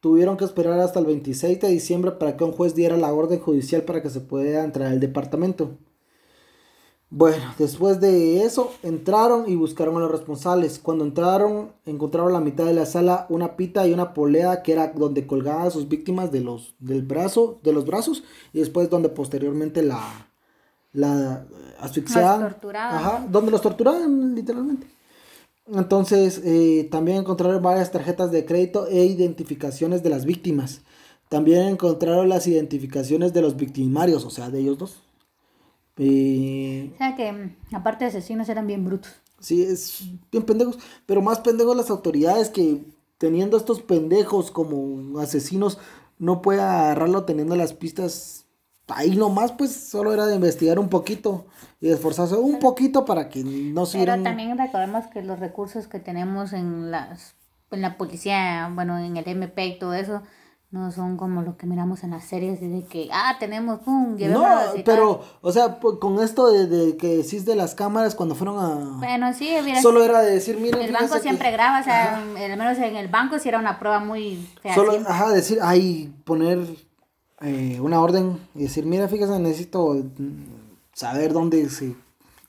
tuvieron 0.00 0.36
que 0.36 0.44
esperar 0.44 0.78
hasta 0.80 1.00
el 1.00 1.06
26 1.06 1.58
de 1.58 1.68
diciembre 1.68 2.12
para 2.12 2.36
que 2.36 2.44
un 2.44 2.52
juez 2.52 2.74
diera 2.74 2.98
la 2.98 3.14
orden 3.14 3.40
judicial 3.40 3.84
para 3.84 4.02
que 4.02 4.10
se 4.10 4.20
pudiera 4.20 4.64
entrar 4.64 4.92
al 4.92 5.00
departamento. 5.00 5.78
Bueno, 7.10 7.54
después 7.58 8.00
de 8.00 8.42
eso 8.44 8.72
entraron 8.82 9.48
y 9.48 9.56
buscaron 9.56 9.96
a 9.96 10.00
los 10.00 10.10
responsables. 10.10 10.78
Cuando 10.78 11.04
entraron, 11.04 11.72
encontraron 11.86 12.30
a 12.30 12.34
la 12.34 12.44
mitad 12.44 12.66
de 12.66 12.74
la 12.74 12.84
sala 12.84 13.26
una 13.30 13.56
pita 13.56 13.86
y 13.86 13.94
una 13.94 14.12
polea 14.12 14.62
que 14.62 14.72
era 14.72 14.88
donde 14.88 15.26
colgaban 15.26 15.66
a 15.66 15.70
sus 15.70 15.88
víctimas 15.88 16.30
de 16.32 16.42
los 16.42 16.74
del 16.80 17.02
brazo, 17.02 17.60
de 17.62 17.72
los 17.72 17.86
brazos 17.86 18.24
y 18.52 18.58
después 18.58 18.90
donde 18.90 19.08
posteriormente 19.08 19.82
la 19.82 20.28
la 20.92 21.46
asfixiaban. 21.80 22.40
Los 22.42 22.52
torturaban. 22.52 22.94
Ajá, 22.94 23.26
donde 23.30 23.50
los 23.52 23.62
torturaban 23.62 24.34
literalmente. 24.34 24.86
Entonces, 25.66 26.40
eh, 26.44 26.88
también 26.90 27.18
encontraron 27.18 27.62
varias 27.62 27.90
tarjetas 27.90 28.30
de 28.30 28.44
crédito 28.44 28.86
e 28.86 29.04
identificaciones 29.04 30.02
de 30.02 30.10
las 30.10 30.24
víctimas. 30.24 30.80
También 31.28 31.68
encontraron 31.68 32.28
las 32.28 32.46
identificaciones 32.46 33.34
de 33.34 33.42
los 33.42 33.56
victimarios, 33.56 34.24
o 34.24 34.30
sea, 34.30 34.48
de 34.50 34.60
ellos 34.60 34.78
dos. 34.78 35.02
Eh, 35.98 36.90
O 36.94 36.98
sea 36.98 37.16
que, 37.16 37.32
mm, 37.32 37.74
aparte 37.74 38.04
de 38.04 38.10
asesinos, 38.10 38.48
eran 38.48 38.66
bien 38.66 38.84
brutos. 38.84 39.12
sí, 39.40 39.62
es 39.62 40.02
bien 40.32 40.44
pendejos, 40.44 40.78
pero 41.06 41.22
más 41.22 41.40
pendejos 41.40 41.76
las 41.76 41.90
autoridades 41.90 42.50
que 42.50 42.82
teniendo 43.18 43.56
estos 43.56 43.82
pendejos 43.82 44.50
como 44.50 45.18
asesinos 45.20 45.78
no 46.18 46.40
puede 46.42 46.60
agarrarlo 46.60 47.24
teniendo 47.24 47.56
las 47.56 47.72
pistas 47.72 48.46
ahí 48.88 49.16
nomás 49.16 49.52
pues 49.52 49.72
solo 49.72 50.12
era 50.12 50.26
de 50.26 50.34
investigar 50.36 50.78
un 50.78 50.88
poquito 50.88 51.46
y 51.80 51.90
esforzarse 51.90 52.36
un 52.36 52.58
poquito 52.58 53.04
para 53.04 53.28
que 53.28 53.44
no 53.44 53.86
se 53.86 53.98
Pero 53.98 54.22
también 54.22 54.56
recordemos 54.56 55.06
que 55.08 55.22
los 55.22 55.38
recursos 55.38 55.86
que 55.86 56.00
tenemos 56.00 56.52
en 56.52 56.90
las 56.90 57.34
en 57.70 57.82
la 57.82 57.98
policía, 57.98 58.70
bueno, 58.74 58.98
en 58.98 59.18
el 59.18 59.28
MP 59.28 59.66
y 59.66 59.78
todo 59.78 59.92
eso, 59.92 60.22
no 60.70 60.92
son 60.92 61.16
como 61.16 61.40
lo 61.40 61.56
que 61.56 61.66
miramos 61.66 62.04
en 62.04 62.10
las 62.10 62.24
series 62.24 62.60
de 62.60 62.84
que, 62.84 63.08
ah, 63.10 63.36
tenemos, 63.40 63.80
pum, 63.80 64.16
No, 64.18 64.46
pero, 64.84 65.22
o 65.40 65.50
sea, 65.50 65.78
con 65.78 66.22
esto 66.22 66.52
de, 66.52 66.66
de, 66.66 66.96
que 66.98 67.16
decís 67.16 67.46
de 67.46 67.56
las 67.56 67.74
cámaras 67.74 68.14
cuando 68.14 68.34
fueron 68.34 68.58
a... 68.58 68.98
Bueno, 68.98 69.32
sí, 69.32 69.56
mira, 69.64 69.80
Solo 69.80 70.04
era 70.04 70.20
de 70.20 70.32
decir, 70.32 70.58
miren... 70.58 70.82
El 70.82 70.92
banco 70.92 71.18
siempre 71.18 71.50
graba, 71.52 71.80
o 71.80 71.84
sea, 71.84 72.18
al 72.18 72.26
menos 72.34 72.76
en 72.78 72.96
el 72.96 73.08
banco 73.08 73.38
sí 73.38 73.48
era 73.48 73.58
una 73.58 73.78
prueba 73.78 74.00
muy 74.00 74.46
fea. 74.60 74.74
Solo, 74.74 74.92
ajá, 75.06 75.30
decir, 75.30 75.58
ay, 75.62 76.14
poner 76.24 76.58
eh, 77.40 77.78
una 77.80 78.00
orden 78.02 78.38
y 78.54 78.64
decir, 78.64 78.84
mira, 78.84 79.08
fíjese, 79.08 79.38
necesito 79.38 79.96
saber 80.92 81.32
dónde 81.32 81.66
se 81.70 81.96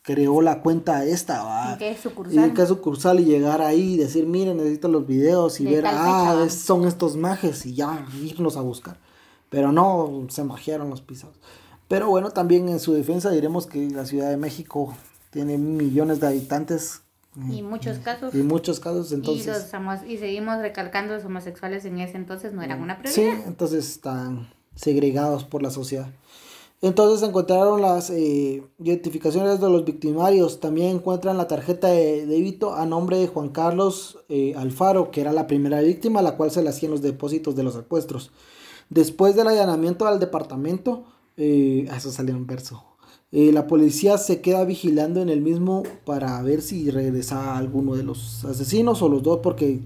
creó 0.09 0.41
la 0.41 0.63
cuenta 0.63 1.05
esta, 1.05 1.43
¿va? 1.43 1.73
¿En 1.73 1.77
qué 1.77 1.95
sucursal? 1.95 2.49
Y 2.49 2.53
qué 2.55 2.65
sucursal 2.65 3.19
y 3.19 3.25
llegar 3.25 3.61
ahí 3.61 3.93
y 3.93 3.97
decir, 3.97 4.25
miren, 4.25 4.57
necesito 4.57 4.87
los 4.87 5.05
videos 5.05 5.59
y 5.59 5.65
ver, 5.65 5.85
ah, 5.85 6.47
son 6.49 6.87
estos 6.87 7.15
majes 7.15 7.63
y 7.67 7.75
ya 7.75 8.07
irnos 8.19 8.57
a 8.57 8.61
buscar. 8.61 8.97
Pero 9.51 9.71
no, 9.71 10.25
se 10.29 10.43
magiaron 10.43 10.89
los 10.89 11.01
pisados. 11.01 11.35
Pero 11.87 12.07
bueno, 12.07 12.31
también 12.31 12.69
en 12.69 12.79
su 12.79 12.93
defensa 12.93 13.29
diremos 13.29 13.67
que 13.67 13.87
la 13.91 14.07
Ciudad 14.07 14.31
de 14.31 14.37
México 14.37 14.95
tiene 15.29 15.59
millones 15.59 16.19
de 16.19 16.25
habitantes. 16.25 17.03
Y 17.51 17.61
muchos 17.61 17.99
casos. 17.99 18.33
Y 18.33 18.39
muchos 18.39 18.79
casos, 18.79 19.11
entonces. 19.11 19.71
Y, 20.07 20.13
y 20.13 20.17
seguimos 20.17 20.57
recalcando 20.57 21.13
los 21.13 21.23
homosexuales 21.23 21.85
en 21.85 21.99
ese 21.99 22.17
entonces 22.17 22.51
no 22.51 22.63
eran 22.63 22.81
una 22.81 22.97
prioridad. 22.97 23.35
Sí, 23.35 23.43
entonces 23.45 23.87
están 23.87 24.49
segregados 24.73 25.43
por 25.43 25.61
la 25.61 25.69
sociedad. 25.69 26.09
Entonces 26.81 27.27
encontraron 27.27 27.81
las 27.81 28.09
eh, 28.09 28.63
identificaciones 28.79 29.59
de 29.59 29.69
los 29.69 29.83
victimarios. 29.83 30.61
También 30.61 30.95
encuentran 30.95 31.37
la 31.37 31.47
tarjeta 31.47 31.89
de 31.89 32.25
débito 32.25 32.73
a 32.73 32.85
nombre 32.85 33.17
de 33.17 33.27
Juan 33.27 33.49
Carlos 33.49 34.19
eh, 34.29 34.53
Alfaro, 34.55 35.11
que 35.11 35.19
era 35.19 35.33
la 35.33 35.45
primera 35.45 35.81
víctima, 35.81 36.21
la 36.21 36.37
cual 36.37 36.51
se 36.51 36.63
le 36.63 36.69
hacían 36.69 36.91
los 36.91 37.01
depósitos 37.01 37.55
de 37.55 37.63
los 37.63 37.73
secuestros. 37.73 38.31
Después 38.89 39.35
del 39.35 39.49
allanamiento 39.49 40.07
al 40.07 40.19
departamento, 40.19 41.03
eh, 41.35 41.87
eso 41.95 42.11
salió 42.11 42.35
en 42.35 42.47
verso. 42.47 42.83
la 43.31 43.67
policía 43.67 44.17
se 44.17 44.41
queda 44.41 44.63
vigilando 44.63 45.21
en 45.21 45.29
el 45.29 45.41
mismo 45.41 45.83
para 46.05 46.41
ver 46.41 46.61
si 46.61 46.89
regresa 46.89 47.57
alguno 47.57 47.95
de 47.95 48.03
los 48.03 48.45
asesinos 48.45 49.01
o 49.01 49.09
los 49.09 49.21
dos, 49.21 49.39
porque 49.43 49.81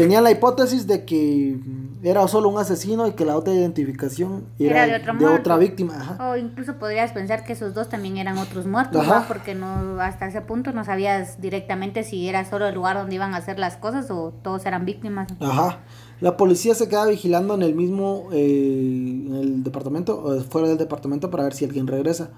tenían 0.00 0.24
la 0.24 0.30
hipótesis 0.30 0.86
de 0.86 1.04
que 1.04 1.58
era 2.02 2.26
solo 2.26 2.48
un 2.48 2.56
asesino 2.56 3.06
y 3.06 3.12
que 3.12 3.26
la 3.26 3.36
otra 3.36 3.52
identificación 3.52 4.46
era, 4.58 4.86
de, 4.86 5.26
otra 5.26 5.58
víctima. 5.58 6.16
O 6.18 6.36
incluso 6.36 6.78
podrías 6.78 7.12
pensar 7.12 7.44
que 7.44 7.52
esos 7.52 7.74
dos 7.74 7.90
también 7.90 8.16
eran 8.16 8.38
otros 8.38 8.64
muertos, 8.64 9.04
porque 9.28 9.54
no 9.54 10.00
hasta 10.00 10.26
ese 10.26 10.40
punto 10.40 10.72
no 10.72 10.86
sabías 10.86 11.42
directamente 11.42 12.02
si 12.02 12.26
era 12.30 12.48
solo 12.48 12.66
el 12.66 12.74
lugar 12.74 12.96
donde 12.96 13.14
iban 13.14 13.34
a 13.34 13.36
hacer 13.36 13.58
las 13.58 13.76
cosas 13.76 14.10
o 14.10 14.32
todos 14.42 14.64
eran 14.64 14.86
víctimas. 14.86 15.28
Ajá. 15.38 15.80
La 16.22 16.38
policía 16.38 16.74
se 16.74 16.88
queda 16.88 17.04
vigilando 17.04 17.52
en 17.52 17.60
el 17.60 17.74
mismo 17.74 18.28
eh, 18.32 19.26
en 19.28 19.34
el 19.34 19.62
departamento, 19.62 20.42
fuera 20.48 20.68
del 20.68 20.78
departamento 20.78 21.30
para 21.30 21.44
ver 21.44 21.52
si 21.52 21.66
alguien 21.66 21.86
regresa. 21.86 22.30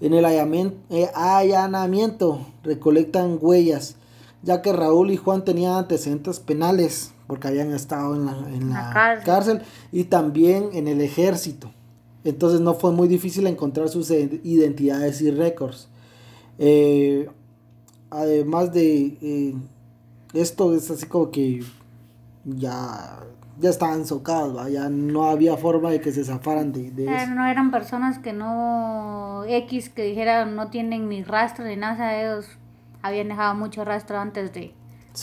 En 0.00 0.14
el 0.14 0.24
eh, 0.24 1.10
allanamiento 1.14 2.44
recolectan 2.64 3.38
huellas, 3.40 3.98
ya 4.44 4.60
que 4.60 4.72
Raúl 4.72 5.10
y 5.10 5.16
Juan 5.16 5.44
tenían 5.44 5.72
antecedentes 5.72 6.38
penales 6.38 7.12
porque 7.26 7.48
habían 7.48 7.72
estado 7.72 8.14
en 8.14 8.26
la, 8.26 8.32
en 8.48 8.70
la, 8.70 9.22
cárcel. 9.24 9.62
y 9.90 10.04
también 10.04 10.68
en 10.74 10.86
el 10.86 11.00
ejército. 11.00 11.70
Entonces 12.22 12.60
no 12.60 12.74
fue 12.74 12.92
muy 12.92 13.08
difícil 13.08 13.46
encontrar 13.46 13.88
sus 13.88 14.10
identidades 14.10 15.20
y 15.22 15.30
récords. 15.30 15.88
Eh, 16.58 17.28
además 18.10 18.72
de 18.72 19.18
eh, 19.20 19.54
esto 20.34 20.74
es 20.74 20.90
así 20.90 21.06
como 21.06 21.30
que 21.30 21.62
ya, 22.44 23.20
ya 23.58 23.70
estaban 23.70 24.06
socados, 24.06 24.70
ya 24.70 24.90
no 24.90 25.24
había 25.24 25.56
forma 25.56 25.90
de 25.90 26.00
que 26.00 26.12
se 26.12 26.24
zafaran 26.24 26.72
de, 26.72 26.90
de 26.90 27.04
eso. 27.04 27.34
No 27.34 27.46
eran 27.46 27.70
personas 27.70 28.18
que 28.18 28.34
no 28.34 29.44
X 29.46 29.88
que 29.88 30.02
dijeran 30.02 30.54
no 30.54 30.68
tienen 30.68 31.08
ni 31.08 31.22
rastro 31.22 31.64
ni 31.64 31.76
nada, 31.76 32.20
ellos 32.20 32.46
habían 33.04 33.28
dejado 33.28 33.54
mucho 33.54 33.84
rastro 33.84 34.18
antes 34.18 34.52
de, 34.54 34.74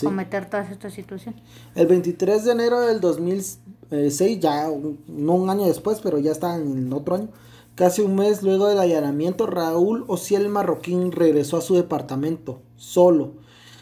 cometer 0.02 0.48
todas 0.48 0.70
estas 0.70 0.94
situaciones. 0.94 1.42
El 1.74 1.88
23 1.88 2.44
de 2.44 2.52
enero 2.52 2.80
del 2.80 3.00
2006, 3.00 4.40
ya 4.40 4.68
no 5.08 5.34
un 5.34 5.50
año 5.50 5.66
después, 5.66 6.00
pero 6.00 6.18
ya 6.18 6.30
está 6.30 6.54
en 6.54 6.90
otro 6.92 7.16
año, 7.16 7.28
casi 7.74 8.02
un 8.02 8.14
mes 8.14 8.42
luego 8.44 8.68
del 8.68 8.78
allanamiento, 8.78 9.46
Raúl 9.46 10.04
Ociel 10.06 10.48
Marroquín 10.48 11.10
regresó 11.10 11.56
a 11.56 11.60
su 11.60 11.74
departamento, 11.74 12.62
solo. 12.76 13.34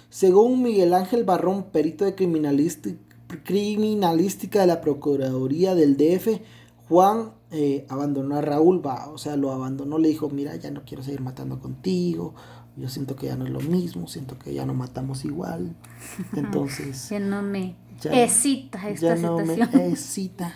Según 0.09 0.62
Miguel 0.62 0.94
Ángel 0.94 1.24
Barrón, 1.24 1.64
perito 1.64 2.07
de 2.07 2.14
criminalística, 2.14 2.98
criminalística 3.44 4.62
de 4.62 4.66
la 4.66 4.80
Procuraduría 4.80 5.74
del 5.74 5.98
DF, 5.98 6.40
Juan 6.88 7.34
eh, 7.53 7.86
abandonó 7.88 8.36
a 8.36 8.40
Raúl, 8.40 8.84
va, 8.84 9.11
o 9.11 9.18
sea, 9.18 9.36
lo 9.36 9.53
abandonó, 9.53 9.98
le 9.98 10.09
dijo, 10.09 10.30
mira, 10.30 10.57
ya 10.57 10.70
no 10.70 10.82
quiero 10.84 11.05
seguir 11.05 11.20
matando 11.20 11.61
contigo, 11.61 12.34
yo 12.81 12.89
siento 12.89 13.14
que 13.14 13.26
ya 13.26 13.37
no 13.37 13.45
es 13.45 13.51
lo 13.51 13.61
mismo, 13.61 14.09
siento 14.09 14.39
que 14.39 14.55
ya 14.55 14.64
no 14.64 14.74
matamos 14.74 15.24
igual. 15.24 15.74
Entonces. 16.37 17.09
ya 17.11 17.20
no 17.20 17.43
me 17.43 17.76
excita 18.05 18.89
esta 18.89 19.14
ya 19.14 19.16
no 19.16 19.39
me 19.39 19.55
excita. 19.91 20.55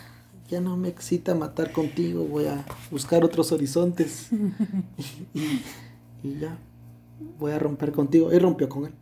Ya 0.49 0.61
no 0.61 0.77
me 0.77 0.89
excita 0.89 1.35
matar 1.35 1.73
contigo. 1.73 2.25
Voy 2.25 2.47
a 2.47 2.65
buscar 2.91 3.25
otros 3.25 3.51
horizontes. 3.53 4.29
y, 5.35 6.39
ya. 6.39 6.59
Voy 7.39 7.53
a 7.53 7.59
romper 7.59 7.93
contigo. 7.93 8.33
Y 8.33 8.39
rompió 8.39 8.69
con 8.69 8.87
él. 8.87 8.93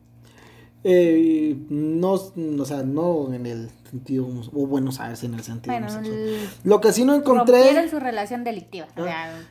Eh, 0.85 1.57
no, 1.69 2.13
o 2.13 2.65
sea, 2.65 2.83
no 2.83 3.33
en 3.33 3.47
el 3.47 3.71
sentido, 3.89 4.27
o 4.53 4.67
bueno, 4.67 4.91
sabes, 4.91 5.23
en 5.23 5.35
el 5.35 5.43
sentido. 5.43 5.77
lo 6.65 6.81
que 6.81 6.93
sí 6.93 7.05
no 7.05 7.15
encontré. 7.15 7.79
en 7.79 7.91
su 7.91 8.01
relación 8.01 8.43
delictiva. 8.43 8.89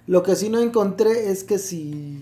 Lo 0.08 0.24
que 0.24 0.36
sí 0.36 0.50
no 0.50 0.60
encontré 0.60 1.30
es 1.32 1.46
que 1.46 1.58
si 1.58 2.20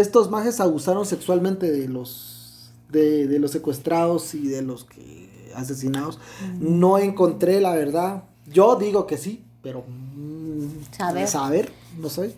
estos 0.00 0.30
majes 0.30 0.60
abusaron 0.60 1.06
sexualmente 1.06 1.70
de 1.70 1.88
los, 1.88 2.70
de, 2.90 3.38
los 3.38 3.50
secuestrados 3.50 4.34
y 4.34 4.48
de 4.48 4.62
los 4.62 4.84
que 4.84 5.50
asesinados. 5.54 6.18
No 6.60 6.98
encontré 6.98 7.60
la 7.60 7.74
verdad. 7.74 8.24
Yo 8.46 8.76
digo 8.76 9.06
que 9.06 9.16
sí, 9.16 9.44
pero 9.62 9.84
mm, 9.86 10.92
saber. 10.96 11.28
saber, 11.28 11.72
no 11.98 12.08
sé. 12.08 12.34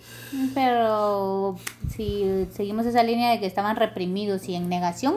Pero 0.55 1.57
si 1.95 2.47
seguimos 2.53 2.87
esa 2.87 3.03
línea 3.03 3.31
de 3.31 3.41
que 3.41 3.47
estaban 3.47 3.77
reprimidos 3.77 4.49
y 4.49 4.55
en 4.55 4.69
negación, 4.69 5.17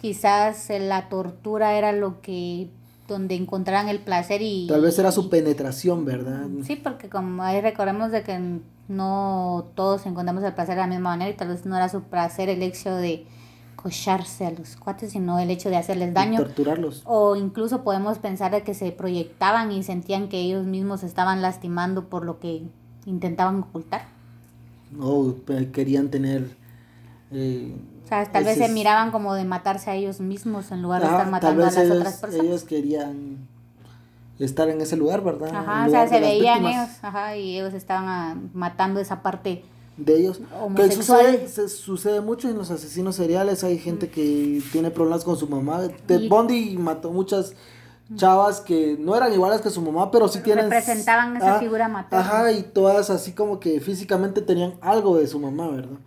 quizás 0.00 0.68
la 0.70 1.08
tortura 1.08 1.76
era 1.76 1.92
lo 1.92 2.20
que 2.20 2.70
donde 3.14 3.34
encontraran 3.34 3.88
el 3.88 3.98
placer 3.98 4.42
y... 4.42 4.66
Tal 4.68 4.80
vez 4.80 4.98
era 4.98 5.12
su 5.12 5.28
penetración, 5.28 6.04
¿verdad? 6.04 6.46
Sí, 6.64 6.76
porque 6.76 7.08
como 7.08 7.42
ahí 7.42 7.60
recordemos 7.60 8.10
de 8.10 8.22
que 8.22 8.60
no 8.88 9.68
todos 9.74 10.06
encontramos 10.06 10.42
el 10.44 10.54
placer 10.54 10.74
de 10.74 10.80
la 10.82 10.86
misma 10.86 11.10
manera 11.10 11.30
y 11.30 11.36
tal 11.36 11.48
vez 11.48 11.64
no 11.66 11.76
era 11.76 11.88
su 11.88 12.02
placer 12.02 12.48
el 12.48 12.62
hecho 12.62 12.94
de 12.94 13.26
cocharse 13.76 14.46
a 14.46 14.50
los 14.50 14.76
cuates, 14.76 15.12
sino 15.12 15.38
el 15.38 15.50
hecho 15.50 15.70
de 15.70 15.76
hacerles 15.76 16.12
daño. 16.12 16.38
torturarlos. 16.38 17.02
O 17.06 17.36
incluso 17.36 17.82
podemos 17.82 18.18
pensar 18.18 18.52
de 18.52 18.62
que 18.62 18.74
se 18.74 18.92
proyectaban 18.92 19.72
y 19.72 19.82
sentían 19.82 20.28
que 20.28 20.38
ellos 20.38 20.66
mismos 20.66 21.02
estaban 21.02 21.40
lastimando 21.40 22.08
por 22.08 22.24
lo 22.24 22.38
que 22.40 22.62
intentaban 23.06 23.60
ocultar. 23.60 24.02
O 25.00 25.34
querían 25.72 26.10
tener... 26.10 26.56
Eh, 27.32 27.74
sea, 28.10 28.30
tal 28.30 28.44
vez 28.44 28.58
se 28.58 28.68
miraban 28.68 29.10
como 29.10 29.34
de 29.34 29.44
matarse 29.44 29.90
a 29.90 29.94
ellos 29.94 30.20
mismos 30.20 30.70
en 30.70 30.82
lugar 30.82 31.00
de 31.00 31.08
estar 31.08 31.30
matando 31.30 31.62
a 31.62 31.66
las 31.66 31.76
otras 31.76 32.16
personas. 32.18 32.46
Ellos 32.46 32.64
querían 32.64 33.48
estar 34.38 34.68
en 34.68 34.80
ese 34.80 34.96
lugar, 34.96 35.22
¿verdad? 35.22 35.54
Ajá, 35.54 35.86
o 35.86 35.90
sea, 35.90 36.08
se 36.08 36.20
veían 36.20 36.64
ellos, 36.64 36.88
ajá, 37.02 37.36
y 37.36 37.58
ellos 37.58 37.74
estaban 37.74 38.08
ah, 38.08 38.36
matando 38.52 39.00
esa 39.00 39.22
parte 39.22 39.64
de 39.96 40.18
ellos. 40.18 40.40
Que 40.76 40.90
sucede, 40.90 41.46
se, 41.48 41.68
sucede 41.68 42.20
mucho 42.20 42.48
en 42.48 42.56
los 42.56 42.70
asesinos 42.70 43.16
seriales, 43.16 43.64
hay 43.64 43.78
gente 43.78 44.08
que 44.08 44.62
tiene 44.72 44.90
problemas 44.90 45.24
con 45.24 45.36
su 45.36 45.46
mamá. 45.46 45.82
Ted 46.06 46.28
Bundy 46.28 46.76
mató 46.78 47.10
muchas 47.10 47.54
chavas 48.16 48.60
que 48.60 48.96
no 48.98 49.14
eran 49.14 49.32
iguales 49.32 49.60
que 49.60 49.70
su 49.70 49.80
mamá, 49.82 50.10
pero 50.10 50.26
sí 50.28 50.40
tienen... 50.40 50.70
Representaban 50.70 51.36
esa 51.36 51.56
ah, 51.56 51.60
figura 51.60 51.88
materna. 51.88 52.24
Ajá, 52.24 52.52
y 52.52 52.62
todas 52.62 53.10
así 53.10 53.32
como 53.32 53.60
que 53.60 53.80
físicamente 53.80 54.42
tenían 54.42 54.74
algo 54.80 55.16
de 55.16 55.26
su 55.26 55.38
mamá, 55.38 55.68
¿verdad? 55.68 55.98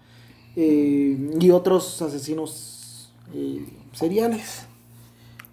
Eh, 0.55 1.31
y 1.39 1.49
otros 1.51 2.01
asesinos 2.01 3.11
eh, 3.33 3.65
seriales. 3.93 4.67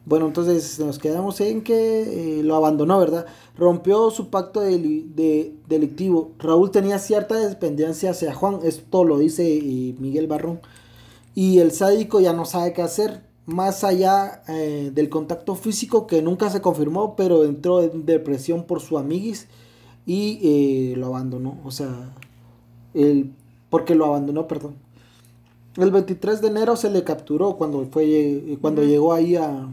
Bueno, 0.05 0.27
entonces 0.27 0.79
nos 0.79 0.99
quedamos 0.99 1.41
en 1.41 1.63
que 1.63 2.41
eh, 2.41 2.43
lo 2.43 2.57
abandonó, 2.57 2.99
¿verdad? 2.99 3.27
Rompió 3.57 4.11
su 4.11 4.29
pacto 4.29 4.61
de, 4.61 5.55
delictivo. 5.69 6.33
Raúl 6.39 6.71
tenía 6.71 6.99
cierta 6.99 7.37
dependencia 7.37 8.11
hacia 8.11 8.35
Juan, 8.35 8.61
esto 8.65 9.05
lo 9.05 9.19
dice 9.19 9.43
Miguel 9.99 10.27
Barrón. 10.27 10.61
Y 11.35 11.59
el 11.59 11.71
sádico 11.71 12.21
ya 12.21 12.33
no 12.33 12.45
sabe 12.45 12.73
qué 12.73 12.83
hacer, 12.83 13.23
más 13.47 13.85
allá 13.85 14.43
del 14.49 15.09
contacto 15.11 15.55
físico 15.55 16.07
que 16.07 16.23
nunca 16.23 16.51
se 16.51 16.61
confirmó, 16.61 17.15
pero 17.15 17.45
entró 17.45 17.83
en 17.83 18.05
depresión 18.05 18.65
por 18.65 18.81
su 18.81 18.99
amiguis. 18.99 19.49
y 20.07 20.95
lo 20.97 21.07
abandonó. 21.09 21.61
O 21.65 21.71
sea, 21.71 22.15
el, 22.95 23.33
porque 23.71 23.95
lo 23.95 24.07
abandonó, 24.07 24.49
perdón. 24.49 24.75
El 25.77 25.91
23 25.91 26.41
de 26.41 26.49
enero 26.49 26.77
se 26.77 26.91
le 26.91 27.05
capturó 27.05 27.57
cuando 27.57 27.87
fue 27.87 28.57
cuando 28.61 28.83
llegó 28.83 29.13
ahí 29.13 29.37
a, 29.37 29.69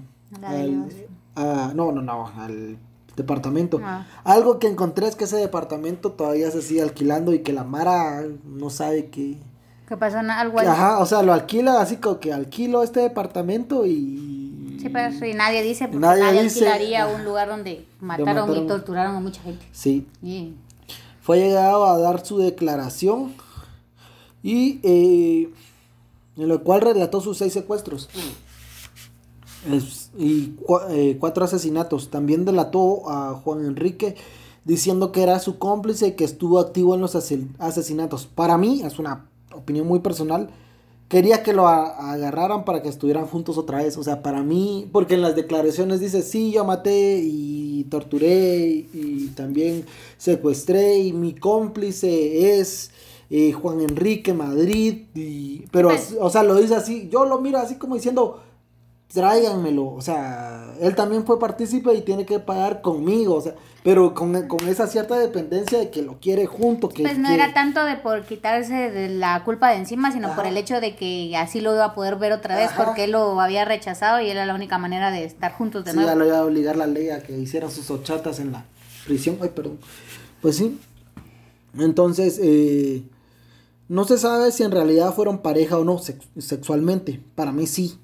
no, 1.73 1.91
no, 1.91 2.01
no, 2.01 2.27
al 2.37 2.77
departamento. 3.15 3.79
Ah. 3.83 4.05
Algo 4.23 4.59
que 4.59 4.67
encontré 4.67 5.07
es 5.07 5.15
que 5.15 5.23
ese 5.23 5.37
departamento 5.37 6.11
todavía 6.11 6.51
se 6.51 6.61
sigue 6.61 6.81
alquilando 6.81 7.33
y 7.33 7.39
que 7.39 7.51
la 7.51 7.63
Mara 7.63 8.23
no 8.45 8.69
sabe 8.69 9.07
que 9.07 9.37
¿Qué 9.87 9.95
pasó 9.95 10.17
algo 10.17 10.59
ahí. 10.59 10.67
Ajá, 10.67 10.99
o 10.99 11.05
sea, 11.05 11.23
lo 11.23 11.31
alquila 11.31 11.79
así 11.79 11.95
como 11.97 12.19
que 12.19 12.33
alquilo 12.33 12.83
este 12.83 12.99
departamento 12.99 13.85
y... 13.85 14.77
Sí, 14.81 14.89
pero 14.89 15.25
y 15.25 15.33
nadie 15.33 15.63
dice 15.63 15.85
porque 15.85 15.99
nadie, 15.99 16.23
alquilaría 16.23 17.07
un 17.07 17.23
lugar 17.23 17.47
donde 17.47 17.85
mataron, 18.01 18.55
y 18.55 18.67
torturaron 18.67 19.15
a 19.15 19.19
mucha 19.21 19.41
gente. 19.41 19.65
Sí. 19.71 20.05
Fue 21.21 21.39
llegado 21.39 21.85
a 21.85 21.97
dar 21.97 22.23
su 22.25 22.37
declaración 22.37 23.33
y 24.43 24.79
eh, 24.83 25.49
en 26.37 26.47
lo 26.47 26.63
cual 26.63 26.81
relató 26.81 27.21
sus 27.21 27.37
seis 27.37 27.53
secuestros 27.53 28.09
y 30.17 30.53
eh, 30.89 31.17
cuatro 31.19 31.45
asesinatos. 31.45 32.09
También 32.09 32.45
delató 32.45 33.09
a 33.09 33.33
Juan 33.33 33.65
Enrique 33.65 34.15
diciendo 34.65 35.11
que 35.11 35.23
era 35.23 35.39
su 35.39 35.57
cómplice 35.57 36.07
y 36.07 36.11
que 36.13 36.23
estuvo 36.23 36.59
activo 36.59 36.95
en 36.95 37.01
los 37.01 37.15
asesinatos. 37.15 38.25
Para 38.25 38.57
mí, 38.57 38.81
es 38.83 38.99
una 38.99 39.29
opinión 39.53 39.87
muy 39.87 39.99
personal, 39.99 40.49
quería 41.07 41.41
que 41.41 41.53
lo 41.53 41.67
agarraran 41.67 42.65
para 42.65 42.81
que 42.81 42.89
estuvieran 42.89 43.27
juntos 43.27 43.57
otra 43.57 43.79
vez. 43.79 43.97
O 43.97 44.03
sea, 44.03 44.21
para 44.21 44.43
mí, 44.43 44.89
porque 44.91 45.15
en 45.15 45.21
las 45.21 45.35
declaraciones 45.35 45.99
dice, 45.99 46.21
sí, 46.21 46.51
yo 46.51 46.65
maté 46.65 47.21
y 47.23 47.85
torturé 47.85 48.87
y, 48.93 49.31
también 49.35 49.85
secuestré 50.17 50.99
y 50.99 51.13
mi 51.13 51.33
cómplice 51.33 52.59
es 52.59 52.91
eh, 53.29 53.51
Juan 53.51 53.81
Enrique 53.81 54.33
Madrid. 54.33 55.05
Y, 55.13 55.65
pero, 55.71 55.89
pues 55.89 56.15
o 56.19 56.29
sea, 56.29 56.43
lo 56.43 56.55
dice 56.55 56.75
así, 56.75 57.09
yo 57.11 57.25
lo 57.25 57.39
miro 57.39 57.57
así 57.57 57.75
como 57.75 57.95
diciendo, 57.95 58.43
tráiganmelo. 59.13 59.85
O 59.87 60.01
sea, 60.01 60.73
él 60.81 60.95
también 60.95 61.25
fue 61.25 61.39
partícipe 61.39 61.93
y 61.93 62.01
tiene 62.01 62.25
que 62.25 62.39
pagar 62.39 62.81
conmigo. 62.81 63.35
O 63.35 63.41
sea, 63.41 63.55
pero 63.83 64.13
con, 64.13 64.35
esa 64.67 64.87
cierta 64.87 65.17
dependencia 65.17 65.79
de 65.79 65.89
que 65.89 66.01
lo 66.01 66.19
quiere 66.19 66.45
junto. 66.45 66.89
Que, 66.89 67.03
pues 67.03 67.17
no 67.17 67.29
era 67.29 67.53
tanto 67.53 67.83
de 67.85 67.95
por 67.95 68.25
quitarse 68.25 68.91
de 68.91 69.09
la 69.09 69.43
culpa 69.43 69.69
de 69.69 69.77
encima, 69.77 70.11
sino 70.11 70.35
por 70.35 70.45
el 70.45 70.57
hecho 70.57 70.81
de 70.81 70.95
que 70.95 71.35
así 71.37 71.61
lo 71.61 71.73
iba 71.73 71.85
a 71.85 71.95
poder 71.95 72.17
ver 72.17 72.33
otra 72.33 72.55
vez, 72.55 72.69
porque 72.75 73.05
él 73.05 73.11
lo 73.11 73.39
había 73.39 73.65
rechazado 73.65 74.21
y 74.21 74.29
era 74.29 74.45
la 74.45 74.55
única 74.55 74.77
manera 74.77 75.11
de 75.11 75.23
estar 75.23 75.53
juntos 75.53 75.85
de 75.85 75.91
sí, 75.91 75.99
ya 75.99 76.15
lo 76.15 76.25
iba 76.25 76.39
a 76.39 76.43
obligar 76.45 76.75
la 76.75 76.87
ley 76.87 77.09
a 77.09 77.23
que 77.23 77.37
hiciera 77.37 77.69
sus 77.69 77.89
ochatas 77.89 78.39
en 78.39 78.51
la 78.51 78.65
prisión. 79.05 79.37
Ay, 79.41 79.49
perdón. 79.55 79.79
Pues 80.41 80.57
sí. 80.57 80.79
Entonces, 81.79 82.39
eh, 82.41 83.03
no 83.89 84.05
se 84.05 84.17
sabe 84.17 84.51
si 84.51 84.63
en 84.63 84.71
realidad 84.71 85.13
fueron 85.13 85.39
pareja 85.39 85.77
o 85.77 85.83
no 85.83 85.99
sexualmente. 85.99 87.21
Para 87.35 87.51
mí 87.51 87.67
sí 87.67 87.99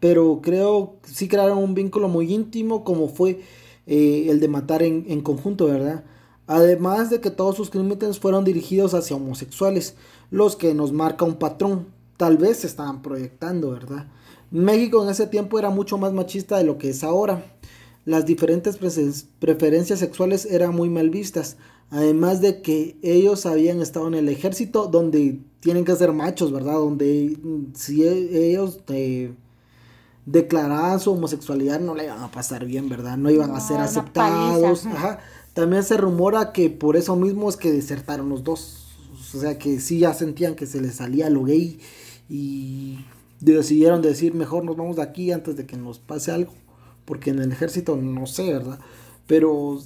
pero 0.00 0.40
creo 0.42 0.96
que 1.02 1.10
sí 1.10 1.28
crearon 1.28 1.58
un 1.58 1.74
vínculo 1.74 2.08
muy 2.08 2.32
íntimo 2.32 2.84
como 2.84 3.08
fue 3.08 3.40
eh, 3.86 4.26
el 4.28 4.40
de 4.40 4.48
matar 4.48 4.82
en, 4.82 5.20
conjunto, 5.22 5.66
¿verdad? 5.66 6.04
Además 6.46 7.10
de 7.10 7.20
que 7.20 7.30
todos 7.30 7.56
sus 7.56 7.70
crímenes 7.70 8.18
fueron 8.18 8.44
dirigidos 8.44 8.94
hacia 8.94 9.16
homosexuales, 9.16 9.96
los 10.30 10.56
que 10.56 10.74
nos 10.74 10.92
marca 10.92 11.24
un 11.24 11.36
patrón, 11.36 11.88
tal 12.16 12.38
vez 12.38 12.58
se 12.58 12.66
estaban 12.66 13.02
proyectando, 13.02 13.70
¿verdad? 13.70 14.06
México 14.50 15.02
en 15.02 15.10
ese 15.10 15.26
tiempo 15.26 15.58
era 15.58 15.70
mucho 15.70 15.98
más 15.98 16.12
machista 16.12 16.56
de 16.56 16.64
lo 16.64 16.78
que 16.78 16.90
es 16.90 17.04
ahora. 17.04 17.44
Las 18.06 18.24
diferentes 18.24 18.78
preferencias 19.38 19.98
sexuales 19.98 20.46
eran 20.46 20.74
muy 20.74 20.88
mal 20.88 21.10
vistas, 21.10 21.58
además 21.90 22.40
de 22.40 22.62
que 22.62 22.96
ellos 23.02 23.46
habían 23.46 23.80
estado 23.80 24.08
en 24.08 24.14
el 24.14 24.28
ejército 24.28 24.86
donde 24.86 25.40
tienen 25.60 25.84
que 25.84 25.94
ser 25.96 26.12
machos, 26.12 26.52
¿verdad? 26.52 26.74
Donde 26.74 27.36
si 27.74 28.04
e, 28.04 28.50
ellos... 28.50 28.80
Eh, 28.88 29.32
declaraban 30.30 31.00
su 31.00 31.12
homosexualidad 31.12 31.80
no 31.80 31.94
le 31.94 32.04
iban 32.04 32.22
a 32.22 32.30
pasar 32.30 32.66
bien, 32.66 32.88
¿verdad? 32.88 33.16
No 33.16 33.30
iban 33.30 33.50
a 33.52 33.60
ser 33.60 33.78
aceptados. 33.78 34.84
Ajá. 34.86 35.20
También 35.54 35.82
se 35.82 35.96
rumora 35.96 36.52
que 36.52 36.68
por 36.68 36.96
eso 36.96 37.16
mismo 37.16 37.48
es 37.48 37.56
que 37.56 37.72
desertaron 37.72 38.28
los 38.28 38.44
dos. 38.44 38.88
O 39.34 39.40
sea 39.40 39.58
que 39.58 39.80
sí 39.80 40.00
ya 40.00 40.12
sentían 40.14 40.54
que 40.54 40.66
se 40.66 40.80
les 40.80 40.96
salía 40.96 41.30
lo 41.30 41.44
gay 41.44 41.80
y 42.28 42.98
decidieron 43.40 44.02
decir 44.02 44.34
mejor 44.34 44.64
nos 44.64 44.76
vamos 44.76 44.96
de 44.96 45.02
aquí 45.02 45.32
antes 45.32 45.56
de 45.56 45.66
que 45.66 45.76
nos 45.76 45.98
pase 45.98 46.30
algo. 46.30 46.52
Porque 47.06 47.30
en 47.30 47.38
el 47.38 47.50
ejército 47.50 47.96
no 47.96 48.26
sé, 48.26 48.52
¿verdad? 48.52 48.78
Pero 49.26 49.80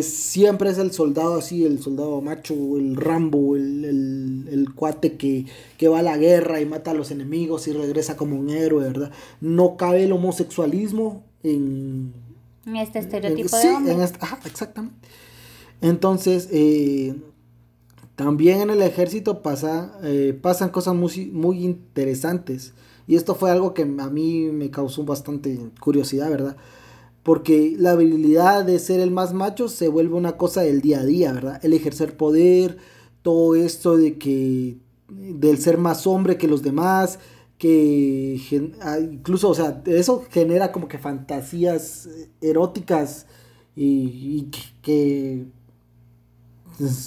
siempre 0.00 0.70
es 0.70 0.78
el 0.78 0.92
soldado 0.92 1.36
así, 1.36 1.64
el 1.64 1.80
soldado 1.80 2.20
macho, 2.20 2.54
el 2.76 2.96
Rambo, 2.96 3.56
el, 3.56 4.68
cuate 4.74 5.16
que, 5.16 5.88
va 5.88 6.00
a 6.00 6.02
la 6.02 6.16
guerra 6.16 6.60
y 6.60 6.66
mata 6.66 6.90
a 6.90 6.94
los 6.94 7.10
enemigos 7.10 7.68
y 7.68 7.72
regresa 7.72 8.16
como 8.16 8.36
un 8.36 8.50
héroe, 8.50 8.84
¿verdad? 8.84 9.12
No 9.40 9.76
cabe 9.76 10.04
el 10.04 10.12
homosexualismo 10.12 11.24
en... 11.42 12.12
En 12.66 12.76
este 12.76 12.98
estereotipo 12.98 13.56
de 13.56 13.68
hombre. 13.70 13.92
En 13.94 14.00
este, 14.02 14.18
exactamente. 14.44 15.08
Entonces, 15.80 16.48
eh, 16.50 17.14
también 18.16 18.60
en 18.60 18.70
el 18.70 18.82
ejército 18.82 19.42
pasa, 19.42 19.92
eh, 20.02 20.38
pasan 20.40 20.70
cosas 20.70 20.94
muy, 20.94 21.30
muy 21.32 21.64
interesantes. 21.64 22.74
Y 23.06 23.16
esto 23.16 23.34
fue 23.34 23.50
algo 23.50 23.74
que 23.74 23.82
a 23.82 24.10
mí 24.10 24.50
me 24.52 24.70
causó 24.70 25.04
bastante 25.04 25.58
curiosidad, 25.80 26.28
¿verdad? 26.28 26.56
Porque 27.28 27.74
la 27.76 27.90
habilidad 27.90 28.64
de 28.64 28.78
ser 28.78 29.00
el 29.00 29.10
más 29.10 29.34
macho 29.34 29.68
se 29.68 29.88
vuelve 29.88 30.14
una 30.14 30.38
cosa 30.38 30.62
del 30.62 30.80
día 30.80 31.00
a 31.00 31.04
día, 31.04 31.30
¿verdad? 31.30 31.62
El 31.62 31.74
ejercer 31.74 32.16
poder, 32.16 32.78
todo 33.20 33.54
esto 33.54 33.98
de 33.98 34.16
que, 34.16 34.78
del 35.10 35.58
ser 35.58 35.76
más 35.76 36.06
hombre 36.06 36.38
que 36.38 36.48
los 36.48 36.62
demás, 36.62 37.18
que 37.58 38.40
ah, 38.80 38.98
incluso, 38.98 39.50
o 39.50 39.54
sea, 39.54 39.82
eso 39.84 40.24
genera 40.30 40.72
como 40.72 40.88
que 40.88 40.96
fantasías 40.96 42.06
eh, 42.06 42.30
eróticas 42.40 43.26
y, 43.76 44.48
que, 44.80 45.48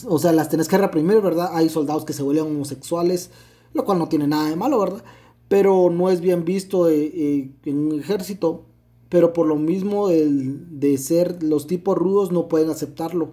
o 0.06 0.20
sea, 0.20 0.34
las 0.34 0.50
tenés 0.50 0.68
que 0.68 0.78
reprimir, 0.78 1.20
¿verdad? 1.20 1.50
Hay 1.52 1.68
soldados 1.68 2.06
que 2.06 2.14
se 2.14 2.22
vuelven 2.22 2.46
homosexuales, 2.46 3.32
lo 3.74 3.86
cual 3.86 3.98
no 3.98 4.08
tiene 4.08 4.28
nada 4.28 4.52
de 4.52 4.56
malo, 4.56 4.82
¿verdad? 4.82 5.04
Pero 5.48 5.90
no 5.90 6.12
es 6.12 6.22
bien 6.22 6.46
visto 6.46 6.88
eh, 6.90 7.12
eh, 7.12 7.52
en 7.66 7.80
un 7.80 8.00
ejército 8.00 8.68
pero 9.12 9.34
por 9.34 9.46
lo 9.46 9.58
mismo 9.58 10.08
de 10.08 10.98
ser 10.98 11.44
los 11.44 11.68
tipos 11.68 11.98
rudos 11.98 12.32
no 12.32 12.48
pueden 12.48 12.70
aceptarlo. 12.70 13.32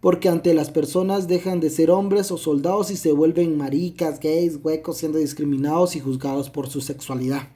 Porque 0.00 0.30
ante 0.30 0.54
las 0.54 0.70
personas 0.70 1.28
dejan 1.28 1.60
de 1.60 1.68
ser 1.68 1.90
hombres 1.90 2.30
o 2.30 2.38
soldados 2.38 2.90
y 2.90 2.96
se 2.96 3.12
vuelven 3.12 3.58
maricas, 3.58 4.18
gays, 4.18 4.58
huecos, 4.62 4.96
siendo 4.96 5.18
discriminados 5.18 5.94
y 5.94 6.00
juzgados 6.00 6.48
por 6.48 6.70
su 6.70 6.80
sexualidad. 6.80 7.48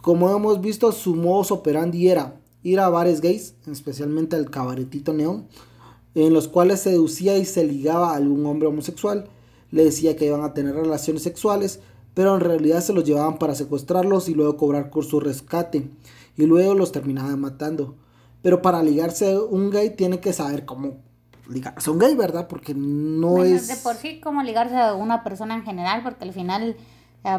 Como 0.00 0.30
hemos 0.30 0.60
visto, 0.60 0.92
su 0.92 1.16
modus 1.16 1.50
operandi 1.50 2.08
era 2.08 2.40
ir 2.62 2.78
a 2.78 2.88
bares 2.88 3.20
gays, 3.20 3.56
especialmente 3.66 4.36
al 4.36 4.48
cabaretito 4.48 5.12
neón, 5.12 5.48
en 6.14 6.32
los 6.32 6.46
cuales 6.46 6.78
seducía 6.78 7.36
y 7.36 7.46
se 7.46 7.64
ligaba 7.64 8.12
a 8.12 8.16
algún 8.16 8.46
hombre 8.46 8.68
homosexual, 8.68 9.28
le 9.72 9.82
decía 9.82 10.14
que 10.14 10.26
iban 10.26 10.44
a 10.44 10.54
tener 10.54 10.76
relaciones 10.76 11.24
sexuales, 11.24 11.80
pero 12.14 12.36
en 12.36 12.40
realidad 12.42 12.80
se 12.80 12.92
los 12.92 13.02
llevaban 13.02 13.40
para 13.40 13.56
secuestrarlos 13.56 14.28
y 14.28 14.34
luego 14.34 14.56
cobrar 14.56 14.90
por 14.90 15.04
su 15.04 15.18
rescate 15.18 15.90
y 16.38 16.46
luego 16.46 16.72
los 16.72 16.92
terminaban 16.92 17.38
matando. 17.38 17.96
Pero 18.40 18.62
para 18.62 18.82
ligarse 18.82 19.32
a 19.32 19.40
un 19.40 19.68
gay 19.70 19.90
tiene 19.90 20.20
que 20.20 20.32
saber 20.32 20.64
cómo 20.64 21.02
ligarse 21.50 21.90
a 21.90 21.92
un 21.92 21.98
gay, 21.98 22.14
¿verdad? 22.14 22.46
Porque 22.48 22.72
no 22.74 23.44
es... 23.44 23.68
De 23.68 23.76
por 23.76 23.96
sí, 23.96 24.20
cómo 24.20 24.42
ligarse 24.42 24.76
a 24.76 24.94
una 24.94 25.24
persona 25.24 25.54
en 25.54 25.64
general, 25.64 26.02
porque 26.02 26.24
al 26.24 26.32
final 26.32 26.76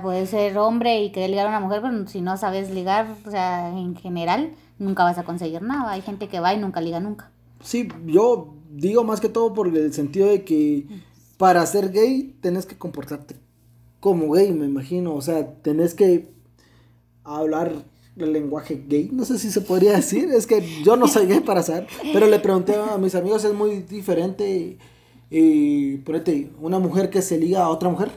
puede 0.03 0.27
ser 0.27 0.57
hombre 0.57 1.01
y 1.01 1.11
querer 1.11 1.29
ligar 1.29 1.47
a 1.47 1.49
una 1.49 1.61
mujer, 1.61 1.81
pero 1.81 2.07
si 2.07 2.21
no 2.21 2.37
sabes 2.37 2.69
ligar, 2.69 3.07
o 3.25 3.31
sea, 3.31 3.69
en 3.69 3.95
general, 3.95 4.53
nunca 4.77 5.03
vas 5.03 5.17
a 5.17 5.23
conseguir 5.23 5.61
nada. 5.61 5.93
Hay 5.93 6.01
gente 6.01 6.27
que 6.27 6.39
va 6.39 6.53
y 6.53 6.59
nunca 6.59 6.81
liga 6.81 6.99
nunca. 6.99 7.31
Sí, 7.61 7.87
yo 8.05 8.53
digo 8.69 9.03
más 9.03 9.21
que 9.21 9.29
todo 9.29 9.53
por 9.53 9.67
el 9.67 9.93
sentido 9.93 10.27
de 10.27 10.43
que 10.43 10.85
para 11.37 11.65
ser 11.65 11.91
gay 11.91 12.35
tenés 12.41 12.65
que 12.65 12.77
comportarte 12.77 13.37
como 13.99 14.31
gay, 14.31 14.51
me 14.51 14.65
imagino. 14.65 15.15
O 15.15 15.21
sea, 15.21 15.55
tenés 15.61 15.93
que 15.93 16.31
hablar 17.23 17.71
el 18.25 18.33
lenguaje 18.33 18.83
gay, 18.87 19.09
no 19.11 19.25
sé 19.25 19.37
si 19.37 19.51
se 19.51 19.61
podría 19.61 19.93
decir, 19.93 20.29
es 20.29 20.45
que 20.45 20.61
yo 20.83 20.95
no 20.95 21.07
soy 21.07 21.25
gay 21.25 21.39
para 21.39 21.63
saber, 21.63 21.87
pero 22.13 22.27
le 22.27 22.39
pregunté 22.39 22.75
a 22.75 22.97
mis 22.97 23.15
amigos, 23.15 23.43
es 23.43 23.53
muy 23.53 23.81
diferente, 23.81 24.77
y 25.29 25.97
ponete, 25.97 26.51
una 26.59 26.79
mujer 26.79 27.09
que 27.09 27.21
se 27.21 27.37
liga 27.37 27.63
a 27.63 27.69
otra 27.69 27.89
mujer, 27.89 28.11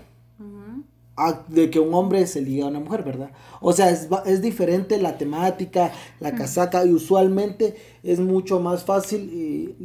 de 1.48 1.70
que 1.70 1.78
un 1.78 1.94
hombre 1.94 2.26
se 2.26 2.40
liga 2.40 2.64
a 2.64 2.68
una 2.68 2.80
mujer, 2.80 3.04
¿verdad? 3.04 3.30
O 3.60 3.72
sea, 3.72 3.90
es, 3.90 4.08
es 4.26 4.42
diferente 4.42 4.98
la 5.00 5.18
temática, 5.18 5.92
la 6.18 6.34
casaca, 6.34 6.84
y 6.84 6.92
usualmente 6.92 7.76
es 8.02 8.18
mucho 8.18 8.58
más 8.60 8.82
fácil 8.84 9.76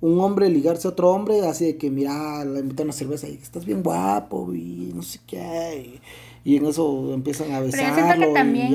un 0.00 0.20
hombre 0.20 0.48
ligarse 0.48 0.88
a 0.88 0.92
otro 0.92 1.10
hombre, 1.10 1.46
así 1.46 1.66
de 1.66 1.76
que, 1.76 1.90
mira, 1.90 2.44
le 2.44 2.60
invitan 2.60 2.84
a 2.84 2.86
una 2.86 2.92
cerveza 2.94 3.28
y 3.28 3.34
estás 3.34 3.66
bien 3.66 3.82
guapo, 3.82 4.54
y 4.54 4.92
no 4.94 5.02
sé 5.02 5.18
qué, 5.26 5.98
y 5.98 6.00
en 6.44 6.66
eso 6.66 7.12
empiezan 7.12 7.52
a 7.52 7.60
besarlo 7.60 8.26
que 8.26 8.32
también 8.32 8.74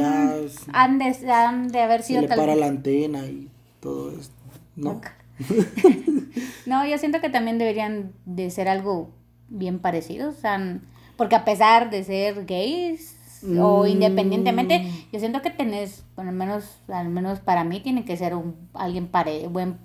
han, 0.72 1.00
de, 1.00 1.32
han 1.32 1.68
de 1.70 1.82
haber 1.82 2.04
sido 2.04 2.22
se 2.22 2.28
le 2.28 2.36
para 2.36 2.56
la 2.56 2.68
antena 2.68 3.26
y 3.26 3.50
todo 3.80 4.12
esto, 4.12 4.34
¿no? 4.76 5.02
no, 6.66 6.86
yo 6.86 6.98
siento 6.98 7.22
que 7.22 7.30
también 7.30 7.58
deberían 7.58 8.12
de 8.26 8.50
ser 8.50 8.68
algo 8.70 9.10
bien 9.50 9.80
parecido, 9.80 10.30
o 10.30 10.34
sea, 10.34 10.80
porque 11.18 11.36
a 11.36 11.46
pesar 11.46 11.90
de 11.90 12.04
ser 12.04 12.46
gays 12.46 13.16
o 13.60 13.84
Mm. 13.84 13.88
independientemente, 13.88 14.90
yo 15.12 15.20
siento 15.20 15.42
que 15.42 15.52
tenés, 15.52 16.04
por 16.16 16.26
lo 16.26 16.32
menos, 16.32 16.80
al 16.88 17.10
menos 17.10 17.40
para 17.40 17.64
mí, 17.64 17.80
tiene 17.80 18.04
que 18.06 18.18
ser 18.18 18.34
un 18.34 18.56
alguien 18.74 19.08
pare, 19.08 19.48
buen 19.48 19.78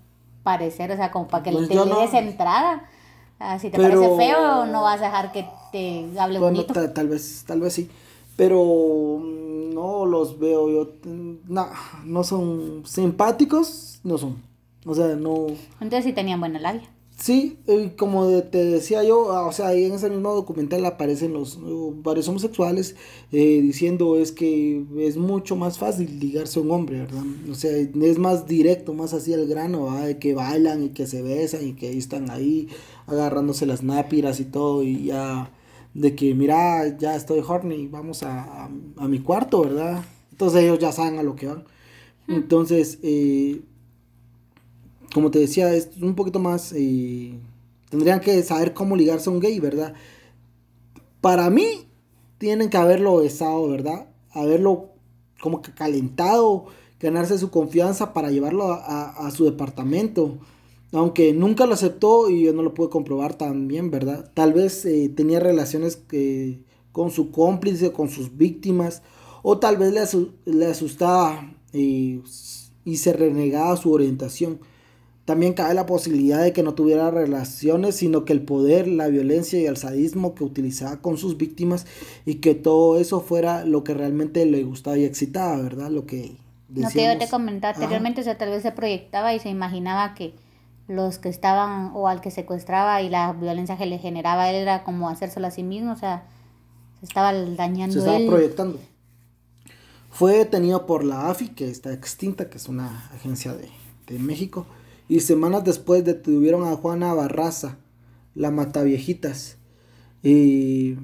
parecer, 0.43 0.91
o 0.93 0.97
sea, 0.97 1.11
como 1.11 1.29
para 1.29 1.43
que 1.43 1.53
Pues 1.53 1.69
te 1.69 1.75
le 1.75 1.85
no- 1.85 2.01
des 2.01 2.15
entrada. 2.15 2.85
Ah, 3.39 3.59
si 3.59 3.69
te 3.71 3.77
Pero- 3.77 4.01
parece 4.01 4.17
feo, 4.17 4.65
no 4.67 4.83
vas 4.83 5.01
a 5.01 5.05
dejar 5.07 5.33
que 5.33 5.45
te 5.73 6.07
hable 6.19 6.39
Bueno, 6.39 6.57
bonito. 6.57 6.73
ta- 6.75 6.93
tal 6.93 7.09
vez, 7.09 7.45
tal 7.47 7.61
vez 7.61 7.73
sí. 7.75 7.89
Pero 8.37 9.19
mm, 9.21 9.75
no 9.75 10.07
los 10.07 10.39
veo 10.39 10.71
yo. 10.71 10.93
mm, 11.05 11.35
No, 11.49 11.67
no 12.05 12.25
son 12.25 12.83
simpáticos, 12.87 14.01
no 14.05 14.19
son. 14.19 14.37
O 14.87 14.95
sea, 14.95 15.15
no. 15.17 15.47
Entonces 15.81 16.05
sí 16.05 16.13
tenían 16.13 16.41
buena 16.41 16.59
labia. 16.59 16.89
Sí, 17.19 17.59
eh, 17.67 17.93
como 17.99 18.31
te 18.45 18.65
decía 18.65 19.05
yo, 19.05 19.31
ah, 19.33 19.47
o 19.47 19.53
sea, 19.53 19.67
ahí 19.67 19.85
en 19.85 19.93
ese 19.93 20.09
mismo 20.09 20.33
documental 20.35 20.87
aparecen 20.87 21.35
los 21.35 21.57
eh, 21.57 21.61
varios 22.03 22.27
homosexuales 22.29 22.97
eh, 23.31 23.61
diciendo 23.61 24.17
es 24.17 24.33
que 24.33 24.83
es 25.01 25.19
mucho 25.19 25.55
más 25.55 25.77
fácil 25.77 26.19
ligarse 26.19 26.59
a 26.59 26.63
un 26.63 26.71
hombre, 26.71 27.01
¿verdad? 27.01 27.23
O 27.51 27.55
sea, 27.55 27.77
es 27.77 28.19
más 28.19 28.47
directo, 28.47 28.95
más 28.95 29.13
así 29.13 29.35
al 29.35 29.47
grano, 29.47 29.85
¿verdad? 29.85 30.07
De 30.07 30.19
que 30.19 30.33
bailan 30.33 30.83
y 30.85 30.89
que 30.91 31.07
se 31.07 31.21
besan 31.21 31.69
y 31.69 31.73
que 31.75 31.93
están 31.99 32.31
ahí 32.31 32.69
agarrándose 33.07 33.67
las 33.67 33.83
nápiras 33.83 34.41
y 34.41 34.47
todo 34.47 34.83
y 34.83 35.05
ya 35.05 35.51
de 35.95 36.15
que 36.15 36.35
mira, 36.35 36.97
ya 36.99 37.17
estoy 37.17 37.41
horny, 37.47 37.89
vamos 37.89 38.23
a, 38.23 38.43
a, 38.65 38.71
a 38.99 39.09
mi 39.09 39.21
cuarto, 39.21 39.63
¿verdad? 39.63 40.05
Entonces 40.33 40.63
ellos 40.63 40.79
ya 40.79 40.93
saben 40.93 41.19
a 41.19 41.23
lo 41.23 41.37
que 41.37 41.47
van. 41.49 41.65
Entonces, 42.29 42.99
eh, 43.03 43.63
como 45.13 45.31
te 45.31 45.39
decía, 45.41 45.73
es 45.75 45.91
un 46.01 46.15
poquito 46.15 46.39
más. 46.39 46.73
eh, 46.77 47.35
tendrían 47.89 48.21
que 48.21 48.43
saber 48.43 48.73
cómo 48.75 48.97
ligarse 48.97 49.29
a 49.29 49.33
un 49.33 49.41
gay, 49.41 49.59
¿verdad? 49.61 49.95
Para 51.21 51.51
mí, 51.51 51.87
tienen 52.39 52.71
que 52.71 52.77
haberlo 52.77 53.17
besado, 53.19 53.69
¿verdad? 53.69 54.07
Haberlo 54.33 54.91
como 55.41 55.63
que 55.63 55.73
calentado, 55.73 56.67
ganarse 56.99 57.39
su 57.39 57.51
confianza 57.51 58.13
para 58.13 58.31
llevarlo 58.31 58.73
a, 58.73 58.77
a- 58.77 59.27
a 59.27 59.31
su 59.31 59.45
departamento. 59.45 60.39
Aunque 60.93 61.33
nunca 61.33 61.67
lo 61.67 61.75
aceptó 61.75 62.29
y 62.31 62.43
yo 62.45 62.53
no 62.53 62.63
lo 62.63 62.75
pude 62.75 62.89
comprobar 62.91 63.35
también, 63.35 63.91
¿verdad? 63.91 64.31
Tal 64.35 64.53
vez 64.53 64.85
eh, 64.87 65.09
tenía 65.15 65.39
relaciones 65.41 65.97
que- 65.97 66.61
con 66.93 67.11
su 67.13 67.31
cómplice, 67.31 67.93
con 67.93 68.09
sus 68.11 68.37
víctimas, 68.37 69.03
o 69.43 69.59
tal 69.59 69.77
vez 69.77 69.93
le, 69.93 70.01
asu- 70.01 70.33
le 70.45 70.67
asustaba 70.67 71.55
eh, 71.73 72.21
y 72.85 72.97
se 72.97 73.13
renegaba 73.13 73.77
su 73.77 73.93
orientación. 73.93 74.59
También 75.25 75.53
cabe 75.53 75.75
la 75.75 75.87
posibilidad 75.87 76.43
de 76.43 76.53
que 76.53 76.65
no 76.65 76.75
tuviera 76.75 77.13
relaciones, 77.13 77.95
sino 77.95 78.25
que 78.25 78.33
el 78.33 78.43
poder, 78.43 78.89
la 78.89 79.07
violencia 79.07 79.61
y 79.61 79.67
el 79.67 79.77
sadismo 79.77 80.35
que 80.35 80.43
utilizaba 80.43 81.01
con 81.01 81.17
sus 81.19 81.37
víctimas 81.37 81.87
y 82.27 82.37
que 82.37 82.57
todo 82.57 82.99
eso 82.99 83.21
fuera 83.21 83.65
lo 83.65 83.85
que 83.85 83.95
realmente 83.95 84.45
le 84.45 84.65
gustaba 84.65 84.99
y 84.99 85.05
excitaba, 85.05 85.57
¿verdad? 85.63 85.91
Lo 85.91 86.05
que 86.07 86.33
Lo 86.75 86.89
que 86.89 87.05
yo 87.05 87.17
te 87.19 87.29
comentaba 87.29 87.71
Ajá. 87.71 87.81
anteriormente, 87.83 88.23
o 88.23 88.25
sea, 88.25 88.37
tal 88.39 88.51
vez 88.51 88.63
se 88.63 88.73
proyectaba 88.73 89.33
y 89.33 89.39
se 89.39 89.51
imaginaba 89.51 90.15
que 90.15 90.33
los 90.91 91.19
que 91.19 91.29
estaban 91.29 91.93
o 91.95 92.09
al 92.09 92.21
que 92.21 92.33
secuestraba 92.33 93.01
y 93.01 93.09
la 93.09 93.33
violencia 93.33 93.79
que 93.79 93.87
le 93.87 93.99
generaba 93.99 94.51
él 94.51 94.57
era 94.57 94.83
como 94.83 95.09
hacérselo 95.09 95.47
a 95.47 95.53
sí 95.53 95.63
mismo, 95.63 95.93
o 95.93 95.97
sea, 95.97 96.25
se 96.99 97.07
estaba 97.07 97.33
dañando 97.33 97.93
se 97.93 98.01
estaba 98.01 98.17
él. 98.17 98.27
proyectando. 98.27 98.81
Fue 100.11 100.39
detenido 100.39 100.87
por 100.87 101.05
la 101.05 101.31
AFI, 101.31 101.51
que 101.51 101.71
está 101.71 101.93
extinta, 101.93 102.51
que 102.51 102.59
es 102.59 102.69
una 102.69 103.09
agencia 103.15 103.55
de, 103.55 103.69
de 104.09 104.19
México, 104.19 104.67
y 105.09 105.21
semanas 105.21 105.63
después 105.63 106.05
detuvieron 106.05 106.67
a 106.67 106.75
Juana 106.75 107.15
Barraza, 107.15 107.77
la 108.35 108.51
mataviejitas. 108.51 109.59
Y, 110.25 110.97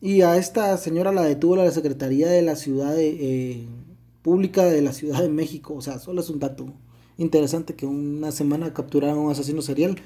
y 0.00 0.22
a 0.22 0.38
esta 0.38 0.74
señora 0.78 1.12
la 1.12 1.22
detuvo 1.22 1.56
la 1.56 1.70
Secretaría 1.70 2.28
de 2.28 2.40
la 2.40 2.56
Ciudad 2.56 2.94
de, 2.94 3.08
eh, 3.10 3.68
Pública 4.22 4.64
de 4.64 4.80
la 4.80 4.92
Ciudad 4.92 5.20
de 5.20 5.28
México. 5.28 5.74
O 5.74 5.82
sea, 5.82 5.98
solo 5.98 6.22
es 6.22 6.30
un 6.30 6.38
dato 6.38 6.72
interesante 7.18 7.74
que 7.74 7.86
una 7.86 8.32
semana 8.32 8.72
capturaron 8.72 9.18
a 9.18 9.20
un 9.22 9.30
asesino 9.32 9.62
serial 9.62 10.00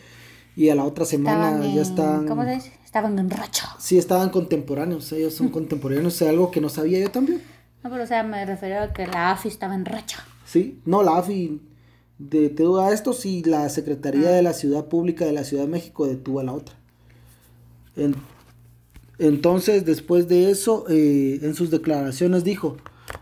y 0.57 0.69
a 0.71 0.75
la 0.75 0.85
otra 0.85 1.05
semana 1.05 1.51
Estaban 1.51 1.75
ya 1.75 1.83
están... 1.83 2.27
¿Cómo 2.29 2.45
se 2.45 2.55
dice? 2.55 2.73
Estaban 2.85 3.19
en 3.19 3.29
racha. 3.31 3.69
Sí, 3.79 3.99
estaban 3.99 4.31
contemporáneos, 4.31 5.13
ellos 5.13 5.35
son 5.35 5.49
contemporáneos, 5.51 6.21
es 6.21 6.29
algo 6.29 6.51
que 6.51 6.61
no 6.63 6.69
sabía 6.71 6.99
yo 6.99 7.11
también. 7.11 7.43
No, 7.85 7.91
pero 7.91 8.05
o 8.05 8.07
sea, 8.07 8.23
me 8.23 8.45
refiero 8.47 8.81
a 8.83 8.93
que 8.93 9.07
la 9.07 9.33
AFI 9.33 9.49
estaba 9.49 9.75
en 9.75 9.85
racha. 9.85 10.25
Sí, 10.47 10.81
no, 10.87 11.03
la 11.03 11.19
AFI 11.19 11.61
detuvo 12.19 12.79
a 12.81 12.93
estos 12.93 13.27
y 13.27 13.43
la 13.45 13.69
Secretaría 13.69 14.31
de 14.31 14.43
la 14.43 14.55
Ciudad 14.55 14.87
Pública 14.87 15.27
de 15.27 15.33
la 15.33 15.45
Ciudad 15.45 15.65
de 15.65 15.69
México 15.69 16.07
detuvo 16.07 16.41
a 16.41 16.45
la 16.45 16.53
otra. 16.55 16.75
En- 17.97 18.15
entonces, 19.19 19.85
después 19.85 20.29
de 20.29 20.51
eso, 20.51 20.85
eh, 20.89 21.39
en 21.43 21.55
sus 21.55 21.71
declaraciones 21.71 22.45
dijo, 22.45 22.77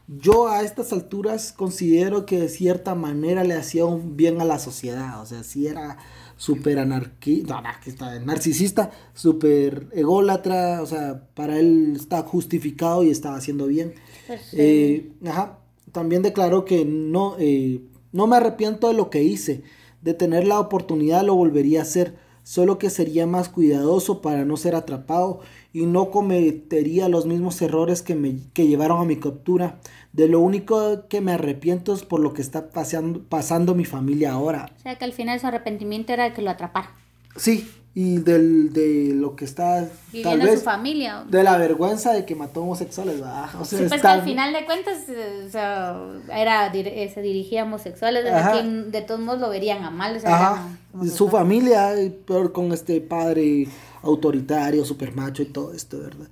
yo 0.07 0.48
a 0.48 0.62
estas 0.62 0.92
alturas 0.92 1.52
considero 1.52 2.26
que 2.26 2.40
de 2.40 2.48
cierta 2.48 2.94
manera 2.94 3.42
le 3.44 3.55
hacía 3.55 3.84
un 3.86 4.16
bien 4.16 4.40
a 4.40 4.44
la 4.44 4.59
sociedad, 4.59 5.20
o 5.20 5.26
sea, 5.26 5.42
si 5.42 5.66
era 5.66 5.96
súper 6.36 6.78
anarquista, 6.78 7.59
anarquista, 7.59 8.18
narcisista, 8.20 8.90
súper 9.14 9.88
ególatra, 9.92 10.82
o 10.82 10.86
sea, 10.86 11.28
para 11.34 11.59
él 11.59 11.94
está 11.96 12.22
justificado 12.22 13.02
y 13.02 13.11
estaba 13.11 13.36
haciendo 13.36 13.66
bien. 13.66 13.94
Pues, 14.26 14.40
Eh, 14.52 15.12
ajá, 15.26 15.59
también 15.92 16.22
declaró 16.22 16.64
que 16.64 16.84
no, 16.84 17.36
eh, 17.38 17.82
no 18.12 18.26
me 18.26 18.36
arrepiento 18.36 18.88
de 18.88 18.94
lo 18.94 19.11
que 19.11 19.22
hice, 19.22 19.62
de 20.02 20.12
tener 20.12 20.46
la 20.46 20.61
oportunidad 20.61 21.24
lo 21.24 21.34
volvería 21.34 21.80
a 21.80 21.82
hacer, 21.82 22.16
solo 22.45 22.78
que 22.78 22.90
sería 22.90 23.26
más 23.26 23.49
cuidadoso 23.49 24.22
para 24.22 24.45
no 24.45 24.57
ser 24.57 24.76
atrapado 24.76 25.40
y 25.72 25.86
no 25.86 26.12
cometería 26.12 27.09
los 27.09 27.26
mismos 27.26 27.61
errores 27.62 28.03
que 28.03 28.14
me 28.14 28.36
que 28.53 28.68
llevaron 28.68 29.01
a 29.01 29.05
mi 29.05 29.16
captura. 29.16 29.80
De 30.12 30.28
lo 30.28 30.38
único 30.38 31.09
que 31.09 31.20
me 31.20 31.32
arrepiento 31.32 31.92
es 31.92 32.05
por 32.05 32.20
lo 32.20 32.32
que 32.34 32.42
está 32.42 32.70
paseando- 32.70 33.24
pasando 33.28 33.74
mi 33.74 33.84
familia 33.84 34.30
ahora. 34.32 34.70
O 34.78 34.80
sea, 34.82 34.97
que 34.97 35.05
al 35.05 35.12
final 35.12 35.40
su 35.40 35.49
arrepentimiento 35.49 36.12
era 36.12 36.32
que 36.32 36.42
lo 36.42 36.51
atraparan. 36.51 36.90
Sí, 37.34 37.68
y 37.97 38.18
del, 38.18 38.72
de 38.72 39.12
lo 39.14 39.36
que 39.36 39.45
está 39.45 39.82
tal 39.82 39.90
Viviendo 40.12 40.45
en 40.45 40.51
vez 40.51 40.59
su 40.59 40.64
familia. 40.64 41.24
de 41.28 41.45
la 41.45 41.57
vergüenza 41.59 42.12
de 42.12 42.24
que 42.26 42.34
mató 42.34 42.62
homosexuales, 42.62 43.20
¿verdad? 43.20 43.45
O 43.61 43.64
sea, 43.64 43.78
Sí, 43.78 43.84
pues 43.88 44.01
que 44.01 44.07
al 44.09 44.22
final 44.22 44.53
de 44.53 44.64
cuentas, 44.66 45.09
eh, 45.09 45.45
o 45.47 45.51
sea, 45.51 46.03
era, 46.32 46.72
eh, 46.74 47.11
se 47.14 47.22
dirigía 47.22 47.62
a 47.62 47.64
homosexuales, 47.66 48.24
quien 48.53 48.90
de 48.90 49.01
todos 49.03 49.20
modos 49.20 49.40
lo 49.40 49.49
verían 49.49 49.84
a 49.84 49.90
mal. 49.90 50.16
o 50.16 50.20
sea, 50.20 50.34
Ajá, 50.34 50.78
su 51.14 51.28
familia, 51.28 51.95
peor 52.26 52.53
con 52.53 52.72
este 52.72 53.01
padre 53.01 53.68
autoritario, 54.03 54.84
super 54.84 55.14
macho 55.14 55.42
y 55.42 55.47
todo 55.47 55.72
esto, 55.72 56.01
¿verdad? 56.01 56.26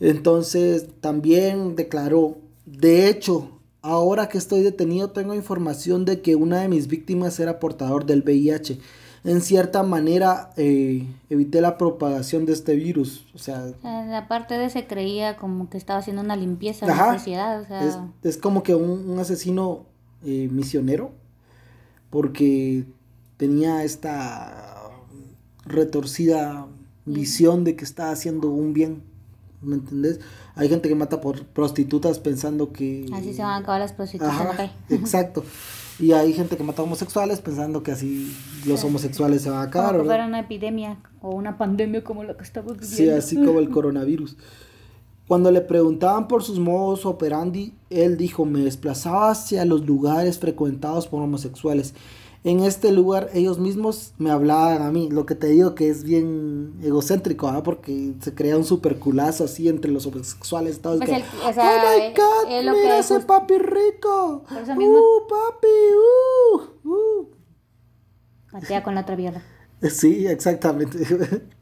Entonces 0.00 0.86
también 1.00 1.76
declaró, 1.76 2.38
de 2.64 3.08
hecho, 3.08 3.50
ahora 3.82 4.28
que 4.30 4.38
estoy 4.38 4.62
detenido 4.62 5.10
tengo 5.10 5.34
información 5.34 6.06
de 6.06 6.22
que 6.22 6.34
una 6.34 6.62
de 6.62 6.68
mis 6.68 6.88
víctimas 6.88 7.38
era 7.40 7.60
portador 7.60 8.06
del 8.06 8.22
VIH. 8.22 8.78
En 9.24 9.40
cierta 9.40 9.82
manera 9.82 10.50
eh, 10.58 11.06
evité 11.30 11.62
la 11.62 11.78
propagación 11.78 12.44
de 12.44 12.52
este 12.52 12.74
virus, 12.74 13.24
o 13.34 13.38
sea, 13.38 13.72
aparte 14.14 14.58
de 14.58 14.68
se 14.68 14.86
creía 14.86 15.36
como 15.36 15.70
que 15.70 15.78
estaba 15.78 16.00
haciendo 16.00 16.20
una 16.20 16.36
limpieza 16.36 16.84
Ajá. 16.84 17.06
la 17.06 17.18
sociedad, 17.18 17.62
o 17.62 17.66
sea, 17.66 17.88
es, 17.88 17.98
es 18.22 18.36
como 18.36 18.62
que 18.62 18.74
un, 18.74 19.08
un 19.08 19.18
asesino 19.18 19.86
eh, 20.26 20.48
misionero, 20.52 21.12
porque 22.10 22.84
tenía 23.38 23.82
esta 23.82 24.90
retorcida 25.64 26.66
visión 27.06 27.64
de 27.64 27.76
que 27.76 27.84
está 27.84 28.10
haciendo 28.10 28.48
un 28.48 28.74
bien, 28.74 29.02
¿me 29.62 29.76
entendés? 29.76 30.20
Hay 30.54 30.68
gente 30.68 30.88
que 30.88 30.94
mata 30.94 31.20
por 31.20 31.44
prostitutas 31.46 32.18
pensando 32.18 32.72
que... 32.72 33.06
así 33.12 33.32
se 33.32 33.42
van 33.42 33.52
a 33.52 33.56
acabar 33.56 33.80
las 33.80 33.92
prostitutas 33.92 34.34
Ajá, 34.34 34.70
exacto. 34.90 35.44
Y 35.98 36.12
hay 36.12 36.32
gente 36.32 36.56
que 36.56 36.64
mata 36.64 36.82
homosexuales 36.82 37.40
pensando 37.40 37.82
que 37.82 37.92
así 37.92 38.34
los 38.66 38.82
homosexuales 38.82 39.42
se 39.42 39.50
van 39.50 39.66
a 39.66 39.70
Como 39.70 39.84
acabar, 39.84 40.04
fuera 40.04 40.26
una 40.26 40.40
epidemia 40.40 40.98
o 41.20 41.34
una 41.34 41.56
pandemia 41.56 42.02
como 42.02 42.24
la 42.24 42.36
que 42.36 42.42
estamos 42.42 42.72
viviendo. 42.72 42.96
Sí, 42.96 43.08
así 43.10 43.36
como 43.36 43.60
el 43.60 43.68
coronavirus. 43.70 44.36
Cuando 45.28 45.50
le 45.50 45.62
preguntaban 45.62 46.28
por 46.28 46.42
sus 46.42 46.58
modos 46.58 47.06
operandi, 47.06 47.72
él 47.88 48.18
dijo, 48.18 48.44
me 48.44 48.60
desplazaba 48.60 49.30
hacia 49.30 49.64
los 49.64 49.86
lugares 49.86 50.38
frecuentados 50.38 51.06
por 51.06 51.22
homosexuales. 51.22 51.94
En 52.46 52.60
este 52.60 52.92
lugar 52.92 53.30
ellos 53.32 53.58
mismos 53.58 54.12
me 54.18 54.30
hablaban 54.30 54.82
a 54.82 54.92
mí, 54.92 55.08
lo 55.10 55.24
que 55.24 55.34
te 55.34 55.46
digo 55.46 55.74
que 55.74 55.88
es 55.88 56.04
bien 56.04 56.74
egocéntrico, 56.82 57.48
¿ah? 57.48 57.62
porque 57.62 58.12
se 58.20 58.34
crea 58.34 58.58
un 58.58 58.64
superculazo 58.64 59.44
así 59.44 59.66
entre 59.66 59.90
los 59.90 60.04
homosexuales. 60.06 60.80
Todos 60.82 60.98
Pues 60.98 61.08
que, 61.08 61.16
o 61.48 61.52
sea, 61.54 61.64
oh 61.64 61.96
my 61.98 62.02
eh, 62.04 62.14
god, 62.14 62.52
es 62.52 62.64
lo 62.66 62.72
mira 62.72 62.98
ese 62.98 63.14
just- 63.14 63.26
papi 63.26 63.54
rico. 63.56 64.44
Eso 64.62 64.74
mismo- 64.76 64.98
Uh, 64.98 65.26
papi, 65.26 65.68
uh, 66.84 66.88
uh. 66.90 67.28
Patea 68.52 68.82
con 68.82 68.94
la 68.94 69.00
otra 69.00 69.16
mierda. 69.16 69.42
Sí, 69.90 70.26
exactamente. 70.26 70.98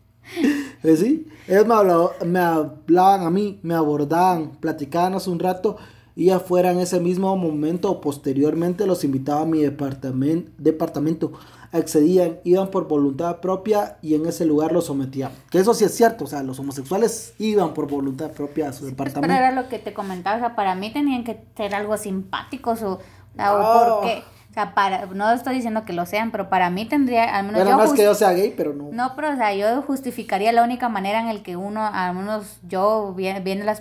Eh, 0.85 0.97
sí, 0.97 1.27
ellos 1.49 1.67
me, 1.67 1.75
hablaba- 1.75 2.13
me 2.25 2.39
hablaban 2.41 3.23
a 3.23 3.31
mí, 3.31 3.59
me 3.63 3.75
abordaban, 3.75 4.53
platicábamos 4.61 5.27
un 5.29 5.39
rato 5.39 5.77
y 6.17 6.27
ya 6.27 6.41
fuera 6.41 6.71
en 6.73 6.81
ese 6.81 7.01
mismo 7.01 7.37
momento 7.37 7.91
o 7.91 8.01
posteriormente 8.01 8.87
los 8.87 9.05
invitaba 9.05 9.43
a 9.43 9.47
mi 9.47 9.61
departamento, 9.63 10.51
departamento. 10.59 11.33
Accedían, 11.75 12.37
iban 12.45 12.69
por 12.71 12.87
voluntad 12.87 13.39
propia 13.41 13.97
y 14.03 14.15
en 14.15 14.27
ese 14.27 14.45
lugar 14.45 14.73
los 14.73 14.85
sometían. 14.87 15.33
Que 15.51 15.59
eso 15.59 15.73
sí 15.73 15.85
es 15.85 15.95
cierto, 15.95 16.25
o 16.25 16.27
sea, 16.27 16.43
los 16.43 16.59
homosexuales 16.59 17.33
iban 17.39 17.73
por 17.73 17.89
voluntad 17.89 18.31
propia 18.33 18.69
a 18.69 18.73
su 18.75 18.85
departamento. 18.85 19.23
Pero 19.23 19.33
era 19.33 19.53
lo 19.53 19.69
que 19.71 19.79
te 19.79 19.95
comentaba, 19.95 20.37
o 20.37 20.41
sea, 20.41 20.55
para 20.55 20.75
mí 20.75 20.93
tenían 20.93 21.25
que 21.25 21.43
ser 21.57 21.75
algo 21.75 21.97
simpáticos 21.97 22.83
o, 22.83 22.93
o, 22.93 22.99
Oh. 23.39 24.01
porque, 24.01 24.23
o 24.51 24.53
sea, 24.53 24.75
para, 24.75 25.07
no 25.07 25.33
estoy 25.33 25.55
diciendo 25.55 25.87
que 25.87 25.95
lo 25.95 26.05
sean, 26.05 26.31
pero 26.31 26.51
para 26.51 26.69
mí 26.69 26.85
tendría, 26.85 27.35
al 27.39 27.47
menos 27.47 27.67
yo 27.67 27.75
no 27.75 27.85
es 27.85 27.93
que 27.95 28.03
yo 28.05 28.15
sea 28.15 28.33
gay, 28.35 28.53
pero 28.55 28.75
no. 28.75 28.91
No, 28.93 29.13
pero 29.17 29.31
o 29.33 29.37
sea, 29.37 29.55
yo 29.55 29.81
justificaría 29.81 30.53
la 30.53 30.63
única 30.65 30.91
manera 30.91 31.23
en 31.23 31.29
el 31.29 31.43
que 31.43 31.57
uno, 31.57 31.87
al 31.87 32.15
menos 32.15 32.59
yo, 32.69 33.15
vi- 33.17 33.33
viendo 33.43 33.65
la 33.65 33.73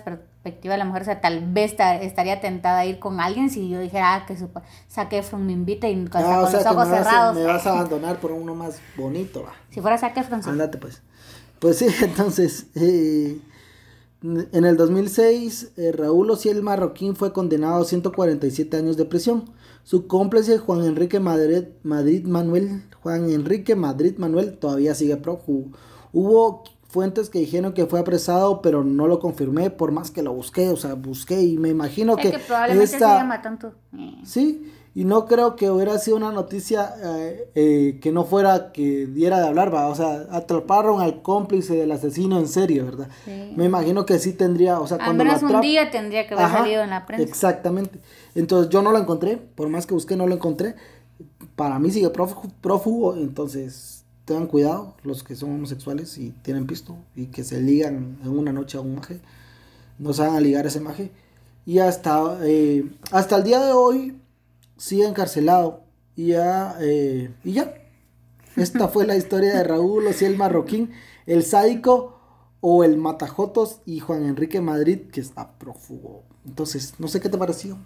perspectiva 0.42 0.74
de 0.74 0.78
la 0.78 0.84
mujer, 0.84 1.02
o 1.02 1.04
sea, 1.04 1.20
tal 1.20 1.52
vez 1.52 1.76
ta- 1.76 1.96
estaría 2.00 2.40
tentada 2.40 2.80
a 2.80 2.86
ir 2.86 2.98
con 2.98 3.20
alguien 3.20 3.48
si 3.50 3.68
yo 3.68 3.78
dijera 3.80 4.14
ah, 4.14 4.26
que 4.26 4.36
su 4.36 4.48
Efron 5.12 5.46
me 5.46 5.52
invita 5.52 5.88
y 5.88 6.04
con, 6.06 6.22
Ah, 6.22 6.36
con 6.36 6.44
o 6.44 6.46
sea, 6.48 6.58
los 6.60 6.66
ojos 6.66 6.88
me 6.88 6.92
vas, 6.92 7.00
a, 7.00 7.04
cerrados. 7.04 7.34
me 7.36 7.44
vas 7.44 7.66
a 7.66 7.70
abandonar 7.70 8.20
por 8.20 8.32
uno 8.32 8.54
más 8.54 8.80
bonito, 8.96 9.42
va. 9.44 9.52
Si 9.70 9.80
fuera 9.80 9.98
Zac 9.98 10.16
Efron, 10.16 10.42
sí. 10.42 10.50
Ándate 10.50 10.78
pues. 10.78 11.02
Pues 11.60 11.78
sí, 11.78 11.86
entonces, 12.02 12.66
eh, 12.74 13.38
en 14.22 14.64
el 14.64 14.76
2006, 14.76 15.72
eh, 15.76 15.92
Raúl 15.92 16.30
Ociel 16.30 16.62
Marroquín 16.62 17.16
fue 17.16 17.32
condenado 17.32 17.82
a 17.82 17.84
147 17.84 18.76
años 18.76 18.96
de 18.96 19.04
prisión. 19.04 19.50
Su 19.84 20.06
cómplice, 20.06 20.58
Juan 20.58 20.84
Enrique 20.84 21.18
Madrid, 21.18 21.64
Madrid 21.82 22.24
Manuel, 22.24 22.84
Juan 23.02 23.30
Enrique 23.30 23.74
Madrid 23.74 24.14
Manuel, 24.18 24.56
todavía 24.58 24.94
sigue 24.94 25.16
prófugo. 25.16 25.70
Hubo 26.12 26.62
fuentes 26.92 27.30
que 27.30 27.38
dijeron 27.40 27.72
que 27.72 27.86
fue 27.86 27.98
apresado, 27.98 28.62
pero 28.62 28.84
no 28.84 29.06
lo 29.08 29.18
confirmé, 29.18 29.70
por 29.70 29.90
más 29.90 30.10
que 30.10 30.22
lo 30.22 30.32
busqué, 30.32 30.68
o 30.68 30.76
sea, 30.76 30.94
busqué 30.94 31.40
y 31.42 31.56
me 31.58 31.70
imagino 31.70 32.16
Es 32.16 32.22
que, 32.22 32.30
que 32.32 32.38
probablemente 32.38 32.84
esta- 32.84 33.14
se 33.14 33.18
llama 33.18 33.42
tanto. 33.42 33.72
eh, 33.98 34.14
Sí, 34.24 34.70
y 34.94 35.04
no 35.04 35.24
creo 35.24 35.56
que 35.56 35.70
hubiera 35.70 35.96
sido 35.98 36.18
una 36.18 36.30
noticia 36.32 36.94
eh, 37.02 37.48
eh, 37.54 37.98
que 38.02 38.12
no 38.12 38.24
fuera 38.24 38.72
que 38.72 39.06
diera 39.06 39.40
de 39.40 39.46
hablar, 39.48 39.74
va. 39.74 39.86
O 39.88 39.94
sea, 39.94 40.26
atraparon 40.30 41.00
al 41.00 41.22
cómplice 41.22 41.74
del 41.74 41.90
asesino 41.92 42.38
en 42.38 42.46
serio, 42.46 42.84
¿verdad? 42.84 43.08
Sí. 43.24 43.54
Me 43.56 43.64
imagino 43.64 44.04
que 44.04 44.18
sí 44.18 44.34
tendría, 44.34 44.78
o 44.80 44.86
sea, 44.86 44.98
Al 44.98 45.04
cuando 45.04 45.24
menos 45.24 45.40
lo 45.42 45.48
un 45.56 45.60
día 45.62 45.90
tendría 45.90 46.26
que 46.28 46.34
haber 46.34 46.44
Ajá, 46.46 46.58
salido 46.58 46.82
en 46.82 46.90
la 46.90 47.06
prensa. 47.06 47.24
Exactamente. 47.26 48.00
Entonces 48.34 48.68
yo 48.70 48.82
no 48.82 48.92
lo 48.92 48.98
encontré, 48.98 49.38
por 49.38 49.68
más 49.70 49.86
que 49.86 49.94
busqué 49.94 50.14
no 50.14 50.26
lo 50.26 50.34
encontré. 50.34 50.74
Para 51.56 51.78
mí 51.78 51.90
sigue 51.90 52.10
prófugo, 52.10 53.14
entonces 53.16 54.01
tengan 54.32 54.46
cuidado 54.46 54.94
los 55.02 55.22
que 55.22 55.36
son 55.36 55.52
homosexuales 55.52 56.16
y 56.16 56.30
tienen 56.42 56.66
pisto 56.66 56.96
y 57.14 57.26
que 57.26 57.44
se 57.44 57.60
ligan 57.60 58.18
en 58.22 58.28
una 58.28 58.50
noche 58.50 58.78
a 58.78 58.80
un 58.80 58.94
maje. 58.94 59.20
No 59.98 60.14
se 60.14 60.22
van 60.22 60.36
a 60.36 60.40
ligar 60.40 60.64
a 60.64 60.68
ese 60.68 60.80
maje. 60.80 61.12
Y 61.66 61.78
hasta, 61.78 62.38
eh, 62.42 62.90
hasta 63.10 63.36
el 63.36 63.44
día 63.44 63.60
de 63.60 63.72
hoy 63.72 64.16
sigue 64.78 65.06
encarcelado. 65.06 65.82
Y 66.16 66.28
ya, 66.28 66.76
eh, 66.80 67.30
y 67.44 67.52
ya. 67.52 67.74
Esta 68.56 68.88
fue 68.88 69.06
la 69.06 69.16
historia 69.16 69.54
de 69.54 69.64
Raúl 69.64 70.06
Ociel 70.06 70.36
Marroquín, 70.36 70.92
el 71.26 71.42
sádico 71.42 72.18
o 72.60 72.84
el 72.84 72.96
Matajotos 72.96 73.80
y 73.84 74.00
Juan 74.00 74.24
Enrique 74.24 74.60
Madrid, 74.62 75.10
que 75.12 75.20
está 75.20 75.58
prófugo. 75.58 76.24
Entonces, 76.46 76.94
no 76.98 77.08
sé 77.08 77.20
qué 77.20 77.28
te 77.28 77.38
pareció. 77.38 77.76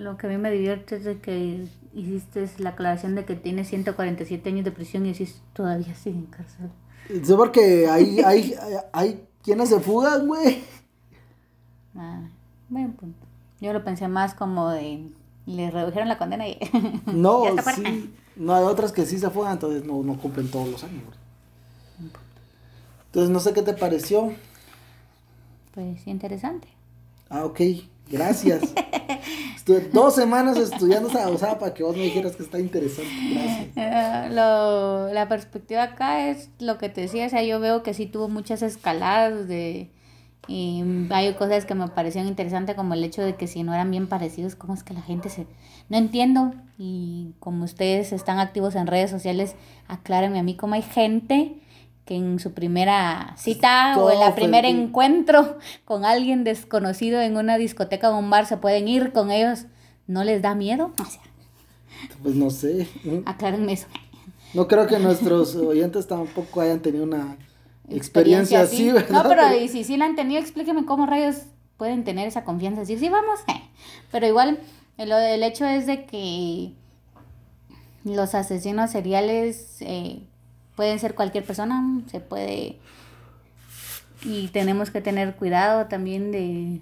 Lo 0.00 0.16
que 0.16 0.26
a 0.26 0.30
mí 0.30 0.38
me 0.38 0.50
divierte 0.50 0.96
es 0.96 1.04
de 1.04 1.20
que 1.20 1.68
hiciste 1.92 2.48
la 2.56 2.70
aclaración 2.70 3.14
de 3.14 3.26
que 3.26 3.36
tiene 3.36 3.64
147 3.64 4.48
años 4.48 4.64
de 4.64 4.72
prisión 4.72 5.04
y 5.04 5.12
decís 5.12 5.42
todavía 5.52 5.94
sigue 5.94 6.18
en 6.18 6.26
cárcel. 6.26 6.70
Sí, 7.22 7.34
porque 7.36 7.86
hay, 7.86 8.20
hay, 8.20 8.54
hay, 8.92 9.26
quienes 9.42 9.68
se 9.68 9.78
fugan, 9.80 10.26
güey. 10.26 10.64
Ah, 11.94 12.22
buen 12.70 12.94
punto. 12.94 13.26
Yo 13.60 13.74
lo 13.74 13.84
pensé 13.84 14.08
más 14.08 14.32
como 14.32 14.70
de. 14.70 15.06
Le 15.44 15.70
redujeron 15.70 16.08
la 16.08 16.16
condena 16.16 16.48
y. 16.48 16.58
No, 17.06 17.44
sí. 17.74 18.14
No, 18.36 18.54
hay 18.54 18.64
otras 18.64 18.92
que 18.92 19.04
sí 19.04 19.18
se 19.18 19.28
fugan, 19.28 19.52
entonces 19.52 19.84
no, 19.84 20.02
no 20.02 20.16
cumplen 20.16 20.50
todos 20.50 20.68
los 20.68 20.82
años. 20.82 21.04
güey. 21.04 22.10
Entonces, 23.06 23.30
no 23.30 23.40
sé 23.40 23.52
qué 23.52 23.62
te 23.62 23.74
pareció. 23.74 24.32
Pues 25.74 26.06
interesante. 26.06 26.68
Ah, 27.28 27.44
ok, 27.44 27.60
gracias. 28.10 28.62
Estuve 29.56 29.80
dos 29.92 30.14
semanas 30.14 30.56
estudiando 30.58 31.08
esa 31.08 31.24
babosada 31.24 31.58
para 31.58 31.74
que 31.74 31.82
vos 31.82 31.96
me 31.96 32.04
dijeras 32.04 32.34
que 32.34 32.42
está 32.42 32.58
interesante. 32.58 33.10
Gracias. 33.32 33.68
Eh, 33.76 34.28
lo, 34.32 35.12
la 35.12 35.28
perspectiva 35.28 35.82
acá 35.82 36.28
es 36.28 36.50
lo 36.58 36.78
que 36.78 36.88
te 36.88 37.02
decía, 37.02 37.26
o 37.26 37.28
sea, 37.28 37.42
yo 37.42 37.60
veo 37.60 37.82
que 37.82 37.94
sí 37.94 38.06
tuvo 38.06 38.28
muchas 38.28 38.62
escaladas 38.62 39.48
de... 39.48 39.90
Y 40.48 40.82
hay 41.10 41.34
cosas 41.34 41.64
que 41.64 41.74
me 41.74 41.86
parecieron 41.88 42.28
interesantes 42.28 42.74
como 42.74 42.94
el 42.94 43.04
hecho 43.04 43.22
de 43.22 43.36
que 43.36 43.46
si 43.46 43.62
no 43.62 43.72
eran 43.72 43.90
bien 43.90 44.08
parecidos, 44.08 44.56
¿cómo 44.56 44.74
es 44.74 44.82
que 44.82 44.94
la 44.94 45.02
gente 45.02 45.28
se... 45.28 45.46
No 45.88 45.96
entiendo. 45.96 46.52
Y 46.78 47.34
como 47.38 47.64
ustedes 47.64 48.12
están 48.12 48.38
activos 48.38 48.74
en 48.74 48.86
redes 48.86 49.10
sociales, 49.10 49.54
aclárenme 49.86 50.40
a 50.40 50.42
mí 50.42 50.56
cómo 50.56 50.74
hay 50.74 50.82
gente 50.82 51.60
que 52.10 52.16
en 52.16 52.40
su 52.40 52.52
primera 52.54 53.36
cita 53.38 53.96
o 53.96 54.10
en 54.10 54.18
la 54.18 54.34
primer 54.34 54.64
encuentro 54.64 55.58
con 55.84 56.04
alguien 56.04 56.42
desconocido 56.42 57.20
en 57.20 57.36
una 57.36 57.56
discoteca 57.56 58.10
o 58.10 58.18
un 58.18 58.30
bar 58.30 58.46
se 58.46 58.56
pueden 58.56 58.88
ir 58.88 59.12
con 59.12 59.30
ellos. 59.30 59.66
¿No 60.08 60.24
les 60.24 60.42
da 60.42 60.56
miedo? 60.56 60.92
O 60.98 61.04
sea, 61.04 61.20
Pues 62.20 62.34
no 62.34 62.50
sé. 62.50 62.88
aclárenme 63.26 63.74
eso. 63.74 63.86
No 64.54 64.66
creo 64.66 64.88
que 64.88 64.98
nuestros 64.98 65.54
oyentes 65.54 66.08
tampoco 66.08 66.60
hayan 66.60 66.80
tenido 66.80 67.04
una 67.04 67.36
experiencia, 67.88 68.62
así, 68.62 68.90
¿verdad? 68.90 69.22
No, 69.22 69.28
pero 69.28 69.54
y 69.56 69.68
si 69.68 69.84
sí 69.84 69.96
la 69.96 70.06
han 70.06 70.16
tenido, 70.16 70.40
explíqueme 70.40 70.84
cómo 70.86 71.06
rayos 71.06 71.42
pueden 71.76 72.02
tener 72.02 72.26
esa 72.26 72.42
confianza. 72.42 72.80
Decir, 72.80 72.98
sí, 72.98 73.08
vamos. 73.08 73.38
Pero 74.10 74.26
igual, 74.26 74.58
el, 74.98 75.12
el 75.12 75.44
hecho 75.44 75.64
es 75.64 75.86
de 75.86 76.06
que 76.06 76.72
los 78.02 78.34
asesinos 78.34 78.90
seriales 78.90 79.76
eh, 79.82 80.24
pueden 80.80 80.98
ser 80.98 81.14
cualquier 81.14 81.44
persona, 81.44 82.00
se 82.10 82.20
puede... 82.20 82.78
Y 84.24 84.48
tenemos 84.48 84.90
que 84.90 85.02
tener 85.02 85.34
cuidado 85.36 85.88
también 85.88 86.32
de 86.32 86.80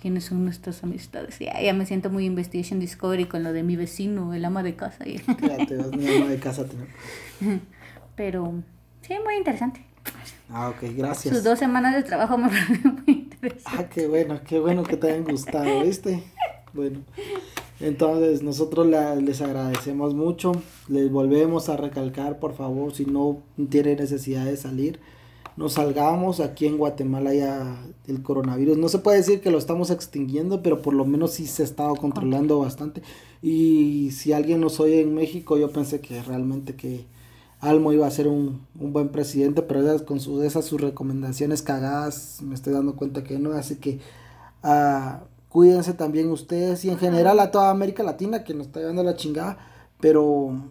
quiénes 0.00 0.24
son 0.24 0.42
nuestras 0.42 0.82
amistades. 0.82 1.38
Ya, 1.38 1.60
ya 1.60 1.74
me 1.74 1.84
siento 1.84 2.08
muy 2.08 2.24
Investigation 2.24 2.80
Discovery 2.80 3.26
con 3.26 3.42
lo 3.42 3.52
de 3.52 3.62
mi 3.62 3.76
vecino, 3.76 4.32
el 4.32 4.42
ama 4.42 4.62
de 4.62 4.74
casa. 4.74 5.06
y- 5.06 5.18
Fíjate, 5.18 5.76
vas 5.76 5.92
mi 5.92 6.06
ama 6.06 6.28
de 6.30 6.38
casa. 6.38 6.64
Pero 8.16 8.54
sí, 9.02 9.12
muy 9.22 9.36
interesante. 9.36 9.84
Ah, 10.48 10.70
ok, 10.70 10.80
Sus 10.80 10.96
gracias. 10.96 11.44
dos 11.44 11.58
semanas 11.58 11.94
de 11.94 12.02
trabajo 12.02 12.38
me 12.38 12.48
parecen 12.48 13.02
muy 13.06 13.14
interesantes. 13.14 13.64
Ah, 13.66 13.84
qué 13.90 14.06
bueno, 14.06 14.40
qué 14.48 14.58
bueno 14.60 14.82
que 14.82 14.96
te 14.96 15.10
hayan 15.12 15.24
gustado, 15.24 15.78
¿viste? 15.80 16.22
Bueno, 16.72 17.00
entonces 17.80 18.42
nosotros 18.42 18.86
la- 18.86 19.16
les 19.16 19.40
agradecemos 19.40 20.14
mucho. 20.14 20.52
Les 20.88 21.10
volvemos 21.10 21.68
a 21.68 21.76
recalcar, 21.76 22.38
por 22.38 22.54
favor, 22.54 22.92
si 22.94 23.06
no 23.06 23.38
tienen 23.70 23.98
necesidad 23.98 24.44
de 24.44 24.56
salir, 24.56 25.00
no 25.56 25.68
salgamos. 25.68 26.40
Aquí 26.40 26.66
en 26.66 26.78
Guatemala 26.78 27.34
ya 27.34 27.82
el 28.06 28.22
coronavirus, 28.22 28.78
no 28.78 28.88
se 28.88 28.98
puede 28.98 29.18
decir 29.18 29.40
que 29.40 29.50
lo 29.50 29.58
estamos 29.58 29.90
extinguiendo, 29.90 30.62
pero 30.62 30.82
por 30.82 30.94
lo 30.94 31.04
menos 31.04 31.32
sí 31.32 31.46
se 31.46 31.62
ha 31.62 31.64
estado 31.64 31.94
controlando 31.96 32.58
bastante. 32.58 33.02
Y 33.42 34.10
si 34.12 34.32
alguien 34.32 34.60
nos 34.60 34.80
oye 34.80 35.00
en 35.00 35.14
México, 35.14 35.56
yo 35.58 35.70
pensé 35.70 36.00
que 36.00 36.22
realmente 36.22 36.76
que 36.76 37.06
Almo 37.60 37.92
iba 37.92 38.06
a 38.06 38.10
ser 38.10 38.26
un, 38.28 38.60
un 38.78 38.92
buen 38.92 39.08
presidente, 39.10 39.60
pero 39.62 39.80
esas, 39.82 40.02
con 40.02 40.18
sus, 40.20 40.42
esas 40.44 40.64
sus 40.64 40.80
recomendaciones 40.80 41.60
cagadas 41.62 42.40
me 42.42 42.54
estoy 42.54 42.72
dando 42.72 42.96
cuenta 42.96 43.22
que 43.22 43.38
no, 43.38 43.52
así 43.52 43.76
que 43.76 44.00
ah, 44.62 45.24
cuídense 45.50 45.92
también 45.92 46.30
ustedes 46.30 46.84
y 46.86 46.90
en 46.90 46.98
general 46.98 47.38
a 47.40 47.50
toda 47.50 47.70
América 47.70 48.02
Latina 48.02 48.42
que 48.44 48.54
nos 48.54 48.68
está 48.68 48.80
llevando 48.80 49.02
la 49.02 49.16
chingada, 49.16 49.58
pero 50.00 50.70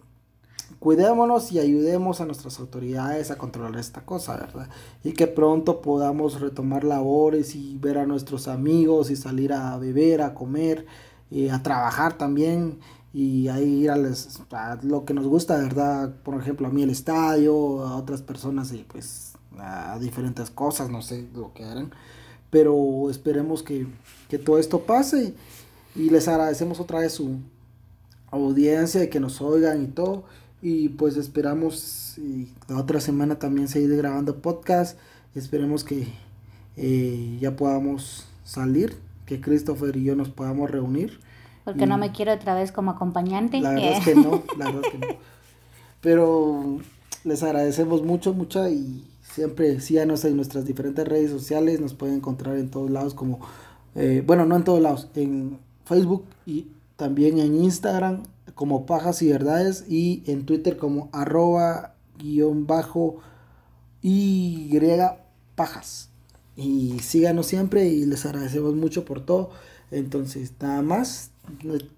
cuidémonos 0.78 1.52
y 1.52 1.58
ayudemos 1.58 2.20
a 2.20 2.26
nuestras 2.26 2.58
autoridades 2.58 3.30
a 3.30 3.38
controlar 3.38 3.78
esta 3.78 4.04
cosa, 4.04 4.36
¿verdad? 4.36 4.68
Y 5.04 5.12
que 5.12 5.26
pronto 5.26 5.82
podamos 5.82 6.40
retomar 6.40 6.84
labores 6.84 7.54
y 7.54 7.76
ver 7.78 7.98
a 7.98 8.06
nuestros 8.06 8.48
amigos 8.48 9.10
y 9.10 9.16
salir 9.16 9.52
a 9.52 9.76
beber, 9.78 10.22
a 10.22 10.34
comer, 10.34 10.86
y 11.30 11.48
a 11.48 11.62
trabajar 11.62 12.18
también 12.18 12.80
y 13.12 13.48
ahí 13.48 13.84
ir 13.84 13.90
a, 13.90 13.96
les- 13.96 14.40
a 14.52 14.78
lo 14.82 15.04
que 15.04 15.14
nos 15.14 15.26
gusta, 15.26 15.56
¿verdad? 15.58 16.14
Por 16.24 16.40
ejemplo, 16.40 16.66
a 16.66 16.70
mí 16.70 16.82
el 16.82 16.90
estadio, 16.90 17.84
a 17.86 17.96
otras 17.96 18.22
personas 18.22 18.72
y 18.72 18.84
pues 18.84 19.34
a 19.58 19.98
diferentes 20.00 20.50
cosas, 20.50 20.90
no 20.90 21.02
sé 21.02 21.28
lo 21.34 21.52
que 21.52 21.64
harán. 21.64 21.92
Pero 22.50 23.08
esperemos 23.10 23.62
que, 23.62 23.86
que 24.28 24.38
todo 24.38 24.58
esto 24.58 24.80
pase 24.80 25.34
y 25.94 26.10
les 26.10 26.28
agradecemos 26.28 26.80
otra 26.80 27.00
vez 27.00 27.12
su 27.12 27.38
audiencia 28.30 29.02
y 29.04 29.08
que 29.08 29.20
nos 29.20 29.40
oigan 29.40 29.82
y 29.82 29.86
todo. 29.86 30.24
Y 30.62 30.90
pues 30.90 31.16
esperamos 31.16 32.18
y 32.18 32.48
la 32.68 32.78
otra 32.78 33.00
semana 33.00 33.38
también 33.38 33.68
seguir 33.68 33.96
grabando 33.96 34.36
podcast. 34.36 34.98
Esperemos 35.34 35.84
que 35.84 36.08
eh, 36.76 37.38
ya 37.40 37.56
podamos 37.56 38.26
salir, 38.44 38.96
que 39.26 39.40
Christopher 39.40 39.96
y 39.96 40.04
yo 40.04 40.16
nos 40.16 40.28
podamos 40.28 40.70
reunir. 40.70 41.20
Porque 41.64 41.86
no 41.86 41.98
me 41.98 42.10
quiero 42.10 42.32
otra 42.32 42.54
vez 42.54 42.72
como 42.72 42.90
acompañante. 42.90 43.60
La 43.60 43.70
verdad 43.70 43.98
es 43.98 44.04
que 44.04 44.14
no, 44.14 44.42
la 44.58 44.66
verdad 44.66 44.82
es 44.84 44.90
que 44.90 44.98
no. 44.98 45.06
Pero 46.00 46.78
les 47.24 47.42
agradecemos 47.42 48.02
mucho, 48.02 48.32
mucho 48.32 48.66
y 48.68 49.04
siempre 49.32 49.80
síganos 49.80 50.24
en 50.24 50.36
nuestras 50.36 50.64
diferentes 50.64 51.06
redes 51.06 51.30
sociales. 51.30 51.80
Nos 51.80 51.94
pueden 51.94 52.16
encontrar 52.16 52.56
en 52.56 52.70
todos 52.70 52.90
lados 52.90 53.14
como 53.14 53.40
Eh, 53.94 54.22
bueno, 54.24 54.46
no 54.46 54.56
en 54.56 54.64
todos 54.64 54.80
lados, 54.80 55.08
en 55.16 55.58
Facebook 55.84 56.24
y 56.46 56.68
también 56.96 57.38
en 57.38 57.56
Instagram 57.56 58.22
como 58.54 58.86
Pajas 58.86 59.22
y 59.22 59.28
Verdades 59.28 59.84
y 59.88 60.22
en 60.26 60.46
Twitter 60.46 60.76
como 60.76 61.08
arroba 61.12 61.94
guion 62.18 62.66
bajo 62.66 63.16
y 64.02 64.78
pajas. 65.54 66.10
Y 66.56 66.98
síganos 67.00 67.46
siempre 67.46 67.88
y 67.88 68.04
les 68.04 68.26
agradecemos 68.26 68.74
mucho 68.74 69.04
por 69.04 69.24
todo. 69.24 69.50
Entonces, 69.90 70.52
nada 70.60 70.82
más, 70.82 71.30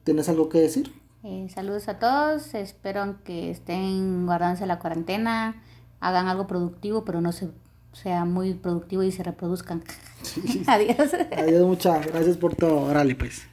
¿tienes 0.04 0.28
algo 0.28 0.48
que 0.48 0.58
decir? 0.58 0.92
Eh, 1.24 1.48
saludos 1.54 1.88
a 1.88 1.98
todos, 1.98 2.54
espero 2.54 3.16
que 3.24 3.50
estén 3.50 4.26
guardándose 4.26 4.66
la 4.66 4.78
cuarentena, 4.78 5.62
hagan 6.02 6.28
algo 6.28 6.46
productivo, 6.46 7.04
pero 7.04 7.22
no 7.22 7.32
se 7.32 7.48
sea 7.92 8.24
muy 8.24 8.54
productivo 8.54 9.02
y 9.02 9.12
se 9.12 9.22
reproduzcan. 9.22 9.82
Adiós. 10.66 11.14
Adiós, 11.36 11.66
muchas 11.66 12.06
gracias 12.06 12.36
por 12.36 12.54
todo. 12.54 12.80
Órale, 12.82 13.14
pues. 13.14 13.46